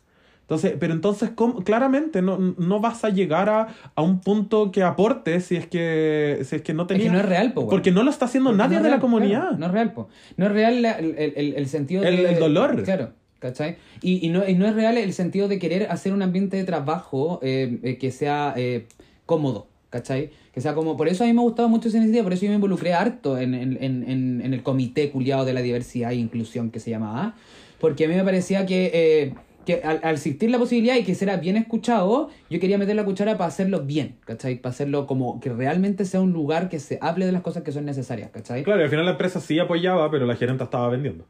Entonces, 0.48 0.76
pero 0.80 0.94
entonces, 0.94 1.30
¿cómo? 1.36 1.62
claramente 1.62 2.22
no, 2.22 2.38
no 2.58 2.80
vas 2.80 3.04
a 3.04 3.10
llegar 3.10 3.50
a, 3.50 3.68
a 3.96 4.02
un 4.02 4.22
punto 4.22 4.72
que 4.72 4.82
aporte 4.82 5.42
si 5.42 5.58
es 5.58 5.68
que, 5.68 6.40
si 6.46 6.56
es 6.56 6.62
que 6.62 6.74
no 6.74 6.84
Es 6.84 6.88
tenías... 6.88 7.08
que 7.08 7.12
no 7.14 7.20
es 7.20 7.26
real, 7.26 7.52
po. 7.52 7.68
Porque 7.68 7.92
no 7.92 8.02
lo 8.04 8.10
está 8.10 8.26
haciendo 8.26 8.52
Porque 8.52 8.58
nadie 8.64 8.76
no 8.76 8.80
es 8.80 8.84
de 8.86 8.90
la 8.92 9.00
comunidad. 9.02 9.42
claro, 9.42 9.58
no 9.58 9.66
es 9.66 9.72
real, 9.74 9.92
po. 9.92 10.08
No 10.38 10.46
es 10.46 10.52
real 10.54 10.82
la- 10.82 10.94
el, 11.00 11.16
el- 11.18 11.54
el 11.58 11.68
sentido 11.68 12.02
El- 12.06 12.16
de... 12.16 12.30
el 12.32 12.40
dolor. 12.40 12.82
Claro, 12.84 13.10
¿cachai? 13.40 13.76
Y, 14.02 14.26
y, 14.26 14.30
no, 14.30 14.48
y 14.48 14.54
no 14.54 14.66
es 14.66 14.74
real 14.74 14.98
el 14.98 15.12
sentido 15.12 15.50
de 15.50 15.60
querer 15.60 15.88
hacer 15.92 16.14
un 16.14 16.22
ambiente 16.22 16.56
de 16.56 16.64
trabajo 16.64 17.42
eh, 17.44 17.80
eh, 17.84 17.98
que 17.98 18.12
sea 18.12 18.54
eh, 18.56 18.86
cómodo, 19.26 19.68
¿cachai? 19.90 20.30
Que 20.54 20.62
sea 20.62 20.74
como... 20.76 20.96
Por 20.96 21.10
eso 21.10 21.26
a 21.26 21.28
mí 21.28 21.34
me 21.34 21.42
ha 21.42 21.44
gustado 21.44 21.68
mucho 21.68 21.90
esa 21.90 21.98
iniciativa, 21.98 22.24
por 22.24 22.32
eso 22.32 22.44
yo 22.46 22.50
me 22.52 22.56
involucré 22.56 22.94
harto 22.94 23.38
en, 23.38 23.54
en, 23.54 23.78
en, 23.84 24.10
en- 24.10 24.42
en 24.46 24.54
el 24.54 24.64
comité 24.64 25.12
culiado 25.12 25.44
de 25.44 25.52
la 25.54 25.62
diversidad 25.62 26.12
e 26.14 26.16
inclusión 26.16 26.72
que 26.72 26.80
se 26.80 26.90
llamaba. 26.90 27.36
Porque 27.82 28.06
a 28.06 28.08
mí 28.08 28.16
me 28.16 28.24
parecía 28.24 28.66
que... 28.66 29.34
que 29.68 29.82
al, 29.84 30.00
al 30.02 30.16
existir 30.16 30.50
la 30.50 30.58
posibilidad 30.58 30.96
y 30.96 31.04
que 31.04 31.14
será 31.14 31.36
bien 31.36 31.58
escuchado, 31.58 32.30
yo 32.50 32.60
quería 32.60 32.78
meter 32.78 32.96
la 32.96 33.04
cuchara 33.04 33.38
para 33.38 33.50
hacerlo 33.50 33.82
bien, 33.82 34.16
¿cachai? 34.26 34.56
Para 34.62 34.72
hacerlo 34.72 35.06
como 35.06 35.42
que 35.42 35.50
realmente 35.50 36.06
sea 36.06 36.22
un 36.22 36.32
lugar 36.32 36.70
que 36.70 36.80
se 36.80 36.98
hable 37.02 37.26
de 37.26 37.34
las 37.34 37.42
cosas 37.42 37.64
que 37.64 37.74
son 37.74 37.84
necesarias, 37.84 38.32
¿cachai? 38.32 38.64
Claro, 38.64 38.80
y 38.80 38.86
al 38.86 38.90
final 38.90 39.04
la 39.04 39.12
empresa 39.12 39.42
sí 39.42 39.60
apoyaba, 39.60 40.10
pero 40.10 40.26
la 40.26 40.38
gerente 40.38 40.64
estaba 40.64 40.88
vendiendo. 40.88 41.26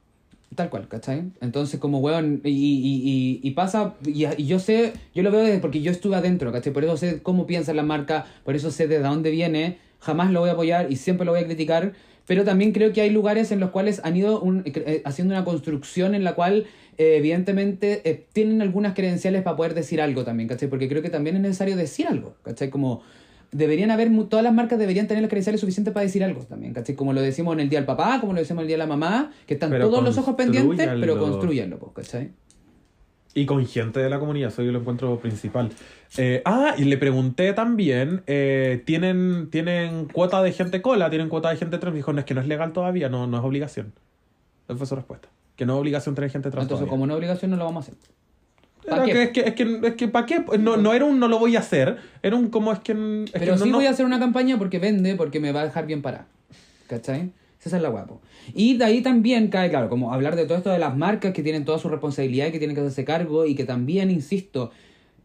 Tal 0.55 0.69
cual, 0.69 0.87
¿cachai? 0.87 1.23
Entonces, 1.41 1.79
como, 1.79 1.99
weón, 1.99 2.41
y, 2.43 2.49
y, 2.49 3.01
y, 3.03 3.39
y 3.41 3.51
pasa, 3.51 3.95
y, 4.05 4.45
yo 4.45 4.59
sé, 4.59 4.93
yo 5.15 5.23
lo 5.23 5.31
veo 5.31 5.41
desde 5.41 5.59
porque 5.59 5.81
yo 5.81 5.91
estuve 5.91 6.15
adentro, 6.15 6.51
¿cachai? 6.51 6.71
Por 6.71 6.83
eso 6.83 6.95
sé 6.95 7.23
cómo 7.23 7.47
piensa 7.47 7.73
la 7.73 7.83
marca, 7.83 8.25
por 8.45 8.55
eso 8.55 8.69
sé 8.69 8.87
desde 8.87 9.03
dónde 9.03 9.31
viene, 9.31 9.79
jamás 9.99 10.31
lo 10.31 10.41
voy 10.41 10.49
a 10.49 10.53
apoyar 10.53 10.91
y 10.91 10.95
siempre 10.95 11.25
lo 11.25 11.31
voy 11.31 11.41
a 11.41 11.45
criticar, 11.45 11.93
pero 12.27 12.43
también 12.43 12.73
creo 12.73 12.93
que 12.93 13.01
hay 13.01 13.09
lugares 13.09 13.51
en 13.51 13.59
los 13.59 13.71
cuales 13.71 14.01
han 14.03 14.15
ido 14.15 14.39
un- 14.41 14.61
eh, 14.65 15.01
haciendo 15.05 15.33
una 15.33 15.43
construcción 15.45 16.13
en 16.13 16.23
la 16.23 16.35
cual, 16.35 16.65
eh, 16.97 17.15
evidentemente, 17.17 18.01
eh, 18.07 18.25
tienen 18.33 18.61
algunas 18.61 18.93
credenciales 18.93 19.41
para 19.41 19.55
poder 19.55 19.73
decir 19.73 20.01
algo 20.01 20.23
también, 20.23 20.47
¿cachai? 20.49 20.69
Porque 20.69 20.87
creo 20.89 21.01
que 21.01 21.09
también 21.09 21.37
es 21.37 21.41
necesario 21.41 21.75
decir 21.75 22.05
algo, 22.07 22.35
¿cachai? 22.43 22.69
Como 22.69 23.01
deberían 23.51 23.91
haber, 23.91 24.09
todas 24.27 24.43
las 24.43 24.53
marcas 24.53 24.77
deberían 24.77 25.07
tener 25.07 25.21
las 25.23 25.29
credenciales 25.29 25.61
suficientes 25.61 25.93
para 25.93 26.03
decir 26.03 26.21
algo 26.23 26.41
también, 26.41 26.73
¿cachai? 26.73 26.95
Como 26.95 27.13
lo 27.13 27.21
decimos 27.21 27.53
en 27.53 27.61
el 27.61 27.69
Día 27.69 27.79
del 27.79 27.85
Papá, 27.85 28.17
como 28.19 28.33
lo 28.33 28.39
decimos 28.39 28.59
en 28.61 28.63
el 28.63 28.67
Día 28.67 28.75
de 28.75 28.79
la 28.79 28.87
Mamá, 28.87 29.31
que 29.45 29.53
están 29.53 29.69
Pero 29.69 29.89
todos 29.89 30.03
los 30.03 30.17
ojos 30.17 30.35
pendientes, 30.35 30.75
pero 30.77 31.17
construyanlo. 31.17 31.31
construyanlo, 31.31 31.79
pues, 31.79 32.07
¿cachai? 32.07 32.31
Y 33.37 33.45
con 33.45 33.63
gente 33.67 33.99
de 33.99 34.09
la 34.09 34.17
comunidad, 34.17 34.49
eso 34.49 34.63
yo 34.63 34.71
lo 34.71 34.79
encuentro 34.79 35.19
principal. 35.19 35.69
Eh, 36.17 36.41
ah, 36.43 36.73
y 36.75 36.85
le 36.85 36.97
pregunté 36.97 37.53
también, 37.53 38.23
eh, 38.25 38.81
¿tienen, 38.83 39.49
¿tienen 39.51 40.05
cuota 40.05 40.41
de 40.41 40.51
gente 40.51 40.81
cola? 40.81 41.11
¿Tienen 41.11 41.29
cuota 41.29 41.51
de 41.51 41.57
gente 41.57 41.77
trans? 41.77 41.93
Me 41.93 41.97
dijo, 41.97 42.11
no, 42.13 42.19
es 42.19 42.25
que 42.25 42.33
no 42.33 42.41
es 42.41 42.47
legal 42.47 42.73
todavía, 42.73 43.09
no, 43.09 43.27
no 43.27 43.37
es 43.37 43.43
obligación. 43.43 43.93
Esa 44.67 44.75
fue 44.75 44.87
su 44.87 44.95
respuesta. 44.95 45.29
Que 45.55 45.67
no 45.67 45.75
es 45.75 45.79
obligación 45.81 46.15
tener 46.15 46.31
gente 46.31 46.49
trans 46.49 46.63
Entonces, 46.63 46.87
todavía. 46.87 46.89
como 46.89 47.05
no 47.05 47.13
obligación, 47.13 47.51
no 47.51 47.57
lo 47.57 47.65
vamos 47.65 47.87
a 47.87 47.91
hacer. 47.91 48.01
Era 48.87 49.05
que, 49.05 49.21
es 49.21 49.29
que, 49.29 49.41
es 49.41 49.53
que, 49.53 49.81
es 49.83 49.93
que 49.93 50.07
¿para 50.07 50.25
qué? 50.25 50.43
No, 50.57 50.77
no 50.77 50.93
era 50.93 51.05
un 51.05 51.19
no 51.19 51.27
lo 51.27 51.37
voy 51.37 51.57
a 51.57 51.59
hacer, 51.59 51.97
era 52.23 52.35
un 52.35 52.49
como 52.49 52.71
es 52.71 52.79
que... 52.79 52.93
Es 53.25 53.31
Pero 53.33 53.45
que 53.45 53.51
no, 53.51 53.57
sí 53.65 53.69
no- 53.69 53.77
voy 53.77 53.85
a 53.85 53.91
hacer 53.91 54.07
una 54.07 54.17
campaña 54.17 54.57
porque 54.57 54.79
vende, 54.79 55.13
porque 55.13 55.39
me 55.39 55.51
va 55.51 55.61
a 55.61 55.65
dejar 55.65 55.85
bien 55.85 56.01
parada. 56.01 56.25
¿Cachai? 56.87 57.29
Esa 57.63 57.77
es 57.77 57.81
la 57.83 57.89
guapo. 57.89 58.21
Y 58.53 58.77
de 58.77 58.85
ahí 58.85 59.01
también 59.01 59.47
cae, 59.49 59.69
claro, 59.69 59.89
como 59.89 60.13
hablar 60.13 60.35
de 60.35 60.45
todo 60.45 60.57
esto 60.57 60.69
de 60.69 60.79
las 60.79 60.95
marcas 60.95 61.33
que 61.33 61.43
tienen 61.43 61.65
toda 61.65 61.79
su 61.79 61.89
responsabilidad 61.89 62.47
y 62.47 62.51
que 62.51 62.59
tienen 62.59 62.75
que 62.75 62.81
hacerse 62.81 63.03
cargo 63.03 63.45
y 63.45 63.55
que 63.55 63.65
también, 63.65 64.09
insisto, 64.11 64.71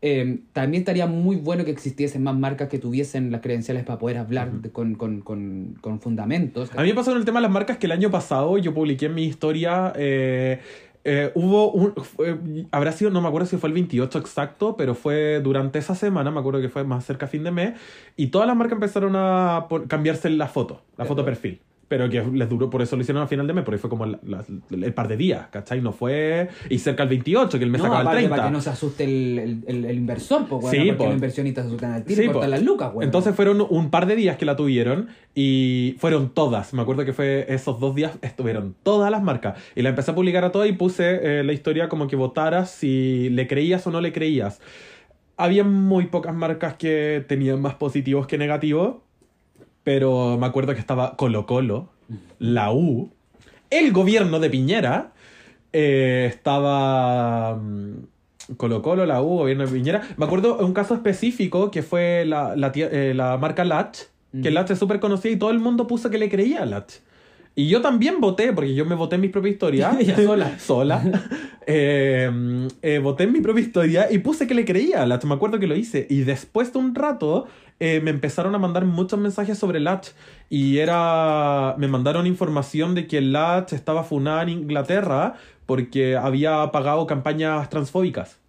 eh, 0.01 0.40
también 0.53 0.81
estaría 0.81 1.07
muy 1.07 1.37
bueno 1.37 1.64
que 1.64 1.71
existiesen 1.71 2.23
más 2.25 2.37
marcas 2.37 2.68
que 2.68 2.79
tuviesen 2.79 3.31
las 3.31 3.40
credenciales 3.40 3.85
para 3.85 3.99
poder 4.01 4.16
hablar 4.18 4.51
de- 4.51 4.71
con, 4.71 4.95
con, 4.97 5.21
con, 5.21 5.77
con 5.81 6.01
fundamentos. 6.01 6.71
A 6.75 6.83
mí 6.83 6.88
me 6.88 6.95
pasó 6.95 7.11
con 7.12 7.18
el 7.21 7.25
tema 7.25 7.38
de 7.38 7.42
las 7.42 7.53
marcas 7.53 7.77
que 7.79 7.87
el 7.87 7.92
año 7.92 8.11
pasado 8.11 8.59
yo 8.59 8.75
publiqué 8.75 9.07
en 9.07 9.14
mi 9.14 9.25
historia. 9.25 9.92
eh, 9.95 10.59
eh, 11.05 11.33
hubo 11.35 11.71
un. 11.73 11.95
fue- 11.97 12.38
habrá 12.71 12.92
sido, 12.92 13.11
no 13.11 13.21
me 13.21 13.29
acuerdo 13.29 13.47
si 13.47 13.57
fue 13.57 13.68
el 13.68 13.75
28 13.75 14.18
exacto, 14.18 14.77
pero 14.77 14.95
fue 14.95 15.40
durante 15.40 15.79
esa 15.81 15.95
semana, 15.97 16.31
me 16.31 16.38
acuerdo 16.40 16.61
que 16.61 16.68
fue 16.68 16.83
más 16.85 17.05
cerca 17.05 17.27
a 17.27 17.29
fin 17.29 17.45
de 17.45 17.51
mes. 17.51 17.75
Y 18.16 18.29
todas 18.29 18.47
las 18.49 18.57
marcas 18.57 18.75
empezaron 18.77 19.14
a 19.16 19.66
cambiarse 19.88 20.31
la 20.31 20.47
foto, 20.49 20.83
la 20.97 21.05
foto 21.05 21.25
perfil. 21.25 21.61
Pero 21.93 22.09
que 22.09 22.23
les 22.33 22.49
duró, 22.49 22.71
por 22.71 22.81
eso 22.81 22.97
lo 22.97 23.03
hicieron 23.03 23.23
a 23.23 23.27
final 23.27 23.47
de 23.47 23.53
mes, 23.53 23.65
porque 23.67 23.77
fue 23.77 23.91
como 23.91 24.07
la- 24.07 24.19
la- 24.25 24.43
el 24.71 24.95
par 24.95 25.09
de 25.09 25.19
días, 25.19 25.49
¿cachai? 25.51 25.83
No 25.83 25.93
fue. 25.93 26.49
Y 26.71 26.79
cerca 26.79 27.03
al 27.03 27.11
28, 27.11 27.59
que 27.59 27.65
el 27.67 27.71
mes 27.71 27.81
No, 27.83 27.89
acaba 27.89 28.01
el 28.01 28.07
aparte, 28.07 28.21
30. 28.21 28.37
para 28.37 28.49
que 28.49 28.53
no 28.55 28.61
se 28.63 28.71
asuste 28.71 29.05
el, 29.05 29.39
el, 29.39 29.65
el- 29.67 29.85
el 29.85 29.97
inversor, 29.99 30.47
pues, 30.49 30.71
Sí, 30.71 30.79
porque 30.79 30.93
po. 30.95 31.05
los 31.05 31.13
inversionistas 31.17 31.65
se 31.65 31.69
asustan 31.69 31.93
al 31.93 32.05
tiro 32.05 32.17
Sí, 32.17 32.25
y 32.25 32.27
po. 32.29 32.33
cortan 32.33 32.51
las 32.51 32.63
lucas, 32.63 32.91
weón. 32.95 33.05
Entonces 33.05 33.35
fueron 33.35 33.67
un 33.69 33.91
par 33.91 34.07
de 34.07 34.17
días 34.17 34.39
que 34.39 34.47
la 34.47 34.57
tuvieron 34.57 35.09
y 35.35 35.97
fueron 35.99 36.31
todas. 36.31 36.73
Me 36.73 36.81
acuerdo 36.81 37.05
que 37.05 37.13
fue 37.13 37.45
esos 37.51 37.79
dos 37.79 37.95
días 37.95 38.13
estuvieron 38.23 38.75
todas 38.83 39.11
las 39.11 39.23
marcas. 39.23 39.59
Y 39.77 39.83
la 39.83 39.91
empecé 39.91 40.13
a 40.13 40.15
publicar 40.15 40.45
a 40.47 40.51
todas 40.51 40.67
y 40.71 40.73
puse 40.73 41.41
eh, 41.41 41.45
la 41.45 41.53
historia 41.53 41.91
como 41.91 42.09
que 42.09 42.17
votaras 42.17 42.71
si 42.71 43.29
le 43.29 43.47
creías 43.47 43.87
o 43.87 43.91
no 43.91 44.01
le 44.01 44.13
creías. 44.15 44.63
Había 45.37 45.65
muy 45.65 46.07
pocas 46.07 46.35
marcas 46.35 46.75
que 46.75 47.23
tenían 47.29 47.61
más 47.61 47.75
positivos 47.75 48.27
que 48.27 48.39
negativos. 48.39 48.97
Pero 49.85 50.38
me 50.38 50.47
acuerdo 50.47 50.75
que 50.75 50.81
estaba 50.81 51.16
Colo 51.16 51.47
Colo, 51.47 51.88
la 52.38 52.73
U, 52.73 53.11
el 53.71 53.92
gobierno 53.92 54.38
de 54.38 54.51
Piñera, 54.51 55.12
eh, 55.73 56.27
estaba 56.29 57.57
mm, 57.57 58.55
Colo 58.57 58.83
Colo, 58.83 59.07
la 59.07 59.23
U, 59.23 59.38
gobierno 59.38 59.66
de 59.66 59.73
Piñera. 59.73 60.03
Me 60.16 60.27
acuerdo 60.27 60.59
un 60.59 60.73
caso 60.73 60.95
específico 60.95 61.71
que 61.71 61.83
fue 61.83 62.25
la, 62.27 62.55
la, 62.57 62.73
eh, 62.75 63.12
la 63.14 63.37
marca 63.38 63.64
Latch, 63.64 64.01
que. 64.42 64.51
Latch 64.51 64.71
es 64.71 64.79
súper 64.79 65.01
conocida 65.01 65.33
y 65.33 65.37
todo 65.37 65.51
el 65.51 65.59
mundo 65.59 65.87
puso 65.87 66.11
que 66.11 66.18
le 66.18 66.31
creía 66.31 66.62
a 66.62 66.66
Latch. 66.66 66.95
Y 67.55 67.69
yo 67.69 67.83
también 67.83 68.21
voté, 68.21 68.53
porque 68.53 68.75
yo 68.75 68.87
me 68.87 68.95
voté 68.95 69.17
en 69.17 69.21
mi 69.21 69.29
propia 69.29 69.53
historia. 69.53 69.99
Sola. 70.17 70.59
sola. 70.59 71.03
Eh, 71.65 72.29
eh, 72.83 72.99
voté 72.99 73.23
en 73.23 73.33
mi 73.33 73.41
propia 73.41 73.62
historia 73.62 74.09
y 74.11 74.19
puse 74.19 74.49
que 74.49 74.55
le 74.55 74.65
creía 74.65 75.01
a 75.01 75.07
Latch. 75.07 75.27
Me 75.27 75.35
acuerdo 75.35 75.61
que 75.61 75.69
lo 75.69 75.77
hice. 75.77 76.09
Y 76.11 76.23
después 76.23 76.73
de 76.73 76.81
un 76.81 76.93
rato 76.93 77.47
eh, 77.79 78.01
me 78.01 78.11
empezaron 78.11 78.57
a 78.57 78.59
mandar 78.59 78.85
muchos 78.85 79.21
mensajes 79.21 79.59
sobre 79.59 79.79
Latch. 79.79 80.09
Y 80.51 80.79
era. 80.79 81.77
Me 81.79 81.87
mandaron 81.87 82.27
información 82.27 82.97
de 82.97 83.07
que 83.07 83.21
Latch 83.21 83.75
estaba 83.75 84.03
funada 84.03 84.43
en 84.43 84.49
Inglaterra 84.49 85.35
porque 85.65 86.17
había 86.17 86.69
pagado 86.73 87.07
campañas 87.07 87.71
transfóbicas. 87.71 88.42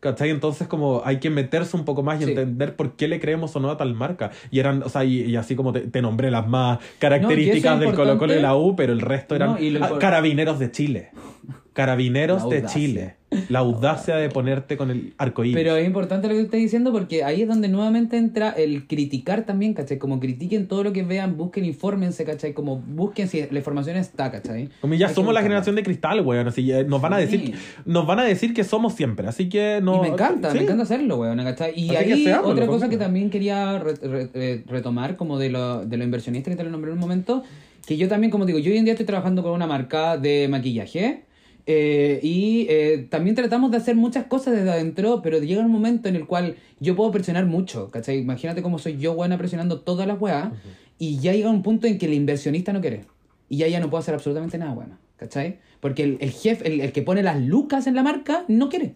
¿Cachai? 0.00 0.30
Entonces 0.30 0.68
como 0.68 1.02
hay 1.04 1.18
que 1.18 1.30
meterse 1.30 1.76
un 1.76 1.84
poco 1.84 2.02
más 2.02 2.20
y 2.20 2.24
Sí. 2.24 2.30
entender 2.30 2.76
por 2.76 2.96
qué 2.96 3.08
le 3.08 3.20
creemos 3.20 3.54
o 3.56 3.60
no 3.60 3.70
a 3.70 3.76
tal 3.76 3.94
marca. 3.94 4.30
Y 4.50 4.58
eran, 4.58 4.82
o 4.82 4.88
sea, 4.88 5.04
y, 5.04 5.22
y 5.22 5.36
así 5.36 5.56
como 5.56 5.72
te, 5.72 5.80
te 5.80 6.02
nombré 6.02 6.30
las 6.30 6.46
más 6.48 6.78
características 6.98 7.80
del 7.80 7.94
Colo 7.94 8.18
Colo 8.18 8.34
y 8.36 8.40
la 8.40 8.54
U, 8.56 8.76
pero 8.76 8.92
el 8.92 9.00
resto 9.00 9.34
eran 9.34 9.52
No, 9.52 9.58
y 9.58 9.70
lo 9.70 9.84
ah, 9.84 9.98
carabineros 9.98 10.58
de 10.58 10.70
Chile. 10.70 11.10
Carabineros 11.76 12.48
de. 12.48 12.64
Chile. 12.64 13.14
La 13.50 13.58
audacia 13.58 14.16
de 14.16 14.28
ponerte 14.30 14.76
con 14.78 14.90
el 14.90 15.12
arcoíris. 15.18 15.54
Pero 15.56 15.76
es 15.76 15.84
importante 15.86 16.26
lo 16.28 16.34
que 16.34 16.40
estás 16.42 16.58
diciendo 16.60 16.90
porque 16.92 17.22
ahí 17.24 17.42
es 17.42 17.48
donde 17.48 17.68
nuevamente 17.68 18.16
entra 18.16 18.50
el 18.50 18.86
criticar 18.86 19.44
también, 19.44 19.74
¿cachai? 19.74 19.98
Como 19.98 20.20
critiquen 20.20 20.68
todo 20.68 20.84
lo 20.84 20.92
que 20.92 21.02
vean, 21.02 21.36
busquen, 21.36 21.64
infórmense, 21.66 22.24
¿cachai? 22.24 22.54
Como 22.54 22.78
busquen 22.78 23.28
si 23.28 23.42
la 23.50 23.58
información 23.58 23.96
está, 23.96 24.30
¿cachai? 24.30 24.70
Como 24.80 24.94
ya 24.94 25.08
Hay 25.08 25.14
somos 25.14 25.34
la 25.34 25.42
generación 25.42 25.74
de 25.76 25.82
cristal, 25.82 26.20
weón. 26.22 26.46
Así 26.48 26.70
eh, 26.72 26.84
nos 26.84 27.02
van 27.02 27.12
a 27.14 27.18
decir, 27.18 27.52
nos 27.84 28.06
van 28.06 28.20
a 28.20 28.24
decir 28.24 28.54
que 28.54 28.64
somos 28.64 28.94
siempre. 28.94 29.26
Así 29.28 29.48
que 29.48 29.80
no. 29.82 29.96
y 29.98 30.00
me 30.02 30.08
encanta, 30.08 30.52
Sí. 30.52 30.58
me 30.58 30.64
encanta 30.64 30.84
hacerlo, 30.84 31.18
weón, 31.18 31.36
¿cachai? 31.42 31.72
Y 31.78 31.94
Así 31.94 32.06
que 32.06 32.12
ahí 32.14 32.24
seámoslo, 32.24 32.52
otra 32.52 32.66
cosa 32.68 32.88
que 32.88 32.96
también 32.96 33.28
quería 33.28 33.78
re- 33.80 33.96
re- 33.96 34.30
eh, 34.34 34.64
retomar 34.66 35.16
como 35.16 35.38
de 35.38 35.50
lo, 35.50 35.84
de 35.84 35.96
lo 35.98 36.04
inversionista 36.04 36.50
que 36.50 36.56
te 36.56 36.64
lo 36.64 36.70
nombré 36.70 36.92
en 36.92 36.94
un 36.94 37.00
momento, 37.00 37.42
que 37.86 37.96
yo 37.96 38.08
también, 38.08 38.30
como 38.30 38.46
digo, 38.46 38.60
yo 38.60 38.70
hoy 38.70 38.78
en 38.78 38.84
día 38.84 38.94
estoy 38.94 39.04
trabajando 39.06 39.42
con 39.42 39.52
una 39.52 39.66
marca 39.66 40.16
de 40.16 40.46
maquillaje 40.48 41.24
eh, 41.66 42.20
y 42.22 42.66
eh, 42.70 43.06
también 43.10 43.34
tratamos 43.34 43.72
de 43.72 43.78
hacer 43.78 43.96
muchas 43.96 44.26
cosas 44.26 44.54
desde 44.54 44.70
adentro, 44.70 45.20
pero 45.20 45.38
llega 45.40 45.60
un 45.60 45.70
momento 45.70 46.08
en 46.08 46.14
el 46.14 46.26
cual 46.26 46.56
yo 46.78 46.94
puedo 46.94 47.10
presionar 47.10 47.46
mucho, 47.46 47.90
¿cachai? 47.90 48.18
Imagínate 48.18 48.62
cómo 48.62 48.78
soy 48.78 48.98
yo, 48.98 49.14
buena, 49.14 49.36
presionando 49.36 49.80
todas 49.80 50.06
las 50.06 50.20
weas 50.20 50.50
y 50.98 51.18
ya 51.18 51.32
llega 51.32 51.50
un 51.50 51.62
punto 51.62 51.88
en 51.88 51.98
que 51.98 52.06
el 52.06 52.14
inversionista 52.14 52.72
no 52.72 52.80
quiere 52.80 53.04
y 53.48 53.58
ya 53.58 53.68
ya 53.68 53.80
no 53.80 53.90
puedo 53.90 54.00
hacer 54.00 54.14
absolutamente 54.14 54.58
nada 54.58 54.74
bueno, 54.74 54.98
¿cachai? 55.16 55.58
Porque 55.80 56.04
el, 56.04 56.18
el 56.20 56.30
jefe, 56.30 56.66
el, 56.66 56.80
el 56.80 56.92
que 56.92 57.02
pone 57.02 57.22
las 57.22 57.40
lucas 57.40 57.86
en 57.86 57.94
la 57.94 58.02
marca, 58.02 58.44
no 58.48 58.68
quiere. 58.68 58.94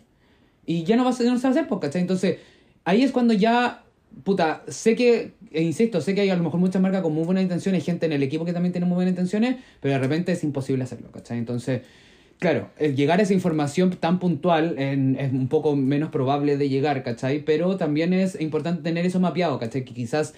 Y 0.65 0.85
ya 0.85 0.97
no 0.97 1.05
va 1.05 1.11
a, 1.11 1.13
no 1.13 1.19
se 1.19 1.25
va 1.25 1.49
a 1.49 1.51
hacer, 1.51 1.67
pues, 1.67 1.81
¿cachai? 1.81 2.01
Entonces, 2.01 2.39
ahí 2.85 3.03
es 3.03 3.11
cuando 3.11 3.35
ya, 3.35 3.85
puta, 4.23 4.63
sé 4.69 4.95
que, 4.95 5.35
e 5.51 5.63
insisto, 5.63 6.01
sé 6.01 6.15
que 6.15 6.21
hay 6.21 6.31
a 6.31 6.37
lo 6.37 6.45
mejor 6.45 6.61
muchas 6.61 6.81
marcas 6.81 7.03
con 7.03 7.13
muy 7.13 7.25
buenas 7.25 7.43
intenciones, 7.43 7.85
gente 7.85 8.07
en 8.07 8.13
el 8.13 8.23
equipo 8.23 8.45
que 8.45 8.53
también 8.53 8.73
tiene 8.73 8.87
muy 8.87 8.95
buenas 8.95 9.11
intenciones, 9.11 9.57
pero 9.81 9.95
de 9.95 9.99
repente 9.99 10.33
es 10.33 10.45
imposible 10.45 10.85
hacerlo, 10.85 11.11
¿cachai? 11.11 11.39
Entonces, 11.39 11.83
claro, 12.41 12.69
el 12.79 12.97
llegar 12.97 13.21
a 13.21 13.23
esa 13.23 13.35
información 13.35 13.91
tan 13.91 14.19
puntual 14.19 14.75
en- 14.79 15.15
es 15.21 15.33
un 15.33 15.47
poco 15.49 15.77
menos 15.77 16.11
probable 16.11 16.57
de 16.57 16.69
llegar, 16.69 17.03
¿cachai? 17.05 17.45
Pero 17.45 17.77
también 17.77 18.13
es 18.13 18.41
importante 18.41 18.83
tener 18.83 19.07
eso 19.07 19.21
mapeado, 19.21 19.59
¿cachai? 19.61 19.85
Que 19.85 19.95
quizás 19.95 20.35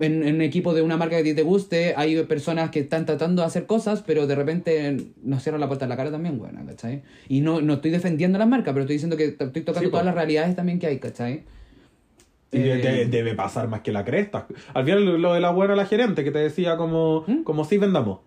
en, 0.00 0.22
en 0.22 0.34
un 0.36 0.42
equipo 0.42 0.74
de 0.74 0.82
una 0.82 0.96
marca 0.96 1.16
que 1.16 1.22
a 1.22 1.24
ti 1.24 1.34
te 1.34 1.42
guste, 1.42 1.94
hay 1.96 2.22
personas 2.24 2.70
que 2.70 2.80
están 2.80 3.04
tratando 3.06 3.42
de 3.42 3.46
hacer 3.48 3.66
cosas, 3.66 4.02
pero 4.06 4.26
de 4.28 4.34
repente 4.36 4.96
nos 5.24 5.42
cierran 5.42 5.60
la 5.60 5.66
puerta 5.66 5.86
en 5.86 5.88
la 5.88 5.96
cara 5.96 6.10
también, 6.12 6.38
bueno, 6.38 6.60
¿cachai? 6.66 7.02
Y 7.28 7.40
no, 7.40 7.60
no 7.62 7.74
estoy 7.74 7.90
defendiendo 7.90 8.36
a 8.36 8.40
las 8.40 8.48
marcas, 8.48 8.72
pero 8.74 8.82
estoy 8.82 8.94
diciendo 8.96 9.16
que 9.16 9.24
estoy 9.24 9.62
tocando 9.62 9.80
Sí, 9.88 9.90
todas 9.90 10.04
las 10.06 10.14
realidades 10.14 10.54
también 10.54 10.78
que 10.78 10.86
hay, 10.86 10.98
¿cachai? 10.98 11.42
Y 12.50 12.58
de- 12.60 12.72
Eh, 12.74 12.78
de- 12.78 13.06
debe 13.06 13.34
pasar 13.34 13.68
más 13.68 13.80
que 13.80 13.92
la 13.92 14.04
cresta. 14.04 14.46
Al 14.72 14.84
final 14.84 15.20
lo 15.20 15.34
de 15.34 15.40
la 15.40 15.50
buena 15.50 15.74
la 15.76 15.84
gerente 15.84 16.24
que 16.24 16.30
te 16.30 16.38
decía 16.38 16.76
como, 16.76 17.24
¿Mm? 17.26 17.42
como 17.42 17.64
sí 17.64 17.76
vendamos. 17.76 18.20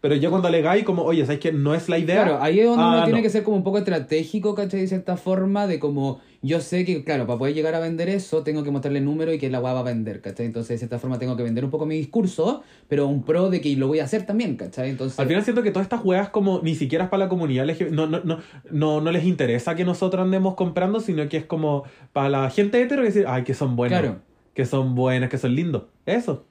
Pero 0.00 0.14
ya 0.14 0.30
cuando 0.30 0.46
alegáis 0.48 0.84
como, 0.84 1.02
oye, 1.02 1.24
¿sabes 1.26 1.40
que 1.40 1.50
no 1.52 1.74
es 1.74 1.88
la 1.88 1.98
idea? 1.98 2.22
Claro, 2.22 2.38
ahí 2.40 2.60
es 2.60 2.66
donde 2.66 2.82
Ah, 2.84 2.88
uno 2.98 3.04
tiene 3.04 3.18
no. 3.18 3.22
que 3.24 3.30
ser 3.30 3.42
como 3.42 3.56
un 3.56 3.64
poco 3.64 3.78
estratégico, 3.78 4.54
¿cachai? 4.54 4.80
De 4.82 4.86
cierta 4.86 5.16
forma, 5.16 5.66
de 5.66 5.80
como 5.80 6.20
yo 6.40 6.60
sé 6.60 6.84
que, 6.84 7.02
claro, 7.02 7.26
para 7.26 7.36
poder 7.38 7.54
llegar 7.54 7.74
a 7.74 7.80
vender 7.80 8.08
eso, 8.08 8.44
tengo 8.44 8.62
que 8.62 8.70
mostrarle 8.70 9.00
número 9.00 9.32
y 9.32 9.38
que 9.38 9.50
la 9.50 9.60
weá 9.60 9.72
va 9.72 9.80
a 9.80 9.82
vender, 9.82 10.20
¿cachai? 10.20 10.46
Entonces, 10.46 10.68
de 10.68 10.78
cierta 10.78 11.00
forma, 11.00 11.18
tengo 11.18 11.36
que 11.36 11.42
vender 11.42 11.64
un 11.64 11.70
poco 11.72 11.84
mi 11.84 11.96
discurso, 11.96 12.62
pero 12.86 13.08
un 13.08 13.24
pro 13.24 13.50
de 13.50 13.60
que 13.60 13.74
lo 13.76 13.88
voy 13.88 13.98
a 13.98 14.04
hacer 14.04 14.24
también, 14.24 14.54
¿cachai? 14.56 14.90
Entonces, 14.90 15.18
Al 15.18 15.26
final 15.26 15.42
siento 15.42 15.64
que 15.64 15.72
todas 15.72 15.86
estas 15.86 16.00
juegas 16.00 16.28
como 16.30 16.60
ni 16.62 16.76
siquiera 16.76 17.04
es 17.06 17.10
para 17.10 17.24
la 17.24 17.28
comunidad 17.28 17.66
LGBT, 17.68 17.90
no, 17.90 18.06
no, 18.06 18.20
no, 18.22 18.38
no, 18.70 19.00
no 19.00 19.10
les 19.10 19.24
interesa 19.24 19.74
que 19.74 19.84
nosotros 19.84 20.22
andemos 20.22 20.54
comprando, 20.54 21.00
sino 21.00 21.28
que 21.28 21.38
es 21.38 21.44
como 21.44 21.82
para 22.12 22.28
la 22.28 22.50
gente 22.50 22.80
hetero 22.80 23.02
que 23.02 23.08
decir, 23.08 23.24
ay, 23.26 23.42
que 23.42 23.54
son 23.54 23.74
buenos, 23.74 23.98
Claro. 23.98 24.18
que 24.54 24.64
son 24.64 24.94
buenas, 24.94 25.28
que 25.28 25.38
son 25.38 25.56
lindos. 25.56 25.82
Eso. 26.06 26.44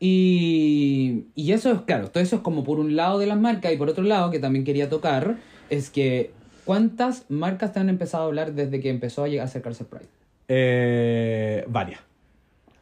Y, 0.00 1.24
y 1.34 1.52
eso 1.52 1.72
es, 1.72 1.80
claro, 1.82 2.08
todo 2.08 2.22
eso 2.22 2.36
es 2.36 2.42
como 2.42 2.64
por 2.64 2.78
un 2.80 2.96
lado 2.96 3.18
de 3.18 3.26
las 3.26 3.38
marcas 3.38 3.72
y 3.72 3.76
por 3.76 3.88
otro 3.88 4.04
lado 4.04 4.30
que 4.30 4.38
también 4.38 4.64
quería 4.64 4.88
tocar 4.88 5.36
es 5.70 5.90
que 5.90 6.30
¿cuántas 6.64 7.24
marcas 7.30 7.72
te 7.72 7.80
han 7.80 7.88
empezado 7.88 8.24
a 8.24 8.26
hablar 8.26 8.52
desde 8.54 8.80
que 8.80 8.90
empezó 8.90 9.24
a 9.24 9.28
llegar 9.28 9.46
a 9.46 9.48
acercarse 9.48 9.84
Pride? 9.84 10.06
Eh, 10.48 11.64
varias. 11.68 12.00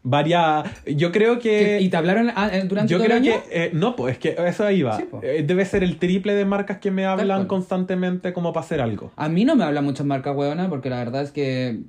Varias. 0.04 0.68
Yo 0.84 1.12
creo 1.12 1.38
¿Qué- 1.38 1.76
que. 1.78 1.80
¿Y 1.80 1.88
te 1.88 1.96
hablaron 1.96 2.30
ah, 2.34 2.50
eh, 2.52 2.64
durante 2.66 2.90
Yo 2.90 2.98
todo 2.98 3.06
creo 3.06 3.18
el 3.18 3.22
año? 3.28 3.42
que. 3.48 3.64
eh, 3.66 3.70
no, 3.72 3.94
pues 3.94 4.14
es 4.14 4.18
que 4.18 4.34
eso 4.48 4.64
ahí 4.66 4.82
va. 4.82 4.96
Sí, 4.96 5.04
po. 5.08 5.20
Eh, 5.22 5.44
debe 5.46 5.64
ser 5.64 5.84
el 5.84 5.98
triple 5.98 6.34
de 6.34 6.44
marcas 6.44 6.78
que 6.78 6.90
me 6.90 7.04
hablan 7.06 7.46
constantemente 7.46 8.32
como 8.32 8.52
para 8.52 8.66
hacer 8.66 8.80
algo. 8.80 9.12
A 9.14 9.28
mí 9.28 9.44
no 9.44 9.54
me 9.54 9.62
hablan 9.62 9.84
muchas 9.84 10.04
marcas, 10.04 10.34
huevona, 10.36 10.68
porque 10.68 10.90
la 10.90 10.96
verdad 10.96 11.22
es 11.22 11.30
que 11.30 11.82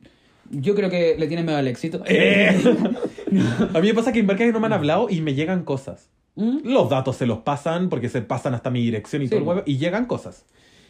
yo 0.49 0.75
creo 0.75 0.89
que 0.89 1.15
le 1.17 1.27
tienen 1.27 1.45
miedo 1.45 1.57
al 1.57 1.67
éxito. 1.67 2.03
Eh. 2.05 2.55
A 3.73 3.79
mí 3.79 3.87
me 3.87 3.93
pasa 3.93 4.11
que 4.11 4.19
hay 4.19 4.25
marcas 4.25 4.47
que 4.47 4.53
no 4.53 4.59
me 4.59 4.67
han 4.67 4.73
hablado 4.73 5.09
y 5.09 5.21
me 5.21 5.33
llegan 5.33 5.63
cosas. 5.63 6.09
¿Mm? 6.35 6.59
Los 6.63 6.89
datos 6.89 7.15
se 7.15 7.25
los 7.25 7.39
pasan 7.39 7.89
porque 7.89 8.09
se 8.09 8.21
pasan 8.21 8.53
hasta 8.53 8.69
mi 8.69 8.81
dirección 8.81 9.21
y 9.21 9.25
Sí, 9.25 9.31
todo 9.31 9.39
el 9.39 9.47
huevo 9.47 9.63
y 9.65 9.77
llegan 9.77 10.05
cosas. 10.05 10.45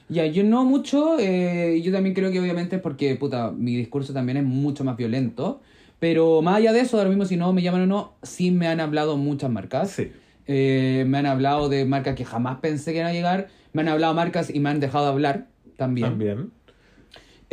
Ya, 0.09 0.25
yo 0.25 0.43
no 0.43 0.65
mucho, 0.65 1.17
eh, 1.19 1.81
yo 1.81 1.91
también 1.91 2.13
creo 2.13 2.31
que 2.31 2.39
obviamente 2.39 2.75
es 2.75 2.81
porque, 2.81 3.15
puta, 3.15 3.51
mi 3.51 3.75
discurso 3.75 4.13
también 4.13 4.37
es 4.37 4.43
mucho 4.43 4.83
más 4.83 4.97
violento, 4.97 5.61
pero 5.99 6.41
más 6.41 6.57
allá 6.57 6.73
de 6.73 6.81
eso, 6.81 6.97
ahora 6.97 7.09
mismo 7.09 7.25
si 7.25 7.37
no 7.37 7.53
me 7.53 7.61
llaman 7.61 7.83
o 7.83 7.85
no, 7.87 8.13
sí 8.21 8.51
me 8.51 8.67
han 8.67 8.81
hablado 8.81 9.15
muchas 9.17 9.49
marcas. 9.49 9.91
Sí. 9.91 10.11
Eh, 10.45 11.05
me 11.07 11.19
han 11.19 11.25
hablado 11.25 11.69
de 11.69 11.85
marcas 11.85 12.15
que 12.15 12.25
jamás 12.25 12.59
pensé 12.59 12.91
que 12.91 12.97
iban 12.97 13.09
a 13.09 13.13
llegar, 13.13 13.47
me 13.71 13.81
han 13.81 13.87
hablado 13.87 14.13
marcas 14.13 14.53
y 14.53 14.59
me 14.59 14.69
han 14.69 14.81
dejado 14.81 15.07
hablar 15.07 15.47
también. 15.77 16.09
También. 16.09 16.51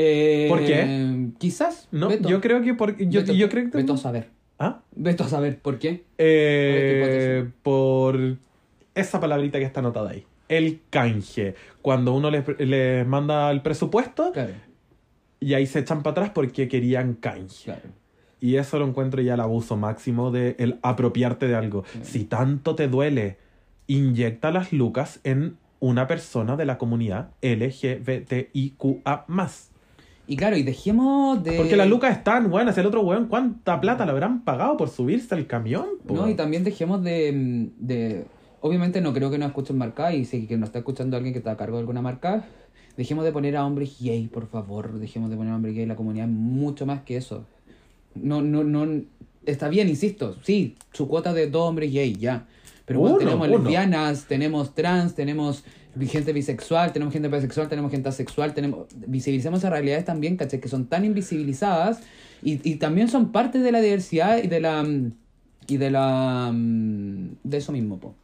Eh, 0.03 0.47
¿Por 0.49 0.65
qué? 0.65 1.29
Quizás. 1.39 1.89
No, 1.91 2.11
yo 2.11 2.41
creo 2.41 2.63
que 2.63 2.73
porque 2.73 3.07
yo, 3.09 3.23
creo 3.25 3.71
que 3.71 3.93
a 3.93 3.97
saber. 3.99 4.31
¿Ah? 4.59 4.81
Veto 4.95 5.25
a 5.25 5.29
saber, 5.29 5.59
¿por 5.59 5.79
qué? 5.79 6.05
Eh, 6.17 7.49
por 7.63 8.37
esa 8.95 9.21
palabrita 9.21 9.59
que 9.59 9.65
está 9.65 9.81
anotada 9.81 10.11
ahí. 10.11 10.25
El 10.49 10.81
canje. 10.89 11.55
Cuando 11.83 12.15
uno 12.15 12.31
les, 12.31 12.45
les 12.59 13.07
manda 13.07 13.51
el 13.51 13.63
presupuesto 13.63 14.33
Claro, 14.33 14.53
y 15.39 15.55
ahí 15.55 15.67
se 15.67 15.81
echan 15.81 16.03
para 16.03 16.13
atrás 16.13 16.31
porque 16.35 16.69
querían 16.69 17.15
canje. 17.15 17.65
claro. 17.65 18.01
Y 18.43 18.57
eso 18.57 18.79
lo 18.79 18.87
encuentro 18.87 19.21
ya 19.21 19.35
el 19.35 19.41
abuso 19.41 19.77
máximo 19.77 20.31
de 20.31 20.57
el 20.59 20.79
apropiarte 20.81 21.47
de 21.47 21.57
algo. 21.57 21.85
Si 22.01 22.25
tanto 22.25 22.75
te 22.75 22.89
duele, 22.89 23.37
inyecta 23.87 24.51
las 24.51 24.73
lucas 24.73 25.21
en 25.25 25.59
una 25.79 26.07
persona 26.07 26.57
de 26.57 26.65
la 26.65 26.79
comunidad 26.79 27.33
LGBTIQA+. 27.43 29.27
Y 30.31 30.37
claro, 30.37 30.57
y 30.57 30.63
dejemos 30.63 31.43
de... 31.43 31.57
Porque 31.57 31.75
las 31.75 31.89
lucas 31.89 32.17
están 32.17 32.51
buenas. 32.51 32.79
El 32.79 32.87
otro 32.87 33.01
weón, 33.01 33.27
¿cuánta 33.27 33.81
plata 33.81 34.05
le 34.05 34.13
habrán 34.13 34.45
pagado 34.45 34.77
por 34.77 34.89
subirse 34.89 35.35
al 35.35 35.49
camión? 35.49 35.87
po? 36.07 36.15
No, 36.15 36.31
y 36.31 36.35
también 36.35 36.63
dejemos 36.63 37.03
de, 37.03 37.69
de... 37.81 38.27
Obviamente 38.61 39.01
no 39.01 39.13
creo 39.13 39.33
que 39.33 39.39
nos 39.39 39.49
escuchen 39.49 39.77
marca 39.77 40.15
y 40.15 40.25
si 40.25 40.47
que 40.47 40.57
nos 40.57 40.69
está 40.69 40.79
escuchando 40.79 41.17
alguien 41.17 41.33
que 41.33 41.39
está 41.39 41.51
a 41.51 41.57
cargo 41.57 41.79
de 41.79 41.81
alguna 41.81 42.01
marca, 42.01 42.45
dejemos 42.97 43.25
de 43.25 43.33
poner 43.33 43.57
a 43.57 43.67
hombres 43.67 43.97
gay, 44.01 44.29
por 44.29 44.47
favor. 44.47 45.01
Dejemos 45.01 45.31
de 45.31 45.37
poner 45.37 45.53
a 45.53 45.57
hombres 45.57 45.75
gay. 45.75 45.85
La 45.85 45.97
comunidad 45.97 46.27
es 46.29 46.33
mucho 46.33 46.87
más 46.87 47.03
que 47.03 47.17
eso. 47.17 47.45
No, 48.15 48.41
no, 48.41 48.63
no... 48.63 48.87
Está 49.47 49.69
bien, 49.69 49.89
insisto. 49.89 50.37
Sí, 50.45 50.77
su 50.93 51.09
cuota 51.09 51.35
de 51.35 51.51
dos 51.51 51.69
hombres 51.69 51.93
gay, 51.93 52.15
ya. 52.15 52.47
Pero 52.85 53.01
bueno, 53.01 53.19
tenemos 53.19 53.49
uno. 53.49 53.59
lesbianas, 53.59 54.27
tenemos 54.27 54.77
trans, 54.77 55.17
tenemos 55.17 55.65
gente 56.07 56.33
bisexual, 56.33 56.93
tenemos 56.93 57.13
gente 57.13 57.29
bisexual, 57.29 57.69
tenemos 57.69 57.91
gente 57.91 58.09
asexual, 58.09 58.55
tenemos... 58.55 58.87
Visibilicemos 59.07 59.59
esas 59.61 59.71
realidades 59.73 60.05
también, 60.05 60.37
¿cachai? 60.37 60.61
Que 60.61 60.69
son 60.69 60.87
tan 60.87 61.05
invisibilizadas 61.05 62.01
y, 62.43 62.61
y 62.69 62.77
también 62.77 63.09
son 63.09 63.33
parte 63.33 63.59
de 63.59 63.73
la 63.73 63.81
diversidad 63.81 64.39
y 64.43 64.47
de 64.49 64.61
la... 64.61 64.83
mm, 64.83 65.13
Y 65.69 65.77
de 65.77 65.91
la... 65.91 66.51
mm, 66.53 67.37
De 67.45 67.57
eso 67.57 67.73
mismo, 67.73 67.99
po. 67.99 68.15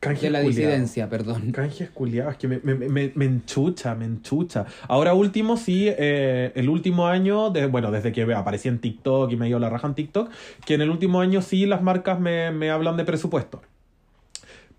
Canjes 0.00 0.22
De 0.22 0.30
la 0.30 0.40
disidencia, 0.40 1.08
perdón. 1.08 1.52
Canjes 1.52 1.90
culiados, 1.90 2.36
que 2.36 2.48
me, 2.48 2.58
me, 2.64 2.74
me, 2.74 3.12
me 3.14 3.24
enchucha, 3.24 3.94
me 3.94 4.04
enchucha. 4.04 4.66
Ahora 4.88 5.14
último, 5.14 5.56
sí, 5.56 5.86
eh, 5.88 6.50
el 6.56 6.68
último 6.68 7.06
año, 7.06 7.50
de, 7.50 7.66
bueno, 7.66 7.92
desde 7.92 8.10
que 8.10 8.22
aparecí 8.34 8.66
en 8.68 8.80
TikTok 8.80 9.30
y 9.30 9.36
me 9.36 9.46
dio 9.46 9.60
la 9.60 9.70
raja 9.70 9.86
en 9.86 9.94
TikTok, 9.94 10.28
que 10.66 10.74
en 10.74 10.80
el 10.80 10.90
último 10.90 11.20
año 11.20 11.40
sí 11.40 11.66
las 11.66 11.82
marcas 11.82 12.18
me, 12.18 12.50
me 12.50 12.70
hablan 12.70 12.96
de 12.96 13.04
presupuesto. 13.04 13.62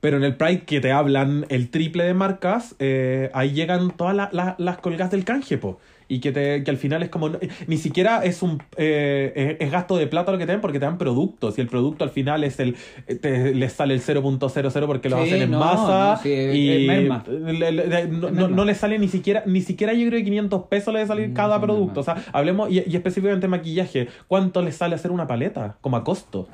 Pero 0.04 0.18
en 0.18 0.26
el 0.26 0.36
Pride 0.36 0.64
que 0.66 0.82
te 0.82 0.92
hablan 0.92 1.46
el 1.48 1.70
triple 1.70 2.04
de 2.04 2.14
marcas, 2.14 2.76
eh, 2.80 3.30
ahí 3.34 3.52
llegan 3.54 3.92
todas 3.92 4.14
la- 4.14 4.28
la- 4.34 4.56
las 4.58 4.78
colgas 4.80 5.10
del 5.12 5.24
canje, 5.24 5.58
po. 5.58 5.80
Y 6.10 6.20
que, 6.20 6.34
te, 6.34 6.62
que 6.66 6.70
al 6.72 6.76
final 6.76 7.02
es 7.04 7.08
como... 7.10 7.32
Ni 7.68 7.78
siquiera 7.78 8.22
es 8.26 8.44
un 8.44 8.62
eh, 8.76 9.32
es, 9.60 9.66
es 9.66 9.72
gasto 9.72 9.96
de 9.96 10.06
plata 10.08 10.34
lo 10.34 10.38
que 10.38 10.46
te 10.46 10.52
dan 10.52 10.60
porque 10.60 10.78
te 10.78 10.84
dan 10.86 10.98
productos. 10.98 11.58
Y 11.58 11.62
el 11.62 11.68
producto 11.68 12.04
al 12.04 12.10
final 12.10 12.44
es 12.44 12.60
el... 12.60 12.76
Te, 13.22 13.56
les 13.56 13.72
sale 13.72 13.94
el 13.94 14.02
0.00 14.02 14.86
porque 14.86 15.08
lo 15.10 15.16
Sí, 15.20 15.24
hacen 15.30 15.42
en 15.44 15.52
no, 15.52 15.60
masa. 15.60 16.16
no, 16.16 16.22
sí, 16.22 16.30
y 16.34 16.86
merma. 16.86 17.24
le- 17.30 17.72
le- 17.72 17.88
le- 17.88 18.08
no, 18.10 18.30
merma. 18.30 18.48
no 18.50 18.66
le 18.66 18.76
sale 18.76 19.00
ni 19.00 19.08
siquiera... 19.08 19.44
Ni 19.46 19.62
siquiera 19.62 19.94
yo 19.94 20.06
creo 20.10 20.20
que 20.20 20.26
500 20.26 20.64
pesos 20.64 20.94
le 20.94 21.00
debe 21.00 21.08
salir 21.08 21.30
Mm, 21.30 21.34
cada 21.34 21.62
producto. 21.62 22.02
O 22.02 22.04
sea, 22.04 22.18
hablemos... 22.34 22.70
Y, 22.70 22.84
y 22.86 22.96
específicamente 22.98 23.48
maquillaje. 23.48 24.10
¿Cuánto 24.28 24.62
les 24.62 24.76
sale 24.76 24.96
hacer 24.96 25.12
una 25.12 25.26
paleta? 25.28 25.78
Como 25.80 25.96
a 25.96 26.04
costo. 26.04 26.50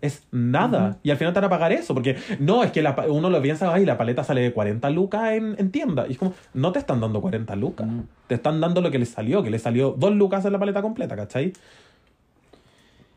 Es 0.00 0.22
nada. 0.30 0.98
Y 1.02 1.10
al 1.10 1.16
final 1.16 1.32
te 1.34 1.40
van 1.40 1.46
a 1.46 1.50
pagar 1.50 1.72
eso. 1.72 1.92
Porque 1.94 2.16
no, 2.38 2.62
es 2.62 2.70
que 2.70 2.82
la 2.82 2.94
uno 3.08 3.30
lo 3.30 3.42
piensa, 3.42 3.72
ay, 3.74 3.84
la 3.84 3.98
paleta 3.98 4.22
sale 4.24 4.40
de 4.42 4.52
40 4.52 4.88
lucas 4.90 5.32
en, 5.32 5.56
en 5.58 5.70
tienda. 5.70 6.06
Y 6.08 6.12
es 6.12 6.18
como, 6.18 6.34
no 6.54 6.72
te 6.72 6.78
están 6.78 7.00
dando 7.00 7.20
40 7.20 7.56
lucas. 7.56 7.88
Te 8.28 8.34
están 8.36 8.60
dando 8.60 8.80
lo 8.80 8.90
que 8.90 8.98
les 8.98 9.08
salió, 9.08 9.42
que 9.42 9.50
les 9.50 9.62
salió 9.62 9.94
2 9.98 10.14
lucas 10.14 10.44
en 10.44 10.52
la 10.52 10.58
paleta 10.58 10.82
completa, 10.82 11.16
¿cachai? 11.16 11.52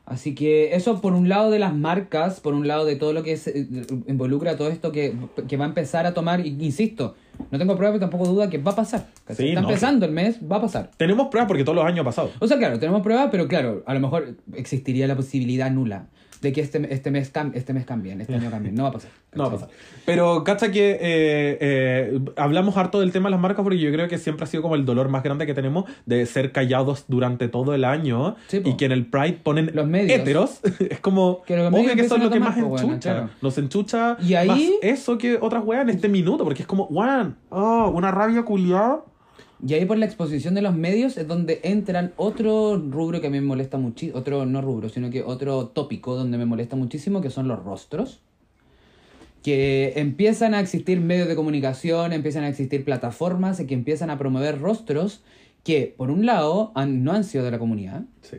Así 0.06 0.36
que 0.36 0.76
eso 0.76 1.00
por 1.00 1.14
un 1.14 1.30
lado 1.30 1.52
de 1.52 1.60
las 1.60 1.74
marcas, 1.74 2.42
por 2.42 2.54
un 2.54 2.68
lado 2.68 2.84
de 2.86 2.96
todo 2.98 3.14
lo 3.14 3.24
que 3.24 3.38
se- 3.38 3.62
eh, 3.62 3.66
involucra 4.08 4.58
todo 4.58 4.68
esto 4.70 4.92
que, 4.92 5.14
que 5.48 5.56
va 5.56 5.66
a 5.66 5.68
empezar 5.70 6.06
a 6.06 6.14
tomar, 6.14 6.46
insisto, 6.46 7.16
no 7.50 7.58
tengo 7.58 7.78
pruebas, 7.78 7.98
pero 7.98 8.10
tampoco 8.10 8.30
duda 8.30 8.50
que 8.50 8.58
va 8.58 8.72
a 8.72 8.76
pasar. 8.76 9.08
Sí, 9.30 9.50
Está 9.50 9.62
no, 9.62 9.70
empezando 9.70 10.06
el 10.06 10.12
mes, 10.12 10.40
va 10.52 10.58
a 10.58 10.62
pasar. 10.62 10.92
Tenemos 10.98 11.28
pruebas 11.28 11.48
porque 11.48 11.64
todos 11.64 11.78
los 11.78 11.86
años 11.86 12.00
han 12.00 12.06
pasado. 12.06 12.32
O 12.40 12.48
sea, 12.48 12.58
claro, 12.58 12.78
tenemos 12.80 13.02
pruebas, 13.04 13.30
pero 13.32 13.48
claro, 13.48 13.84
a 13.86 13.94
lo 13.94 14.00
mejor 14.02 14.36
existiría 14.56 15.08
la 15.08 15.16
posibilidad 15.16 15.72
nula 15.72 16.08
de 16.42 16.52
que 16.52 16.62
este, 16.62 16.92
este, 16.94 17.12
mes, 17.12 17.32
este 17.54 17.74
mes 17.74 17.86
cambien, 17.86 18.20
este 18.22 18.36
año 18.36 18.50
cambien. 18.50 18.74
No 18.76 18.84
va 18.84 18.90
a 18.90 18.94
pasar. 18.94 19.12
No 19.34 19.44
va 19.44 19.48
a 19.48 19.52
¿cachai? 19.52 19.68
pasar. 19.70 19.80
Pero, 20.06 20.44
cacha 20.44 20.72
que 20.74 20.92
eh, 20.92 21.58
eh, 21.62 22.20
hablamos 22.36 22.76
harto 22.76 23.00
del 23.00 23.14
tema 23.14 23.30
de 23.30 23.32
las 23.32 23.40
marcas 23.40 23.64
porque 23.64 23.80
yo 23.80 23.90
creo 23.92 24.10
que 24.10 24.18
siempre 24.18 24.44
ha 24.44 24.48
sido 24.48 24.62
como 24.62 24.76
el 24.76 24.84
dolor 24.84 25.08
más 25.08 25.24
grande 25.24 25.46
que 25.46 25.54
tenemos 25.54 25.86
de 26.06 26.26
ser 26.26 26.52
callados 26.52 27.06
durante 27.08 27.48
todo 27.48 27.74
el 27.74 27.86
año 27.86 28.36
Sí, 28.48 28.62
y 28.66 28.76
que 28.76 28.86
en 28.86 28.92
el 28.92 29.06
Pride 29.06 29.40
ponen 29.42 29.72
Los 29.74 29.88
medios. 29.88 30.20
héteros. 30.20 30.60
es 30.90 31.00
como, 31.00 31.44
Que 31.44 31.58
obvio 31.66 31.96
que 31.96 32.02
eso 32.02 32.18
es 32.18 32.24
lo 32.24 32.30
que 32.30 32.40
más 32.42 32.56
po, 32.58 32.66
bueno, 32.66 32.88
enchucha. 32.90 33.12
claro. 33.14 33.30
Nos 33.42 33.58
enchucha 33.58 34.18
Y 34.22 34.34
ahí- 34.34 34.48
más 34.50 34.60
eso 34.82 35.18
que 35.18 35.38
otras 35.40 35.64
weas 35.64 35.84
en 35.84 35.92
este 35.92 36.10
minuto 36.10 36.44
porque 36.44 36.64
es 36.64 36.68
como, 36.68 36.86
weón, 36.88 37.38
oh, 37.50 37.90
una 37.96 38.12
rabia 38.12 38.44
culiada. 38.44 39.06
Y 39.66 39.74
ahí 39.76 39.86
por 39.86 39.98
la 39.98 40.06
exposición 40.06 40.56
de 40.56 40.62
los 40.64 40.76
medios 40.76 41.18
es 41.18 41.28
donde 41.28 41.60
entran 41.64 42.14
otro 42.18 42.78
rubro 42.78 43.22
que 43.22 43.28
a 43.28 43.30
mí 43.30 43.40
me 43.40 43.46
molesta 43.46 43.78
muchísimo, 43.78 44.18
otro 44.18 44.46
no 44.46 44.62
rubro, 44.62 44.90
sino 44.90 45.10
que 45.12 45.22
otro 45.22 45.68
tópico 45.68 46.16
donde 46.16 46.38
me 46.38 46.46
molesta 46.46 46.76
muchísimo, 46.76 47.22
que 47.22 47.30
son 47.30 47.48
los 47.48 47.64
rostros. 47.64 48.22
Que 49.44 49.94
empiezan 49.96 50.54
a 50.54 50.60
existir 50.60 51.00
medios 51.00 51.28
de 51.28 51.36
comunicación, 51.36 52.14
empiezan 52.14 52.44
a 52.44 52.50
existir 52.50 52.84
plataformas 52.86 53.60
y 53.60 53.66
que 53.66 53.74
empiezan 53.74 54.10
a 54.10 54.18
promover 54.18 54.60
rostros 54.62 55.22
que, 55.64 55.94
por 55.98 56.12
un 56.12 56.26
lado, 56.26 56.72
han- 56.76 57.04
no 57.04 57.12
han 57.12 57.24
sido 57.24 57.44
de 57.44 57.52
la 57.52 57.60
comunidad, 57.60 58.04
Sí. 58.22 58.38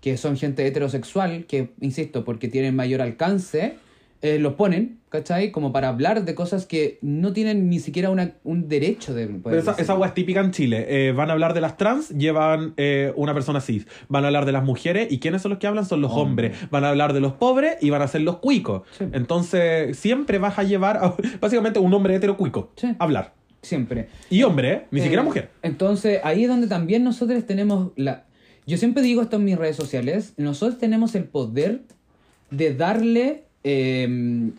que 0.00 0.16
son 0.16 0.36
gente 0.36 0.66
heterosexual, 0.66 1.46
que, 1.46 1.70
insisto, 1.80 2.24
porque 2.24 2.48
tienen 2.48 2.74
mayor 2.76 3.00
alcance, 3.00 3.76
eh, 4.24 4.38
los 4.38 4.54
ponen, 4.54 5.00
¿cachai? 5.10 5.50
Como 5.52 5.70
para 5.70 5.88
hablar 5.88 6.24
de 6.24 6.34
cosas 6.34 6.64
que 6.64 6.98
no 7.02 7.34
tienen 7.34 7.68
ni 7.68 7.78
siquiera 7.78 8.08
una, 8.08 8.32
un 8.42 8.68
derecho 8.70 9.12
de 9.12 9.26
poder 9.26 9.62
Pero 9.62 9.76
esa, 9.76 9.94
wea 9.94 10.08
es 10.08 10.14
típica 10.14 10.40
en 10.40 10.50
Chile. 10.50 10.86
Eh, 10.88 11.12
van 11.12 11.28
a 11.28 11.34
hablar 11.34 11.52
de 11.52 11.60
las 11.60 11.76
trans, 11.76 12.08
llevan 12.08 12.72
eh, 12.78 13.12
una 13.16 13.34
persona 13.34 13.60
cis. 13.60 13.86
Van 14.08 14.24
a 14.24 14.28
hablar 14.28 14.46
de 14.46 14.52
las 14.52 14.64
mujeres, 14.64 15.12
¿y 15.12 15.18
quiénes 15.18 15.42
son 15.42 15.50
los 15.50 15.58
que 15.58 15.66
hablan? 15.66 15.84
Son 15.84 16.00
los 16.00 16.10
Hombre. 16.10 16.46
hombres. 16.46 16.70
Van 16.70 16.84
a 16.84 16.88
hablar 16.88 17.12
de 17.12 17.20
los 17.20 17.34
pobres 17.34 17.76
y 17.82 17.90
van 17.90 18.00
a 18.00 18.08
ser 18.08 18.22
los 18.22 18.38
cuicos. 18.38 18.88
Sí. 18.96 19.04
Entonces, 19.12 19.94
siempre 19.98 20.38
vas 20.38 20.58
a 20.58 20.62
llevar 20.62 20.96
a, 20.96 21.14
básicamente 21.38 21.78
un 21.78 21.92
hombre 21.92 22.14
hetero 22.16 22.38
cuico 22.38 22.72
Sí. 22.76 22.86
a 22.98 23.04
hablar. 23.04 23.34
Siempre. 23.60 24.08
Y 24.30 24.42
hombre, 24.42 24.72
¿eh? 24.72 24.82
ni 24.90 25.02
siquiera 25.02 25.22
mujer. 25.22 25.50
Entonces, 25.60 26.20
ahí 26.24 26.44
es 26.44 26.48
donde 26.48 26.66
también 26.66 27.04
nosotros 27.04 27.44
tenemos 27.46 27.92
la... 27.96 28.24
Yo 28.66 28.78
siempre 28.78 29.02
digo 29.02 29.20
esto 29.20 29.36
en 29.36 29.44
mis 29.44 29.58
redes 29.58 29.76
sociales, 29.76 30.32
nosotros 30.38 30.78
tenemos 30.78 31.14
el 31.14 31.24
poder 31.24 31.82
de 32.50 32.74
darle... 32.74 33.43
eh, 33.64 34.52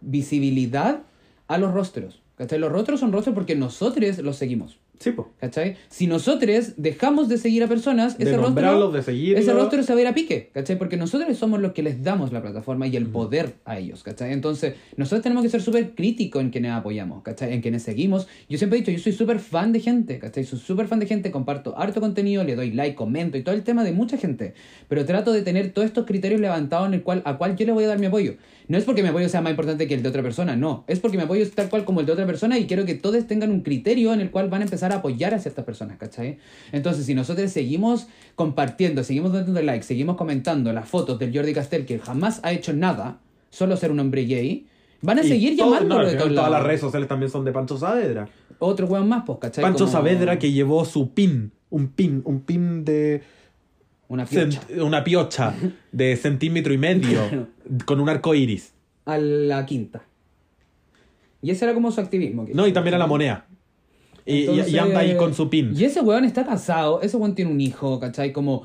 visibilidad 0.00 1.02
a 1.48 1.58
los 1.58 1.72
rostros. 1.72 2.22
¿Cachai? 2.36 2.58
Los 2.58 2.72
rostros 2.72 3.00
son 3.00 3.12
rostros 3.12 3.34
porque 3.34 3.54
nosotros 3.54 4.18
los 4.18 4.36
seguimos. 4.36 4.79
Sí, 5.00 5.12
po. 5.12 5.30
¿Cachai? 5.40 5.76
Si 5.88 6.06
nosotros 6.06 6.74
dejamos 6.76 7.30
de 7.30 7.38
seguir 7.38 7.64
a 7.64 7.68
personas, 7.68 8.18
De 8.18 8.24
ese 8.24 8.36
rostro, 8.36 8.90
de 8.92 9.00
ese 9.00 9.52
rostro 9.54 9.82
se 9.82 9.94
va 9.94 9.98
a 9.98 10.02
ir 10.02 10.06
a 10.06 10.12
pique, 10.12 10.50
¿cachai? 10.52 10.76
Porque 10.76 10.98
nosotros 10.98 11.34
somos 11.38 11.58
los 11.58 11.72
que 11.72 11.82
les 11.82 12.02
damos 12.02 12.34
la 12.34 12.42
plataforma 12.42 12.86
y 12.86 12.96
el 12.96 13.06
poder 13.06 13.54
a 13.64 13.78
ellos, 13.78 14.02
¿cachai? 14.02 14.34
Entonces, 14.34 14.74
nosotros 14.98 15.22
tenemos 15.22 15.42
que 15.42 15.48
ser 15.48 15.62
súper 15.62 15.94
críticos 15.94 16.42
en 16.42 16.50
quienes 16.50 16.72
apoyamos, 16.72 17.22
¿cachai? 17.22 17.54
En 17.54 17.62
quienes 17.62 17.82
seguimos. 17.82 18.28
Yo 18.50 18.58
siempre 18.58 18.78
he 18.78 18.82
dicho, 18.82 18.92
yo 18.92 18.98
soy 18.98 19.12
súper 19.12 19.38
fan 19.38 19.72
de 19.72 19.80
gente, 19.80 20.18
¿cachai? 20.18 20.44
Soy 20.44 20.58
súper 20.58 20.86
fan 20.86 21.00
de 21.00 21.06
gente, 21.06 21.30
comparto 21.30 21.78
harto 21.78 21.98
contenido, 22.02 22.44
le 22.44 22.54
doy 22.54 22.70
like, 22.72 22.94
comento 22.94 23.38
y 23.38 23.42
todo 23.42 23.54
el 23.54 23.62
tema 23.62 23.84
de 23.84 23.92
mucha 23.92 24.18
gente. 24.18 24.52
Pero 24.88 25.06
trato 25.06 25.32
de 25.32 25.40
tener 25.40 25.72
todos 25.72 25.86
estos 25.86 26.04
criterios 26.04 26.42
levantados 26.42 26.86
en 26.88 26.92
el 26.92 27.02
cual, 27.02 27.22
a 27.24 27.38
cual 27.38 27.56
yo 27.56 27.64
le 27.64 27.72
voy 27.72 27.84
a 27.84 27.88
dar 27.88 27.98
mi 27.98 28.04
apoyo. 28.04 28.34
No 28.70 28.78
es 28.78 28.84
porque 28.84 29.02
mi 29.02 29.08
apoyo 29.08 29.28
sea 29.28 29.40
más 29.40 29.50
importante 29.50 29.88
que 29.88 29.94
el 29.94 30.02
de 30.02 30.08
otra 30.08 30.22
persona, 30.22 30.54
no. 30.54 30.84
Es 30.86 31.00
porque 31.00 31.16
mi 31.16 31.24
apoyo 31.24 31.42
es 31.42 31.50
tal 31.52 31.68
cual 31.68 31.84
como 31.84 32.00
el 32.00 32.06
de 32.06 32.12
otra 32.12 32.24
persona 32.24 32.56
y 32.56 32.66
quiero 32.66 32.84
que 32.86 32.94
todos 32.94 33.26
tengan 33.26 33.50
un 33.50 33.62
criterio 33.62 34.12
en 34.14 34.20
el 34.20 34.30
cual 34.30 34.48
van 34.48 34.60
a 34.62 34.64
empezar 34.64 34.92
a 34.92 34.96
apoyar 34.98 35.34
a 35.34 35.40
ciertas 35.40 35.64
personas, 35.64 35.98
¿cachai? 35.98 36.38
Entonces, 36.70 37.04
si 37.04 37.14
nosotros 37.14 37.50
seguimos 37.50 38.06
compartiendo, 38.36 39.02
seguimos 39.04 39.32
dando 39.32 39.60
like, 39.60 39.82
seguimos 39.82 40.16
comentando 40.16 40.72
las 40.72 40.88
fotos 40.88 41.18
del 41.18 41.34
Jordi 41.36 41.52
Castell 41.52 41.84
que 41.84 41.98
jamás 41.98 42.40
ha 42.44 42.52
hecho 42.52 42.72
nada, 42.72 43.18
solo 43.50 43.76
ser 43.76 43.90
un 43.90 44.00
hombre 44.00 44.24
gay, 44.24 44.66
van 45.02 45.18
a 45.18 45.22
Y 45.24 45.28
seguir 45.28 45.56
todo- 45.56 45.74
llamándolo 45.74 46.02
no, 46.04 46.08
de 46.08 46.14
todos 46.14 46.28
Todas 46.28 46.36
lados. 46.36 46.52
las 46.52 46.62
redes 46.62 46.80
sociales 46.80 47.08
también 47.08 47.30
son 47.30 47.44
de 47.44 47.52
Pancho 47.52 47.76
Saavedra. 47.76 48.28
Otro 48.60 48.86
weón 48.86 49.08
más, 49.08 49.24
pues, 49.26 49.38
¿cachai? 49.40 49.62
Pancho 49.62 49.86
Como 49.86 49.92
Saavedra 49.92 50.38
que 50.38 50.52
llevó 50.52 50.84
su 50.84 51.12
pin, 51.12 51.50
un 51.70 51.88
pin, 51.88 52.22
un 52.24 52.40
pin 52.42 52.84
de 52.84 53.22
Una 54.10 54.26
piocha. 54.26 54.60
una 54.82 55.04
piocha 55.04 55.54
de 55.92 56.16
centímetro 56.16 56.72
y 56.74 56.78
medio 56.78 57.46
con 57.86 58.00
un 58.00 58.08
arco 58.08 58.34
iris. 58.34 58.72
A 59.06 59.16
la 59.18 59.64
quinta. 59.64 60.02
Y 61.40 61.50
ese 61.52 61.64
era 61.64 61.74
como 61.74 61.92
su 61.92 62.00
activismo. 62.00 62.44
que- 62.44 62.52
No, 62.52 62.66
y 62.66 62.72
también 62.72 62.94
a 62.94 62.98
la 62.98 63.06
moneda. 63.06 63.46
Y, 64.26 64.32
y- 64.32 64.36
y 64.36 64.48
Entonces, 64.48 64.78
anda 64.78 64.98
ahí 65.00 65.16
con 65.16 65.32
su 65.32 65.48
pin. 65.48 65.72
Y 65.76 65.84
ese 65.84 66.00
weón 66.00 66.24
está 66.24 66.44
casado, 66.44 67.00
ese 67.02 67.16
weón 67.16 67.34
tiene 67.36 67.52
un 67.52 67.60
hijo, 67.60 68.00
¿cachai? 68.00 68.32
Como 68.32 68.64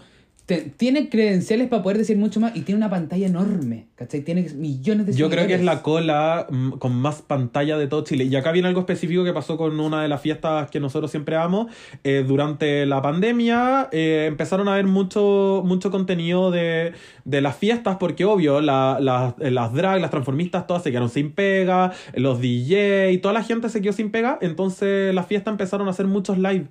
tiene 0.77 1.09
credenciales 1.09 1.67
para 1.69 1.81
poder 1.81 1.97
decir 1.97 2.17
mucho 2.17 2.39
más 2.39 2.55
y 2.55 2.61
tiene 2.61 2.77
una 2.77 2.89
pantalla 2.89 3.25
enorme, 3.25 3.87
¿cachai? 3.95 4.21
Tiene 4.21 4.43
millones 4.55 5.07
de 5.07 5.13
Yo 5.13 5.27
creo 5.29 5.47
que 5.47 5.55
es 5.55 5.63
la 5.63 5.81
cola 5.81 6.45
mm, 6.49 6.71
con 6.73 6.93
más 6.95 7.23
pantalla 7.23 7.77
de 7.79 7.87
todo 7.87 8.03
Chile. 8.03 8.25
Y 8.25 8.35
acá 8.35 8.51
viene 8.51 8.67
algo 8.67 8.81
específico 8.81 9.23
que 9.23 9.33
pasó 9.33 9.57
con 9.57 9.79
una 9.79 10.03
de 10.03 10.07
las 10.07 10.21
fiestas 10.21 10.69
que 10.69 10.79
nosotros 10.79 11.09
siempre 11.09 11.35
amamos. 11.35 11.73
Eh, 12.03 12.23
durante 12.27 12.85
la 12.85 13.01
pandemia 13.01 13.89
eh, 13.91 14.25
empezaron 14.27 14.67
a 14.67 14.73
haber 14.73 14.85
mucho, 14.85 15.63
mucho 15.65 15.89
contenido 15.89 16.51
de, 16.51 16.93
de 17.23 17.41
las 17.41 17.55
fiestas 17.55 17.97
porque, 17.99 18.25
obvio, 18.25 18.61
la- 18.61 18.97
la- 19.01 19.35
las 19.39 19.73
drag, 19.73 19.99
las 19.99 20.11
transformistas, 20.11 20.67
todas 20.67 20.83
se 20.83 20.91
quedaron 20.91 21.09
sin 21.09 21.31
pega, 21.31 21.91
los 22.13 22.39
DJ, 22.39 23.17
toda 23.21 23.33
la 23.33 23.43
gente 23.43 23.69
se 23.69 23.81
quedó 23.81 23.93
sin 23.93 24.11
pega. 24.11 24.37
Entonces 24.41 25.13
las 25.15 25.25
fiestas 25.25 25.53
empezaron 25.53 25.87
a 25.87 25.91
hacer 25.91 26.05
muchos 26.05 26.37
live. 26.37 26.67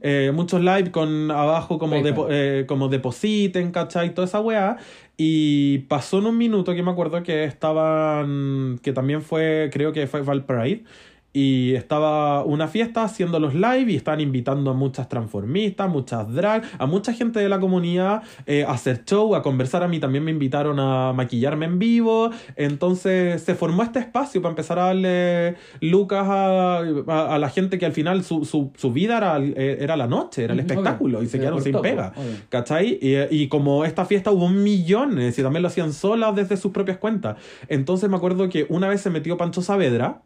Eh, 0.00 0.32
muchos 0.34 0.62
live 0.62 0.90
con 0.90 1.30
abajo 1.30 1.78
como, 1.78 1.96
eh, 2.30 2.64
como 2.66 2.88
depositen, 3.10 3.72
¿cachai? 3.72 4.14
Toda 4.14 4.26
esa 4.26 4.40
weá. 4.40 4.76
Y 5.16 5.80
pasó 5.88 6.18
en 6.18 6.26
un 6.26 6.38
minuto 6.38 6.74
que 6.74 6.82
me 6.82 6.90
acuerdo 6.90 7.22
que 7.22 7.44
estaban, 7.44 8.78
que 8.82 8.92
también 8.92 9.22
fue, 9.22 9.68
creo 9.72 9.92
que 9.92 10.06
fue 10.06 10.22
Valparade. 10.22 10.84
Y 11.32 11.74
estaba 11.74 12.42
una 12.44 12.66
fiesta 12.66 13.04
haciendo 13.04 13.38
los 13.38 13.54
live 13.54 13.92
y 13.92 13.94
estaban 13.96 14.20
invitando 14.20 14.72
a 14.72 14.74
muchas 14.74 15.08
transformistas, 15.08 15.88
muchas 15.88 16.32
drag, 16.34 16.62
a 16.76 16.86
mucha 16.86 17.12
gente 17.12 17.38
de 17.38 17.48
la 17.48 17.60
comunidad 17.60 18.22
eh, 18.46 18.64
a 18.64 18.72
hacer 18.72 19.04
show, 19.04 19.36
a 19.36 19.42
conversar. 19.42 19.84
A 19.84 19.88
mí 19.88 20.00
también 20.00 20.24
me 20.24 20.32
invitaron 20.32 20.80
a 20.80 21.12
maquillarme 21.12 21.66
en 21.66 21.78
vivo. 21.78 22.30
Entonces 22.56 23.42
se 23.42 23.54
formó 23.54 23.82
este 23.82 23.98
espacio 24.00 24.42
para 24.42 24.50
empezar 24.50 24.78
a 24.78 24.84
darle 24.86 25.56
lucas 25.80 26.26
a, 26.28 26.78
a- 26.78 27.34
a 27.34 27.38
la 27.38 27.48
gente 27.48 27.78
que 27.78 27.86
al 27.86 27.92
final 27.92 28.24
su, 28.24 28.44
su, 28.44 28.72
su 28.76 28.92
vida 28.92 29.18
era, 29.18 29.36
era 29.38 29.96
la 29.96 30.06
noche, 30.06 30.44
era 30.44 30.52
el 30.54 30.60
espectáculo 30.60 31.22
y 31.22 31.26
se 31.26 31.38
quedaron 31.38 31.62
sin 31.62 31.72
pega. 31.82 32.12
obvio. 32.16 32.36
¿Cachai? 32.48 32.98
Y, 33.00 33.16
y 33.42 33.48
como 33.48 33.84
esta 33.84 34.04
fiesta 34.04 34.30
hubo 34.30 34.48
millones 34.48 35.38
y 35.38 35.42
también 35.42 35.62
lo 35.62 35.68
hacían 35.68 35.92
solas 35.92 36.34
desde 36.34 36.56
sus 36.56 36.72
propias 36.72 36.98
cuentas. 36.98 37.36
Entonces 37.68 38.10
me 38.10 38.16
acuerdo 38.16 38.48
que 38.48 38.66
una 38.68 38.88
vez 38.88 39.00
se 39.00 39.10
metió 39.10 39.36
Pancho 39.36 39.62
Saavedra 39.62 40.22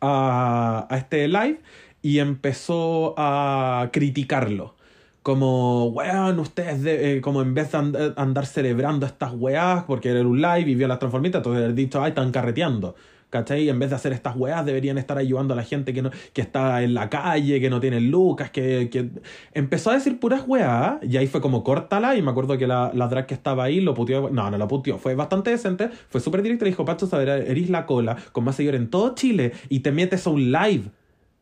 a, 0.00 0.86
a 0.90 0.96
este 0.96 1.28
live 1.28 1.60
y 2.02 2.18
empezó 2.20 3.14
a 3.18 3.90
criticarlo. 3.92 4.76
Como, 5.22 5.86
weón, 5.88 6.38
ustedes, 6.38 6.82
de- 6.82 7.16
eh, 7.18 7.20
como 7.20 7.42
en 7.42 7.52
vez 7.54 7.72
de 7.72 7.78
and- 7.78 8.14
andar 8.16 8.46
celebrando 8.46 9.04
estas 9.06 9.32
weás, 9.34 9.84
porque 9.84 10.10
era 10.10 10.20
un 10.22 10.40
live 10.40 10.70
y 10.70 10.74
vio 10.74 10.88
las 10.88 10.98
transformistas, 10.98 11.40
entonces 11.40 11.62
haber 11.64 11.74
dicho, 11.74 12.02
ay, 12.02 12.10
están 12.10 12.30
carreteando. 12.32 12.94
¿Cachai? 13.30 13.68
En 13.68 13.78
vez 13.78 13.90
de 13.90 13.96
hacer 13.96 14.12
estas 14.12 14.36
weas, 14.36 14.64
deberían 14.64 14.96
estar 14.96 15.18
ayudando 15.18 15.52
a 15.52 15.56
la 15.56 15.62
gente 15.62 15.92
que, 15.92 16.00
no, 16.00 16.10
que 16.32 16.40
está 16.40 16.82
en 16.82 16.94
la 16.94 17.10
calle, 17.10 17.60
que 17.60 17.68
no 17.68 17.78
tiene 17.78 18.00
lucas, 18.00 18.50
que, 18.50 18.88
que... 18.90 19.10
Empezó 19.52 19.90
a 19.90 19.94
decir 19.94 20.18
puras 20.18 20.44
weas, 20.46 20.94
y 21.02 21.16
ahí 21.18 21.26
fue 21.26 21.40
como, 21.42 21.62
córtala, 21.62 22.16
y 22.16 22.22
me 22.22 22.30
acuerdo 22.30 22.56
que 22.56 22.66
la, 22.66 22.90
la 22.94 23.06
drag 23.08 23.26
que 23.26 23.34
estaba 23.34 23.64
ahí 23.64 23.80
lo 23.80 23.92
puteó, 23.94 24.30
no, 24.30 24.50
no 24.50 24.56
lo 24.56 24.66
puteó, 24.68 24.98
fue 24.98 25.14
bastante 25.14 25.50
decente, 25.50 25.90
fue 26.08 26.20
súper 26.20 26.42
directa, 26.42 26.64
le 26.64 26.70
dijo, 26.70 26.84
Pacho, 26.84 27.06
saber, 27.06 27.28
eres 27.28 27.68
la 27.68 27.84
cola, 27.84 28.16
con 28.32 28.44
más 28.44 28.56
seguidores 28.56 28.80
en 28.80 28.88
todo 28.88 29.14
Chile, 29.14 29.52
y 29.68 29.80
te 29.80 29.92
metes 29.92 30.26
a 30.26 30.30
un 30.30 30.50
live 30.50 30.90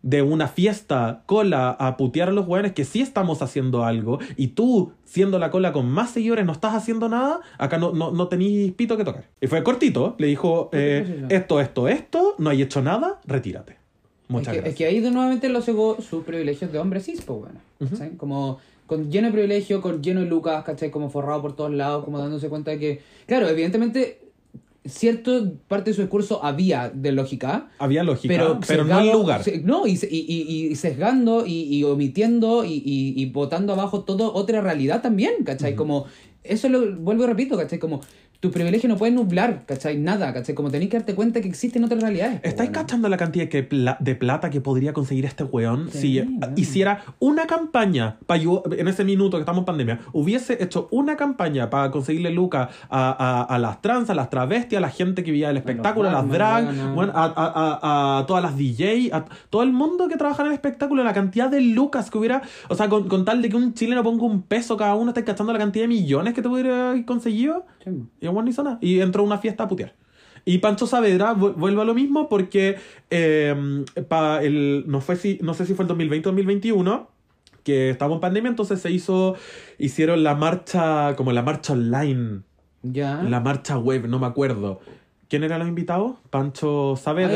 de 0.07 0.23
una 0.23 0.47
fiesta 0.47 1.25
cola 1.27 1.71
a 1.71 1.97
putear 1.97 2.29
a 2.29 2.33
los 2.33 2.47
weones 2.47 2.75
que 2.75 2.85
sí 2.85 3.01
estamos 3.01 3.43
haciendo 3.43 3.85
algo 3.85 4.21
y 4.37 4.49
tú, 4.49 4.93
siendo 5.05 5.41
la 5.41 5.51
cola 5.51 5.73
con 5.73 5.91
más 5.91 6.13
seguidores, 6.13 6.47
no 6.47 6.53
estás 6.53 6.75
haciendo 6.75 7.09
nada, 7.09 7.41
acá 7.59 7.77
no, 7.77 7.93
no, 7.93 8.13
no 8.13 8.29
tenéis 8.29 8.73
pito 8.75 8.97
que 8.97 9.03
tocar. 9.03 9.25
Y 9.41 9.49
fue 9.49 9.65
cortito, 9.65 10.15
le 10.19 10.29
dijo, 10.29 10.71
eh, 10.73 11.25
esto, 11.29 11.61
esto, 11.61 11.89
esto, 11.89 12.37
no 12.39 12.51
hay 12.51 12.63
hecho 12.63 12.83
nada, 12.83 13.21
retírate. 13.27 13.79
Muchas 14.29 14.47
es 14.47 14.53
que, 14.53 14.57
gracias. 14.59 14.73
es 14.73 14.79
que 14.79 14.87
ahí 14.87 15.01
de 15.01 15.11
nuevamente 15.11 15.49
lo 15.49 15.61
cegó 15.61 16.01
sus 16.01 16.23
privilegios 16.23 16.71
de 16.71 16.79
hombre 16.79 17.01
cis, 17.01 17.23
pues 17.23 17.41
bueno. 17.41 17.59
¿cachai? 17.91 18.17
Como 18.17 18.61
con 18.87 19.11
lleno 19.11 19.27
de 19.27 19.33
privilegio, 19.33 19.81
con 19.81 20.05
lleno 20.05 20.21
de 20.21 20.27
lucas, 20.27 20.63
¿cachai? 20.63 20.93
Como 20.93 21.11
forrado 21.11 21.43
por 21.43 21.57
todos 21.57 21.73
lados, 21.73 22.05
como 22.05 22.21
dándose 22.21 22.49
cuenta 22.49 22.71
de 22.71 22.79
que, 22.79 23.01
claro, 23.27 23.49
evidentemente, 23.49 24.21
cierto 24.89 25.53
parte 25.69 25.91
de 25.91 25.95
su 25.95 26.03
discurso 26.03 26.45
había 26.45 26.91
de 26.91 27.13
lógica, 27.13 27.69
Había 27.79 28.03
lógica, 28.03 28.33
pero, 28.33 28.61
pero, 28.67 28.85
no 28.85 29.01
el 29.01 29.11
lugar. 29.13 29.43
no, 29.65 29.87
y, 29.87 29.99
y, 30.11 30.69
y- 30.71 30.77
sesgando 30.77 31.47
y, 31.47 31.63
y 31.63 31.85
omitiendo 31.85 32.65
y, 32.65 32.75
y, 32.85 33.15
y 33.17 33.27
botando 33.27 33.73
abajo 33.73 34.03
toda 34.05 34.29
otra 34.29 34.61
realidad 34.61 35.03
también, 35.03 35.45
¿cachai? 35.45 35.75
Como, 35.75 36.07
eso 36.45 36.69
lo 36.69 36.97
vuelvo 36.97 37.25
y 37.25 37.27
repito, 37.27 37.57
¿cachai? 37.57 37.79
Como, 37.79 38.01
tu 38.41 38.51
privilegio 38.51 38.89
no 38.89 38.97
puede 38.97 39.13
nublar, 39.13 39.63
¿cachai? 39.67 39.97
Nada, 39.99 40.33
¿cachai? 40.33 40.55
Como 40.55 40.71
tenéis 40.71 40.91
que 40.91 40.99
darte 40.99 41.15
cuenta 41.15 41.41
que 41.41 41.49
existen 41.49 41.85
otras 41.85 42.01
realidades. 42.03 42.41
¿Estáis 42.43 42.71
weón. 42.71 42.73
cachando 42.83 43.09
la 43.09 43.17
cantidad 43.17 43.49
que 43.49 43.63
pla- 43.63 43.97
de 44.01 44.15
plata 44.15 44.51
que 44.51 44.61
podría 44.61 44.93
conseguir 44.93 45.25
este 45.25 45.45
weón 45.45 45.89
Sí, 45.91 46.21
si 46.21 46.39
hiciera 46.57 47.03
una 47.19 47.47
campaña 47.47 48.17
para 48.27 48.41
en 48.43 48.89
ese 48.89 49.05
minuto 49.05 49.37
que 49.37 49.41
estamos 49.43 49.61
en 49.61 49.65
pandemia? 49.67 50.01
Hubiese 50.13 50.63
hecho 50.63 50.89
una 50.91 51.17
campaña 51.17 51.71
para 51.71 51.91
conseguirle 51.91 52.31
lucas 52.31 52.69
a, 52.91 53.11
a, 53.11 53.43
a 53.43 53.59
las 53.59 53.81
trans, 53.83 54.11
a 54.11 54.15
las 54.15 54.31
travestis, 54.31 54.77
a 54.79 54.81
la 54.81 54.91
gente 54.91 55.25
que 55.25 55.31
vivía 55.31 55.51
el 55.51 55.57
espectáculo, 55.57 56.09
a 56.09 56.13
las 56.13 56.29
drag, 56.29 56.67
a- 56.69 57.33
a- 57.37 58.19
a 58.21 58.27
todas 58.27 58.43
las 58.43 58.57
DJ, 58.57 59.11
a 59.13 59.25
todo 59.51 59.63
el 59.63 59.73
mundo 59.73 60.09
que 60.09 60.17
trabaja 60.17 60.43
en 60.43 60.49
el 60.49 60.55
espectáculo, 60.55 61.03
la 61.05 61.13
cantidad 61.15 61.49
de 61.51 61.61
lucas 61.61 62.11
que 62.11 62.19
hubiera, 62.19 62.43
o 62.69 62.75
sea, 62.75 62.89
con, 62.89 63.09
con 63.09 63.25
tal 63.25 63.43
de 63.43 63.49
que 63.49 63.57
un 63.57 63.75
chileno 63.75 64.03
ponga 64.03 64.25
un 64.25 64.43
peso 64.43 64.77
cada 64.77 64.95
uno, 64.95 65.11
estáis 65.11 65.27
cachando 65.27 65.53
la 65.53 65.59
cantidad 65.59 65.85
de 65.85 65.89
millones 65.89 66.35
que 66.35 66.43
te 66.43 66.49
hubiera 66.49 66.95
conseguido. 67.07 67.65
Sí. 67.87 68.05
Y 68.21 68.27
el 68.27 68.33
weón 68.33 68.45
no 68.45 68.51
hizo 68.51 68.63
nada. 68.63 68.79
Y 68.83 69.01
entró 69.01 69.23
a 69.23 69.27
una 69.27 69.39
fiesta 69.39 69.65
a 69.65 69.69
putear. 69.69 69.95
Y 70.45 70.59
Pancho 70.59 70.87
Saavedra 70.87 71.35
vu- 71.35 71.55
vuelve 71.55 71.81
a 71.83 71.85
lo 71.85 71.95
mismo 71.95 72.29
porque 72.29 72.77
eh, 73.11 73.85
pa 74.09 74.43
el, 74.43 74.85
no, 74.87 75.01
fue 75.01 75.17
si, 75.17 75.39
no 75.43 75.55
sé 75.55 75.65
si 75.67 75.75
fue 75.75 75.85
el 75.85 75.89
2020 75.89 76.29
o 76.29 76.33
2021 76.33 77.09
que 77.65 77.91
estábamos 77.91 78.19
en 78.19 78.21
pandemia, 78.21 78.49
entonces 78.51 78.81
se 78.81 78.93
hizo, 78.93 79.35
hicieron 79.79 80.23
la 80.23 80.37
marcha, 80.37 81.17
como 81.17 81.33
la 81.33 81.43
marcha 81.43 81.73
online, 81.73 82.43
Ya. 82.85 83.23
la 83.25 83.41
marcha 83.41 83.77
web, 83.77 84.07
no 84.07 84.21
me 84.21 84.27
acuerdo. 84.27 84.79
¿Quién 85.29 85.43
eran 85.43 85.59
los 85.59 85.67
invitados? 85.69 86.15
Pancho 86.31 86.93
Ah, 86.93 86.97
Saavedra. 86.97 87.35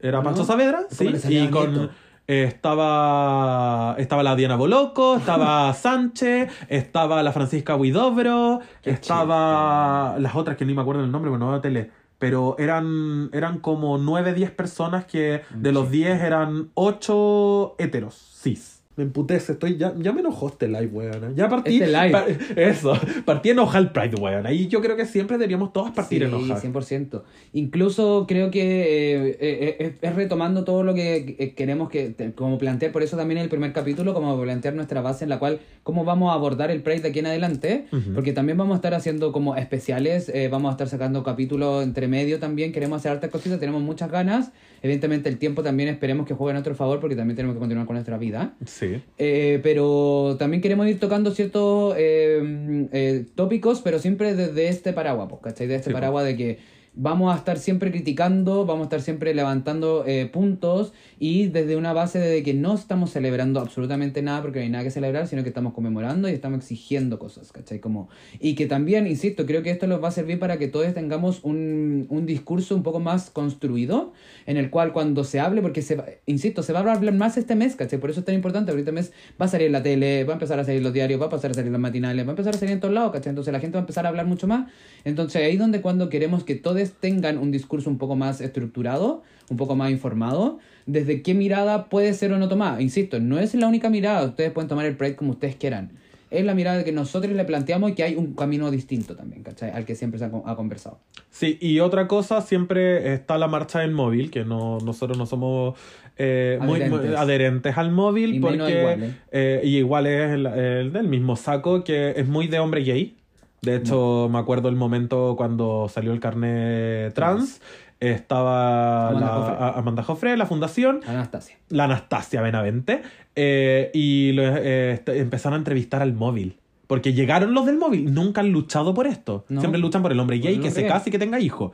era. 0.00 0.22
Pancho 0.22 0.44
Saavedra, 0.46 0.86
sí. 0.90 1.08
Y 1.28 1.48
con. 1.48 1.90
Eh, 2.30 2.44
estaba. 2.44 3.94
Estaba 3.96 4.22
la 4.22 4.36
Diana 4.36 4.56
Boloco, 4.56 5.16
estaba 5.16 5.72
Sánchez, 5.74 6.52
estaba 6.68 7.22
la 7.22 7.32
Francisca 7.32 7.74
Huidobro, 7.74 8.60
estaba. 8.82 10.16
Las 10.18 10.36
otras 10.36 10.58
que 10.58 10.66
ni 10.66 10.74
me 10.74 10.82
acuerdo 10.82 11.02
el 11.02 11.10
nombre, 11.10 11.30
bueno, 11.30 11.46
no 11.46 11.52
veo 11.52 11.62
tele. 11.62 11.90
Pero 12.18 12.56
eran, 12.58 13.30
eran 13.32 13.60
como 13.60 13.96
9, 13.96 14.34
10 14.34 14.50
personas 14.50 15.06
que 15.06 15.42
de 15.54 15.72
los 15.72 15.90
10 15.90 16.20
eran 16.20 16.70
8 16.74 17.76
heteros, 17.78 18.14
cis. 18.42 18.77
Me 18.98 19.04
emputece, 19.04 19.52
estoy, 19.52 19.76
ya, 19.76 19.94
ya 19.96 20.12
me 20.12 20.20
enojó 20.20 20.48
este 20.48 20.66
live, 20.66 20.88
weón. 20.88 21.36
Ya 21.36 21.48
partí. 21.48 21.74
Este 21.80 21.86
live. 21.86 22.10
pa- 22.10 22.26
eso, 22.60 22.94
partí 23.24 23.50
enojado 23.50 23.84
el 23.84 23.92
Pride, 23.92 24.16
weón. 24.20 24.44
Ahí 24.44 24.66
yo 24.66 24.80
creo 24.80 24.96
que 24.96 25.06
siempre 25.06 25.38
deberíamos 25.38 25.72
todos 25.72 25.92
partir 25.92 26.18
sí, 26.18 26.24
enojados. 26.24 26.64
100%. 26.64 27.22
Incluso 27.52 28.24
creo 28.26 28.50
que 28.50 28.60
eh, 28.60 29.38
eh, 29.40 29.76
eh, 29.78 29.98
es 30.02 30.14
retomando 30.16 30.64
todo 30.64 30.82
lo 30.82 30.94
que 30.94 31.36
eh, 31.38 31.54
queremos 31.54 31.88
que, 31.90 32.14
como 32.34 32.58
plantear, 32.58 32.90
por 32.90 33.04
eso 33.04 33.16
también 33.16 33.38
en 33.38 33.44
el 33.44 33.48
primer 33.50 33.72
capítulo, 33.72 34.14
como 34.14 34.40
plantear 34.42 34.74
nuestra 34.74 35.00
base 35.00 35.24
en 35.24 35.30
la 35.30 35.38
cual, 35.38 35.60
cómo 35.84 36.04
vamos 36.04 36.30
a 36.30 36.34
abordar 36.34 36.72
el 36.72 36.82
Pride 36.82 37.00
de 37.02 37.08
aquí 37.10 37.20
en 37.20 37.26
adelante, 37.26 37.86
porque 38.14 38.32
también 38.32 38.58
vamos 38.58 38.74
a 38.74 38.76
estar 38.78 38.94
haciendo 38.94 39.30
como 39.30 39.54
especiales, 39.54 40.28
eh, 40.28 40.48
vamos 40.48 40.70
a 40.70 40.72
estar 40.72 40.88
sacando 40.88 41.22
capítulos 41.22 41.84
entre 41.84 42.08
medio 42.08 42.40
también, 42.40 42.72
queremos 42.72 42.98
hacer 42.98 43.12
hartas 43.12 43.30
cositas, 43.30 43.60
tenemos 43.60 43.80
muchas 43.80 44.10
ganas, 44.10 44.50
evidentemente 44.82 45.28
el 45.28 45.38
tiempo 45.38 45.62
también 45.62 45.88
esperemos 45.88 46.26
que 46.26 46.34
juegue 46.34 46.50
a 46.50 46.54
nuestro 46.54 46.74
favor, 46.74 46.98
porque 46.98 47.14
también 47.14 47.36
tenemos 47.36 47.54
que 47.54 47.60
continuar 47.60 47.86
con 47.86 47.94
nuestra 47.94 48.18
vida. 48.18 48.54
Sí. 48.66 48.87
Eh, 49.18 49.60
pero 49.62 50.36
también 50.38 50.60
queremos 50.60 50.86
ir 50.86 50.98
tocando 50.98 51.30
ciertos 51.32 51.94
eh, 51.96 52.88
eh, 52.92 53.26
tópicos, 53.34 53.80
pero 53.82 53.98
siempre 53.98 54.34
desde 54.34 54.68
este 54.68 54.92
paraguas, 54.92 55.28
pues, 55.30 55.42
¿cachai? 55.42 55.66
De 55.66 55.76
este 55.76 55.90
Sí, 55.90 55.94
paraguas 55.94 56.24
de 56.24 56.36
que 56.36 56.58
vamos 56.94 57.34
a 57.34 57.38
estar 57.38 57.58
siempre 57.58 57.90
criticando, 57.90 58.66
vamos 58.66 58.82
a 58.82 58.84
estar 58.84 59.00
siempre 59.00 59.34
levantando 59.34 60.04
eh, 60.06 60.26
puntos 60.26 60.92
y 61.18 61.46
desde 61.46 61.76
una 61.76 61.92
base 61.92 62.18
de 62.18 62.42
que 62.42 62.54
no 62.54 62.74
estamos 62.74 63.10
celebrando 63.10 63.60
absolutamente 63.60 64.22
nada 64.22 64.42
porque 64.42 64.58
no 64.58 64.64
hay 64.64 64.70
nada 64.70 64.84
que 64.84 64.90
celebrar, 64.90 65.26
sino 65.26 65.42
que 65.42 65.48
estamos 65.48 65.72
conmemorando 65.74 66.28
y 66.28 66.32
estamos 66.32 66.60
exigiendo 66.60 67.18
cosas, 67.18 67.52
¿cachai? 67.52 67.80
Como, 67.80 68.08
y 68.40 68.54
que 68.54 68.66
también, 68.66 69.06
insisto, 69.06 69.46
creo 69.46 69.62
que 69.62 69.70
esto 69.70 69.86
nos 69.86 70.02
va 70.02 70.08
a 70.08 70.12
servir 70.12 70.38
para 70.38 70.58
que 70.58 70.68
todos 70.68 70.92
tengamos 70.94 71.40
un, 71.42 72.06
un 72.08 72.26
discurso 72.26 72.74
un 72.74 72.82
poco 72.82 73.00
más 73.00 73.30
construido, 73.30 74.12
en 74.46 74.56
el 74.56 74.70
cual 74.70 74.92
cuando 74.92 75.24
se 75.24 75.40
hable, 75.40 75.62
porque, 75.62 75.82
se, 75.82 76.20
insisto, 76.26 76.62
se 76.62 76.72
va 76.72 76.80
a 76.80 76.82
hablar 76.82 77.14
más 77.14 77.36
este 77.36 77.54
mes, 77.54 77.76
¿cachai? 77.76 77.98
Por 77.98 78.10
eso 78.10 78.20
es 78.20 78.26
tan 78.26 78.34
importante, 78.34 78.70
ahorita 78.70 78.92
mes 78.92 79.12
va 79.40 79.46
a 79.46 79.48
salir 79.48 79.66
en 79.66 79.72
la 79.72 79.82
tele, 79.82 80.24
va 80.24 80.32
a 80.32 80.36
empezar 80.36 80.58
a 80.58 80.64
salir 80.64 80.82
los 80.82 80.92
diarios, 80.92 81.20
va 81.20 81.26
a 81.26 81.30
pasar 81.30 81.50
a 81.50 81.54
salir 81.54 81.70
los 81.70 81.80
matinales, 81.80 82.24
va 82.24 82.30
a 82.30 82.32
empezar 82.32 82.54
a 82.54 82.58
salir 82.58 82.72
en 82.72 82.80
todos 82.80 82.94
lados, 82.94 83.12
¿cachai? 83.12 83.30
Entonces 83.30 83.52
la 83.52 83.60
gente 83.60 83.74
va 83.74 83.80
a 83.80 83.82
empezar 83.82 84.06
a 84.06 84.08
hablar 84.08 84.26
mucho 84.26 84.46
más. 84.46 84.70
Entonces 85.04 85.42
ahí 85.42 85.56
donde 85.56 85.80
cuando 85.80 86.08
queremos 86.08 86.44
que 86.44 86.54
todos 86.54 86.77
tengan 86.86 87.38
un 87.38 87.50
discurso 87.50 87.88
un 87.90 87.98
poco 87.98 88.16
más 88.16 88.40
estructurado, 88.40 89.22
un 89.50 89.56
poco 89.56 89.76
más 89.76 89.90
informado, 89.90 90.58
desde 90.86 91.22
qué 91.22 91.34
mirada 91.34 91.86
puede 91.88 92.14
ser 92.14 92.32
o 92.32 92.38
no 92.38 92.48
tomada. 92.48 92.80
Insisto, 92.80 93.20
no 93.20 93.38
es 93.38 93.54
la 93.54 93.66
única 93.68 93.90
mirada, 93.90 94.24
ustedes 94.26 94.50
pueden 94.52 94.68
tomar 94.68 94.86
el 94.86 94.96
Pride 94.96 95.16
como 95.16 95.32
ustedes 95.32 95.56
quieran. 95.56 95.90
Es 96.30 96.44
la 96.44 96.54
mirada 96.54 96.84
que 96.84 96.92
nosotros 96.92 97.32
le 97.32 97.44
planteamos 97.46 97.90
y 97.90 97.94
que 97.94 98.02
hay 98.02 98.14
un 98.14 98.34
camino 98.34 98.70
distinto 98.70 99.16
también, 99.16 99.42
¿cachai? 99.42 99.70
Al 99.70 99.86
que 99.86 99.94
siempre 99.94 100.18
se 100.18 100.26
ha, 100.26 100.30
con- 100.30 100.42
ha 100.44 100.56
conversado. 100.56 100.98
Sí, 101.30 101.56
y 101.58 101.80
otra 101.80 102.06
cosa, 102.06 102.42
siempre 102.42 103.14
está 103.14 103.38
la 103.38 103.48
marcha 103.48 103.82
en 103.82 103.94
móvil, 103.94 104.30
que 104.30 104.44
no, 104.44 104.78
nosotros 104.80 105.16
no 105.16 105.24
somos 105.24 105.78
eh, 106.18 106.58
muy, 106.60 106.80
muy 106.80 106.82
Adherentes. 106.82 107.16
adherentes 107.18 107.78
al 107.78 107.92
móvil, 107.92 108.34
Y 108.34 108.40
porque 108.40 108.78
iguales. 108.80 109.12
eh, 109.32 109.60
y 109.64 109.76
igual 109.78 110.06
es 110.06 110.30
el, 110.32 110.46
el 110.46 110.92
del 110.92 111.08
mismo 111.08 111.34
saco, 111.36 111.82
que 111.82 112.10
es 112.16 112.28
muy 112.28 112.46
de 112.46 112.58
hombre 112.58 112.82
gay. 112.82 113.14
De 113.62 113.76
hecho, 113.76 114.28
me 114.30 114.38
acuerdo 114.38 114.68
el 114.68 114.76
momento 114.76 115.34
cuando 115.36 115.88
salió 115.88 116.12
el 116.12 116.20
carnet 116.20 117.12
trans, 117.14 117.60
estaba 118.00 119.08
Amanda 119.08 119.26
la- 119.26 119.32
Joffre. 119.34 119.54
a- 119.58 119.68
Amanda 119.78 120.02
Joffre, 120.02 120.36
la 120.36 120.46
fundación, 120.46 121.00
Anastasia. 121.06 121.56
la 121.68 121.84
Anastasia 121.84 122.40
Benavente, 122.42 123.02
eh, 123.34 123.90
y 123.94 124.32
lo- 124.32 124.42
eh, 124.44 124.92
est- 124.92 125.08
empezaron 125.08 125.54
a 125.54 125.58
entrevistar 125.58 126.02
al 126.02 126.12
móvil. 126.14 126.56
Porque 126.86 127.12
llegaron 127.12 127.52
los 127.52 127.66
del 127.66 127.76
móvil, 127.76 128.14
nunca 128.14 128.40
han 128.40 128.50
luchado 128.50 128.94
por 128.94 129.06
esto. 129.06 129.44
No. 129.48 129.60
Siempre 129.60 129.78
luchan 129.80 130.00
por 130.02 130.12
el 130.12 130.20
hombre 130.20 130.38
gay 130.38 130.54
el 130.54 130.62
que 130.62 130.70
se 130.70 130.86
case 130.86 131.10
y 131.10 131.12
que 131.12 131.18
tenga 131.18 131.38
hijos. 131.40 131.72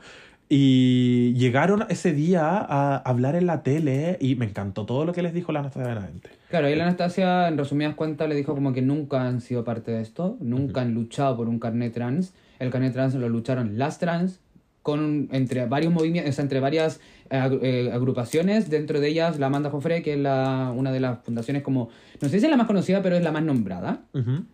Y 0.49 1.33
llegaron 1.33 1.85
ese 1.89 2.11
día 2.13 2.49
a 2.57 2.97
hablar 2.97 3.35
en 3.35 3.47
la 3.47 3.63
tele 3.63 4.17
y 4.21 4.35
me 4.35 4.45
encantó 4.45 4.85
todo 4.85 5.05
lo 5.05 5.13
que 5.13 5.21
les 5.23 5.33
dijo 5.33 5.51
la 5.51 5.59
Anastasia 5.61 5.87
Benavente. 5.89 6.29
Claro, 6.55 6.69
y 6.69 6.75
la 6.75 6.85
Anastasia, 6.85 7.49
en 7.49 7.57
resumidas 7.57 7.95
cuentas, 7.95 8.29
le 8.29 8.35
dijo 8.35 8.53
como 8.55 8.71
que 8.71 8.81
nunca 8.81 9.27
han 9.27 9.41
sido 9.41 9.65
parte 9.65 9.91
de 9.91 10.01
esto, 10.01 10.37
nunca 10.39 10.79
han 10.79 10.93
luchado 10.93 11.35
por 11.35 11.49
un 11.49 11.59
carnet 11.59 11.93
trans. 11.93 12.33
El 12.59 12.69
carnet 12.69 12.93
trans 12.93 13.13
lo 13.15 13.27
lucharon 13.27 13.77
las 13.77 13.99
trans, 13.99 14.39
con 14.81 15.27
entre 15.33 15.65
varios 15.65 15.91
movimientos, 15.91 16.31
o 16.31 16.33
sea, 16.33 16.43
entre 16.43 16.61
varias 16.61 17.01
eh, 17.29 17.59
eh, 17.61 17.91
agrupaciones, 17.91 18.69
dentro 18.69 19.01
de 19.01 19.09
ellas 19.09 19.37
la 19.37 19.47
Amanda 19.47 19.69
Joffre, 19.69 20.01
que 20.01 20.13
es 20.13 20.19
la, 20.19 20.71
una 20.73 20.93
de 20.93 21.01
las 21.01 21.19
fundaciones 21.25 21.61
como, 21.61 21.89
no 22.21 22.29
sé 22.29 22.39
si 22.39 22.45
es 22.45 22.49
la 22.49 22.55
más 22.55 22.67
conocida, 22.67 23.01
pero 23.01 23.17
es 23.17 23.21
la 23.21 23.33
más 23.33 23.43
nombrada, 23.43 24.03
Ujú. 24.13 24.45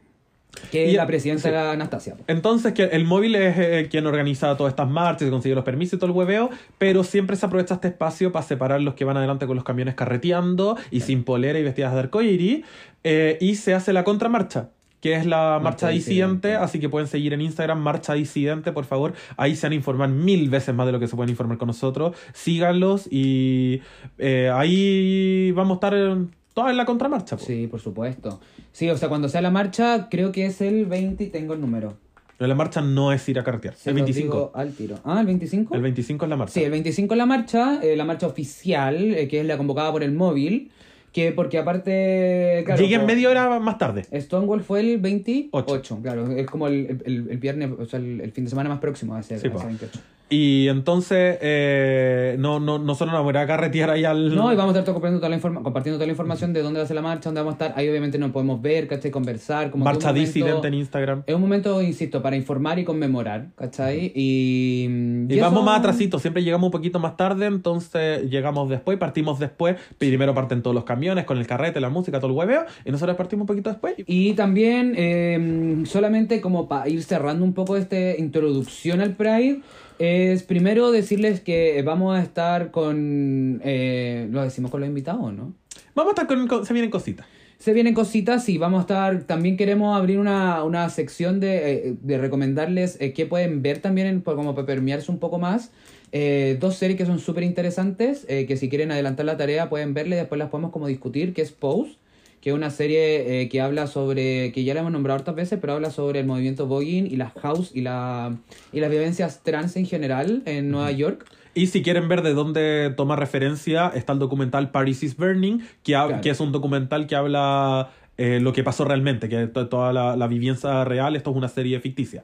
Que 0.72 0.92
Y- 0.92 0.96
la 0.96 1.08
presidenta 1.08 1.44
sí. 1.44 1.50
de 1.50 1.56
la 1.56 1.72
Anastasia. 1.72 2.16
Entonces, 2.28 2.74
que 2.74 2.84
el 2.84 3.06
móvil 3.06 3.36
es 3.36 3.58
eh, 3.58 3.88
quien 3.90 4.06
organiza 4.06 4.56
todas 4.58 4.72
estas 4.72 4.90
marchas 4.90 5.28
y 5.28 5.32
consigue 5.32 5.56
los 5.56 5.64
permisos 5.64 5.94
y 5.94 5.98
todo 5.98 6.08
el 6.12 6.16
hueveo, 6.16 6.50
pero 6.78 7.04
siempre 7.04 7.36
se 7.36 7.46
aprovecha 7.46 7.76
este 7.76 7.88
espacio 7.90 8.32
para 8.32 8.44
separar 8.46 8.82
los 8.82 8.94
que 8.96 9.06
van 9.06 9.18
adelante 9.18 9.48
con 9.48 9.56
los 9.56 9.64
camiones 9.66 9.96
carreteando 9.96 10.78
y 10.92 11.02
sin 11.02 11.24
polera 11.24 11.58
y 11.60 11.64
vestidas 11.64 11.94
de 11.94 12.00
arcoíris, 12.00 12.66
eh, 13.04 13.38
y 13.42 13.56
se 13.56 13.74
hace 13.74 13.94
la 13.94 14.04
contramarcha. 14.04 14.70
Que 15.00 15.16
es 15.16 15.26
la 15.26 15.54
marcha, 15.54 15.64
Marcha 15.64 15.88
disidente, 15.90 16.50
disidente. 16.50 16.64
así 16.64 16.80
que 16.80 16.88
pueden 16.88 17.08
seguir 17.08 17.34
en 17.34 17.42
Instagram, 17.42 17.80
Marcha 17.82 18.14
Disidente, 18.14 18.72
por 18.72 18.86
favor. 18.86 19.14
Ahí 19.36 19.56
se 19.56 19.66
van 19.66 19.72
a 19.72 19.76
informar 19.76 20.10
mil 20.10 20.48
veces 20.52 20.76
más 20.76 20.86
de 20.86 20.92
lo 20.92 21.00
que 21.00 21.08
se 21.08 21.16
pueden 21.16 21.32
informar 21.32 21.58
con 21.58 21.66
nosotros. 21.70 22.16
Síganlos 22.34 23.08
y 23.10 23.82
eh, 24.20 24.52
ahí 24.54 25.52
vamos 25.54 25.72
a 25.72 25.88
estar 25.88 26.18
todas 26.54 26.72
en 26.72 26.78
la 26.78 26.86
contramarcha. 26.86 27.38
po. 27.38 27.44
Sí, 27.46 27.68
por 27.68 27.80
supuesto. 27.80 28.40
Sí, 28.72 28.90
o 28.90 28.98
sea, 28.98 29.10
cuando 29.10 29.30
sea 29.30 29.42
la 29.42 29.52
marcha, 29.52 30.08
creo 30.10 30.32
que 30.32 30.46
es 30.46 30.62
el 30.62 30.86
20, 30.86 31.28
tengo 31.28 31.54
el 31.54 31.62
número. 31.62 31.94
Pero 32.38 32.48
La 32.48 32.56
marcha 32.56 32.82
no 32.82 33.12
es 33.14 33.28
ir 33.30 33.38
a 33.40 33.44
carretear. 33.44 33.76
Se 33.76 33.92
el 33.92 33.98
los 33.98 34.06
25. 34.06 34.34
digo 34.36 34.52
al 34.56 34.72
tiro. 34.74 34.96
Ah, 35.04 35.20
el 35.20 35.28
25. 35.28 35.76
El 35.76 35.82
25 35.84 36.26
es 36.26 36.30
la 36.30 36.36
marcha. 36.38 36.54
Sí, 36.54 36.64
el 36.64 36.72
25 36.72 37.14
es 37.14 37.18
la 37.20 37.26
marcha, 37.28 37.80
eh, 37.84 37.96
la 37.96 38.04
marcha 38.04 38.26
oficial, 38.26 39.14
eh, 39.14 39.28
que 39.28 39.42
es 39.42 39.46
la 39.46 39.58
convocada 39.58 39.92
por 39.92 40.02
el 40.02 40.12
móvil, 40.14 40.72
que 41.14 41.32
porque 41.34 41.60
aparte... 41.60 42.64
Claro, 42.66 42.82
Llegué 42.82 42.96
en 42.96 43.06
media 43.06 43.30
hora 43.30 43.60
más 43.60 43.78
tarde. 43.78 44.06
Stonewall 44.20 44.62
fue 44.64 44.80
el 44.80 44.98
28, 44.98 45.50
Ocho. 45.52 46.00
claro, 46.02 46.32
es 46.32 46.48
como 46.48 46.68
el, 46.68 47.00
el, 47.06 47.28
el 47.30 47.38
viernes, 47.38 47.70
o 47.78 47.86
sea, 47.86 48.00
el, 48.00 48.22
el 48.22 48.32
fin 48.32 48.46
de 48.46 48.50
semana 48.50 48.70
más 48.70 48.80
próximo 48.80 49.14
a 49.14 49.20
ese, 49.20 49.38
Sí, 49.40 49.48
a 49.48 49.50
ese 49.56 49.66
28. 49.66 50.00
Y 50.34 50.70
entonces, 50.70 51.38
eh, 51.42 52.38
no, 52.40 52.62
no, 52.62 52.80
nosotros 52.80 53.12
nos 53.14 53.20
vamos 53.26 53.36
a 53.36 53.46
carretear 53.46 53.90
ahí 53.90 54.06
al. 54.06 54.34
No, 54.34 54.52
y 54.54 54.56
vamos 54.56 54.74
a 54.76 54.80
estar 54.80 54.94
compartiendo 54.94 55.20
toda, 55.20 55.30
la 55.30 55.36
informa- 55.36 55.62
compartiendo 55.62 55.98
toda 55.98 56.06
la 56.08 56.14
información 56.14 56.54
de 56.54 56.62
dónde 56.62 56.80
va 56.80 56.86
a 56.86 56.88
ser 56.88 56.96
la 56.96 57.02
marcha, 57.02 57.28
dónde 57.30 57.42
vamos 57.42 57.56
a 57.60 57.66
estar. 57.66 57.78
Ahí 57.78 57.90
obviamente 57.90 58.18
nos 58.18 58.32
podemos 58.32 58.62
ver, 58.62 58.88
¿cachai? 58.88 59.12
Conversar. 59.12 59.72
Como 59.72 59.84
Marcha 59.84 60.08
momento- 60.08 60.26
disidente 60.26 60.68
en 60.70 60.74
Instagram. 60.76 61.24
Es 61.28 61.36
un 61.36 61.42
momento, 61.42 61.82
insisto, 61.82 62.22
para 62.22 62.38
informar 62.38 62.80
y 62.80 62.86
conmemorar, 62.86 63.50
¿cachai? 63.58 64.14
Y, 64.16 64.88
Y, 65.30 65.40
vamos 65.42 65.66
más 65.66 65.80
atrasito, 65.80 66.18
siempre 66.18 66.44
llegamos 66.44 66.68
un 66.68 66.72
poquito 66.72 66.98
más 67.00 67.18
tarde, 67.18 67.48
entonces 67.48 68.30
llegamos 68.30 68.70
después, 68.70 68.98
partimos 68.98 69.38
después. 69.38 69.76
Primero 69.98 70.34
parten 70.34 70.62
todos 70.62 70.74
los 70.74 70.86
camiones 70.86 71.26
con 71.26 71.40
el 71.40 71.46
carrete, 71.46 71.82
la 71.82 71.90
música, 71.90 72.22
todo 72.22 72.32
el 72.32 72.38
hueveo, 72.38 72.64
y 72.86 72.92
nosotros 72.92 73.18
partimos 73.18 73.44
un 73.44 73.48
poquito 73.48 73.70
después. 73.70 73.96
Y 74.08 74.32
también, 74.36 74.94
eh, 74.96 75.84
solamente 75.86 76.40
como 76.40 76.70
para 76.70 76.88
ir 76.88 77.04
cerrando 77.04 77.44
un 77.44 77.54
poco 77.54 77.76
esta 77.76 78.16
introducción 78.18 79.02
al 79.02 79.16
Pride, 79.18 79.60
es 80.02 80.44
primero 80.44 80.92
decirles 80.92 81.42
que 81.42 81.82
vamos 81.84 82.18
a 82.18 82.22
estar 82.22 82.72
con... 82.72 83.62
Eh, 83.64 84.28
¿Lo 84.32 84.42
decimos 84.42 84.72
con 84.72 84.80
los 84.82 84.88
invitados 84.90 85.22
o 85.22 85.32
no? 85.32 85.54
Vamos 85.96 86.14
a 86.18 86.22
estar 86.22 86.48
con, 86.48 86.66
se 86.66 86.74
vienen 86.74 86.90
cositas. 86.92 87.26
Se 87.60 87.74
vienen 87.74 87.94
cositas 87.94 88.50
y 88.50 88.58
vamos 88.58 88.80
a 88.80 88.82
estar... 88.82 89.24
También 89.24 89.58
queremos 89.58 89.96
abrir 89.96 90.18
una, 90.18 90.64
una 90.64 90.90
sección 90.90 91.40
de, 91.40 91.74
eh, 91.74 91.96
de 92.02 92.18
recomendarles 92.18 92.98
eh, 93.00 93.14
qué 93.14 93.26
pueden 93.28 93.62
ver 93.62 93.80
también, 93.80 94.08
en- 94.08 94.22
como 94.22 94.56
para 94.56 94.66
permearse 94.66 95.12
un 95.12 95.20
poco 95.20 95.38
más. 95.38 95.72
Eh, 96.12 96.58
dos 96.60 96.76
series 96.76 96.98
que 96.98 97.06
son 97.06 97.20
súper 97.20 97.44
interesantes, 97.44 98.26
eh, 98.28 98.46
que 98.48 98.58
si 98.58 98.68
quieren 98.70 98.92
adelantar 98.92 99.26
la 99.26 99.38
tarea 99.38 99.70
pueden 99.70 99.94
verle 99.94 100.16
y 100.16 100.20
después 100.20 100.40
las 100.40 100.50
podemos 100.50 100.72
como 100.72 100.88
discutir, 100.88 101.34
que 101.34 101.42
es 101.42 101.52
Pose, 101.52 101.96
que 102.42 102.50
es 102.50 102.56
una 102.56 102.70
serie 102.72 103.42
eh, 103.44 103.50
que 103.50 103.62
habla 103.62 103.88
sobre, 103.88 104.52
que 104.52 104.64
ya 104.64 104.74
la 104.74 104.80
hemos 104.82 104.92
nombrado 104.92 105.20
hartas 105.20 105.36
veces, 105.36 105.60
pero 105.62 105.74
habla 105.74 105.92
sobre 105.92 106.20
el 106.22 106.26
movimiento 106.26 106.66
voguing 106.68 107.06
y 107.06 107.16
las 107.16 107.34
house 107.34 107.72
y, 107.74 107.82
la, 107.82 108.36
y 108.74 108.80
las 108.80 108.90
vivencias 108.90 109.42
trans 109.44 109.76
en 109.78 109.86
general 109.86 110.42
en 110.46 110.72
Nueva 110.72 110.92
York. 110.92 111.26
Y 111.54 111.68
si 111.68 111.84
quieren 111.84 112.08
ver 112.08 112.22
de 112.22 112.34
dónde 112.34 112.94
toma 112.98 113.16
referencia, 113.16 113.92
está 113.94 114.14
el 114.14 114.20
documental 114.20 114.72
Paris 114.72 115.04
is 115.04 115.16
Burning, 115.18 115.60
que, 115.84 115.92
Claro. 115.94 116.20
que 116.22 116.30
es 116.30 116.40
un 116.40 116.52
documental 116.52 117.08
que 117.08 117.16
habla 117.16 117.92
eh, 118.18 118.40
lo 118.42 118.54
que 118.54 118.64
pasó 118.64 118.86
realmente, 118.86 119.28
que 119.30 119.48
to- 119.48 119.68
toda 119.68 119.92
la, 119.94 120.16
la 120.16 120.28
vivencia 120.28 120.84
real, 120.86 121.16
esto 121.16 121.32
es 121.32 121.36
una 121.38 121.50
serie 121.50 121.80
ficticia. 121.80 122.24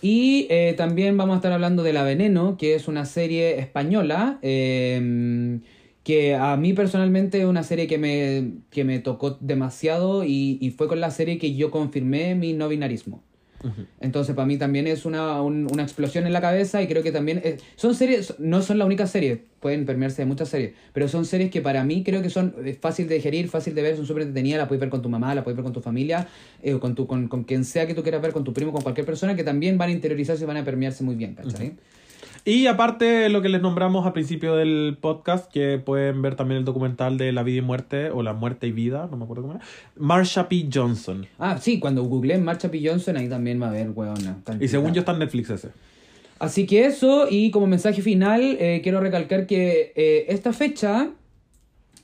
Y 0.00 0.46
eh, 0.50 0.74
también 0.76 1.16
vamos 1.16 1.34
a 1.34 1.36
estar 1.38 1.50
hablando 1.52 1.82
de 1.82 1.92
La 1.92 2.04
Veneno, 2.04 2.56
que 2.56 2.74
es 2.76 2.86
una 2.88 3.04
serie 3.04 3.58
española, 3.58 4.38
eh, 4.42 5.58
que 6.08 6.34
a 6.34 6.56
mí 6.56 6.72
personalmente 6.72 7.38
es 7.38 7.44
una 7.44 7.62
serie 7.62 7.86
que 7.86 7.98
me, 7.98 8.52
que 8.70 8.82
me 8.82 8.98
tocó 8.98 9.36
demasiado 9.42 10.24
y, 10.24 10.56
y 10.58 10.70
fue 10.70 10.88
con 10.88 11.00
la 11.00 11.10
serie 11.10 11.36
que 11.36 11.54
yo 11.54 11.70
confirmé 11.70 12.34
mi 12.34 12.54
no 12.54 12.66
binarismo. 12.66 13.22
Entonces, 14.00 14.34
para 14.34 14.46
mí 14.46 14.56
también 14.56 14.86
es 14.86 15.04
una, 15.04 15.42
un- 15.42 15.68
una 15.70 15.82
explosión 15.82 16.24
en 16.26 16.32
la 16.32 16.40
cabeza 16.40 16.80
y 16.80 16.86
creo 16.86 17.02
que 17.02 17.12
también... 17.12 17.42
es- 17.44 17.60
son 17.76 17.94
series, 17.94 18.36
no 18.38 18.62
son 18.62 18.78
la 18.78 18.86
única 18.86 19.06
serie, 19.06 19.42
pueden 19.60 19.84
permearse 19.84 20.22
de 20.22 20.26
muchas 20.26 20.48
series, 20.48 20.72
pero 20.94 21.08
son 21.08 21.26
series 21.26 21.50
que 21.50 21.60
para 21.60 21.84
mí 21.84 22.02
creo 22.04 22.22
que 22.22 22.30
son 22.30 22.54
eh, 22.64 22.78
fácil 22.80 23.06
de 23.06 23.16
digerir, 23.16 23.50
fácil 23.50 23.74
de 23.74 23.82
ver, 23.82 23.96
son 23.96 24.06
súper 24.06 24.22
entretenidas, 24.22 24.60
la 24.60 24.66
puedes 24.68 24.80
ver 24.80 24.88
con 24.88 25.02
tu 25.02 25.10
mamá, 25.10 25.34
la 25.34 25.44
puedes 25.44 25.56
ver 25.58 25.64
con 25.64 25.74
tu 25.74 25.82
familia, 25.82 26.26
eh, 26.62 26.72
o 26.72 26.80
con, 26.80 26.94
tu, 26.94 27.06
con, 27.06 27.28
con 27.28 27.44
quien 27.44 27.66
sea 27.66 27.86
que 27.86 27.92
tú 27.92 28.02
quieras 28.02 28.22
ver, 28.22 28.32
con 28.32 28.44
tu 28.44 28.54
primo, 28.54 28.72
con 28.72 28.80
cualquier 28.80 29.04
persona, 29.04 29.36
que 29.36 29.44
también 29.44 29.76
van 29.76 29.90
a 29.90 29.92
interiorizarse 29.92 30.44
y 30.44 30.46
van 30.46 30.56
a 30.56 30.64
permearse 30.64 31.04
muy 31.04 31.16
bien, 31.16 31.34
¿cachai? 31.34 31.74
Y 32.48 32.66
aparte, 32.66 33.28
lo 33.28 33.42
que 33.42 33.50
les 33.50 33.60
nombramos 33.60 34.06
al 34.06 34.14
principio 34.14 34.56
del 34.56 34.96
podcast, 34.98 35.52
que 35.52 35.76
pueden 35.76 36.22
ver 36.22 36.34
también 36.34 36.60
el 36.60 36.64
documental 36.64 37.18
de 37.18 37.30
La 37.30 37.42
vida 37.42 37.58
y 37.58 37.60
muerte, 37.60 38.08
o 38.08 38.22
La 38.22 38.32
muerte 38.32 38.66
y 38.66 38.72
vida, 38.72 39.06
no 39.10 39.18
me 39.18 39.24
acuerdo 39.24 39.42
cómo 39.42 39.56
era. 39.56 39.64
Marsha 39.96 40.48
P. 40.48 40.66
Johnson. 40.72 41.26
Ah, 41.38 41.58
sí, 41.60 41.78
cuando 41.78 42.02
googleé 42.04 42.38
Marcha 42.38 42.70
P. 42.70 42.80
Johnson, 42.82 43.18
ahí 43.18 43.28
también 43.28 43.60
va 43.60 43.66
a 43.66 43.68
haber, 43.68 43.90
weona. 43.90 44.38
Y 44.60 44.68
según 44.68 44.94
yo 44.94 45.00
está 45.00 45.12
en 45.12 45.18
Netflix 45.18 45.50
ese. 45.50 45.68
Así 46.38 46.64
que 46.64 46.86
eso, 46.86 47.26
y 47.28 47.50
como 47.50 47.66
mensaje 47.66 48.00
final, 48.00 48.56
eh, 48.58 48.80
quiero 48.82 49.00
recalcar 49.00 49.46
que 49.46 49.92
eh, 49.94 50.24
esta 50.28 50.54
fecha 50.54 51.10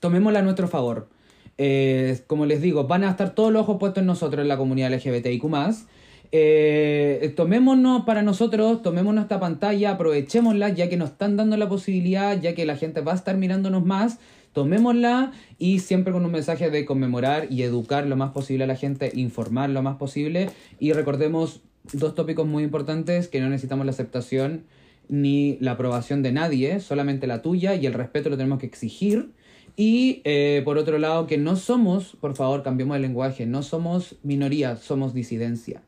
tomémosla 0.01 0.41
a 0.41 0.43
nuestro 0.43 0.69
favor. 0.69 1.09
Eh, 1.57 2.21
como 2.27 2.45
les 2.45 2.61
digo, 2.61 2.87
van 2.87 3.05
a 3.05 3.11
estar 3.11 3.35
todos 3.35 3.51
los 3.51 3.63
ojos 3.63 3.79
puestos 3.81 4.03
en 4.03 4.07
nosotros, 4.09 4.43
en 4.43 4.49
la 4.49 4.59
comunidad 4.59 4.93
LGBTIQ. 4.93 5.43
Eh, 6.37 7.33
tomémonos 7.37 8.05
para 8.05 8.23
nosotros, 8.23 8.83
tomémonos 8.83 9.23
esta 9.23 9.39
pantalla, 9.39 9.93
aprovechémosla, 9.93 10.71
ya 10.71 10.89
que 10.89 10.97
nos 10.97 11.11
están 11.11 11.37
dando 11.37 11.57
la 11.57 11.69
posibilidad, 11.69 12.41
ya 12.41 12.57
que 12.57 12.67
la 12.67 12.75
gente 12.75 13.03
va 13.03 13.13
a 13.13 13.15
estar 13.15 13.37
mirándonos 13.37 13.85
más. 13.85 14.19
Tomémosla 14.53 15.31
y 15.61 15.79
siempre 15.79 16.13
con 16.13 16.25
un 16.25 16.33
mensaje 16.33 16.71
de 16.71 16.85
conmemorar 16.87 17.47
y 17.53 17.63
educar 17.63 18.09
lo 18.09 18.17
más 18.17 18.33
posible 18.33 18.65
a 18.65 18.67
la 18.67 18.75
gente, 18.75 19.13
informar 19.15 19.71
lo 19.71 19.81
más 19.83 19.95
posible. 19.95 20.51
Y 20.81 20.93
recordemos 20.93 21.61
dos 21.93 22.17
tópicos 22.17 22.49
muy 22.49 22.65
importantes, 22.65 23.29
que 23.29 23.41
no 23.41 23.49
necesitamos 23.49 23.87
la 23.87 23.93
aceptación 23.93 24.65
ni 25.09 25.57
la 25.61 25.73
aprobación 25.73 26.25
de 26.25 26.33
nadie, 26.33 26.81
solamente 26.81 27.29
la 27.29 27.43
tuya 27.43 27.77
y 27.77 27.87
el 27.87 27.93
respeto 27.93 28.29
lo 28.29 28.37
tenemos 28.37 28.59
que 28.59 28.67
exigir. 28.67 29.31
Y 29.77 30.21
eh, 30.25 30.63
por 30.65 30.79
otro 30.79 30.99
lado, 30.99 31.29
que 31.29 31.39
no 31.39 31.55
somos, 31.55 32.17
por 32.21 32.35
favor, 32.35 32.65
cambiemos 32.65 32.97
el 32.97 33.03
lenguaje, 33.03 33.47
no 33.47 33.63
somos 33.63 34.17
minoría, 34.25 34.75
somos 34.75 35.15
disidencia. 35.15 35.83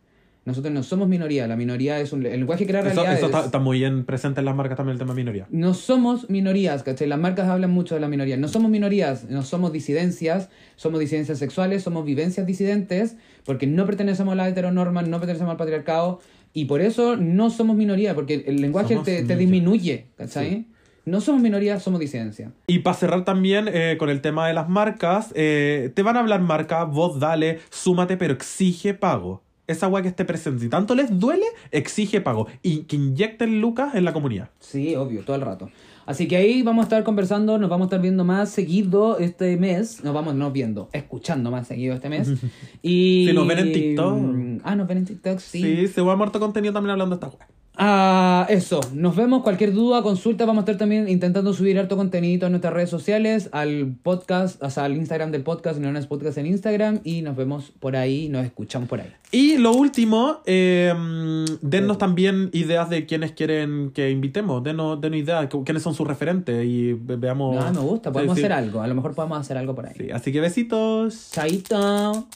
Nosotros 0.47 0.73
no 0.73 0.85
somos 0.85 1.09
minoría, 1.09 1.47
la 1.49 1.57
minoría 1.57 1.99
es 1.99 2.13
un... 2.13 2.25
El 2.25 2.39
lenguaje 2.39 2.67
crea 2.67 2.81
Eso, 2.81 2.89
realidades. 2.91 3.19
eso 3.19 3.27
está, 3.27 3.45
está 3.45 3.59
muy 3.59 3.81
bien 3.81 4.05
presente 4.05 4.41
en 4.41 4.47
las 4.47 4.55
marcas 4.55 4.77
también 4.77 4.95
el 4.95 4.99
tema 4.99 5.13
minoría. 5.13 5.49
No 5.51 5.75
somos 5.75 6.31
minorías, 6.31 6.85
¿cachai? 6.85 7.09
Las 7.09 7.19
marcas 7.19 7.49
hablan 7.49 7.73
mucho 7.73 7.97
de 7.97 8.01
la 8.01 8.07
minoría. 8.07 8.37
No 8.37 8.47
somos 8.47 8.71
minorías, 8.71 9.25
no 9.29 9.43
somos 9.43 9.73
disidencias, 9.73 10.49
somos 10.77 11.01
disidencias 11.01 11.39
sexuales, 11.39 11.83
somos 11.83 12.05
vivencias 12.05 12.47
disidentes, 12.47 13.17
porque 13.45 13.67
no 13.67 13.87
pertenecemos 13.87 14.33
a 14.33 14.37
la 14.37 14.49
heteronorma, 14.49 15.03
no 15.03 15.19
pertenecemos 15.19 15.51
al 15.51 15.57
patriarcado, 15.57 16.21
y 16.53 16.67
por 16.67 16.81
eso 16.81 17.17
no 17.17 17.51
somos 17.51 17.77
minoría, 17.77 18.15
porque 18.15 18.45
el 18.47 18.63
lenguaje 18.63 18.97
te, 19.05 19.25
te 19.25 19.37
disminuye, 19.37 20.07
¿cachai? 20.17 20.67
No 21.05 21.21
somos 21.21 21.43
minoría, 21.43 21.79
somos 21.79 22.01
disidencia. 22.01 22.51
Y 22.67 22.81
para 22.81 22.97
cerrar 22.97 23.25
también 23.25 23.69
eh, 23.69 23.97
con 23.99 24.11
el 24.11 24.21
tema 24.21 24.49
de 24.49 24.55
las 24.55 24.69
marcas, 24.69 25.33
eh, 25.37 25.93
te 25.95 26.03
van 26.03 26.17
a 26.17 26.21
hablar 26.21 26.41
marca, 26.41 26.85
vos 26.85 27.21
dale, 27.21 27.61
súmate, 27.71 28.17
pero 28.17 28.33
exige 28.33 28.95
pago. 28.95 29.43
Esa 29.67 29.89
weá 29.89 30.03
que 30.03 30.09
esté 30.09 30.25
presente. 30.25 30.61
Si 30.61 30.69
tanto 30.69 30.95
les 30.95 31.19
duele, 31.19 31.47
exige 31.71 32.21
pago. 32.21 32.47
Y 32.62 32.85
que 32.85 32.97
inyecten 32.97 33.61
lucas 33.61 33.95
en 33.95 34.05
la 34.05 34.12
comunidad. 34.12 34.51
Sí, 34.61 34.95
obvio, 34.95 35.23
todo 35.23 35.37
el 35.37 35.43
rato. 35.43 35.71
Así 36.07 36.29
que 36.29 36.37
ahí 36.37 36.62
vamos 36.62 36.85
a 36.85 36.87
estar 36.87 37.03
conversando, 37.03 37.59
nos 37.59 37.69
vamos 37.69 37.87
a 37.87 37.89
estar 37.89 38.01
viendo 38.01 38.25
más 38.25 38.51
seguido 38.51 39.19
este 39.19 39.57
mes. 39.57 40.05
Nos 40.05 40.14
vamos 40.14 40.37
no 40.37 40.53
viendo, 40.53 40.89
escuchando 40.93 41.51
más 41.51 41.67
seguido 41.67 41.95
este 41.95 42.09
mes. 42.09 42.29
Y... 42.83 43.27
Si 43.29 43.35
nos 43.35 43.47
ven 43.47 43.59
en 43.59 43.73
TikTok. 43.73 44.19
Ah, 44.62 44.77
nos 44.77 44.87
ven 44.87 44.99
en 44.99 45.05
TikTok, 45.05 45.39
Sí, 45.41 45.89
se 45.89 46.01
va 46.03 46.12
a 46.12 46.17
muerto 46.17 46.39
contenido 46.39 46.73
también 46.73 46.93
hablando 46.93 47.17
de 47.17 47.27
esta 47.27 47.37
weá. 47.37 47.49
Ah, 47.79 48.47
eso, 48.49 48.81
nos 48.95 49.14
vemos. 49.16 49.43
Cualquier 49.43 49.72
duda, 49.74 50.03
consulta, 50.03 50.47
vamos 50.47 50.62
a 50.62 50.64
estar 50.64 50.79
también 50.79 51.09
intentando 51.09 51.53
subir 51.53 51.79
harto 51.79 51.97
contenido 51.97 52.47
en 52.47 52.53
nuestras 52.53 52.72
redes 52.72 52.89
sociales, 52.91 53.49
al 53.53 53.95
podcast, 54.03 54.62
o 54.62 54.70
sea, 54.70 54.85
al 54.85 54.97
Instagram 54.97 55.31
del 55.31 55.43
podcast, 55.43 55.79
no 55.79 55.97
es 55.99 56.07
podcast 56.07 56.39
en 56.39 56.47
Instagram, 56.47 57.01
y 57.05 57.22
nos 57.22 57.37
vemos 57.37 57.72
por 57.79 57.97
ahí, 57.97 58.29
nos 58.29 58.45
escuchamos 58.47 58.89
por 58.89 59.01
ahí. 59.01 59.12
Y 59.31 59.59
lo 59.59 59.72
último, 59.72 60.39
eh, 60.47 60.95
dennos 61.61 61.99
también 61.99 62.49
ideas 62.53 62.89
de 62.89 63.05
quiénes 63.07 63.33
quieren 63.33 63.91
que 63.95 64.11
invitemos. 64.11 64.62
Denos, 64.62 65.01
denos 65.01 65.18
ideas, 65.18 65.49
quiénes 65.64 65.83
son 65.83 65.95
sus 65.95 66.07
referentes 66.07 66.64
y 66.64 66.95
ve- 66.95 67.16
veamos. 67.16 67.57
No, 67.57 67.72
me 67.72 67.81
gusta, 67.87 68.11
podemos 68.12 68.37
Sí, 68.37 68.41
sí. 68.41 68.47
hacer 68.47 68.53
algo, 68.57 68.81
a 68.81 68.87
lo 68.87 68.95
mejor 68.95 69.14
podemos 69.14 69.39
hacer 69.39 69.59
algo 69.59 69.74
por 69.74 69.87
ahí. 69.87 69.95
Sí, 69.99 70.11
así 70.11 70.33
que 70.33 70.41
besitos. 70.41 71.29
Chaito. 71.33 72.27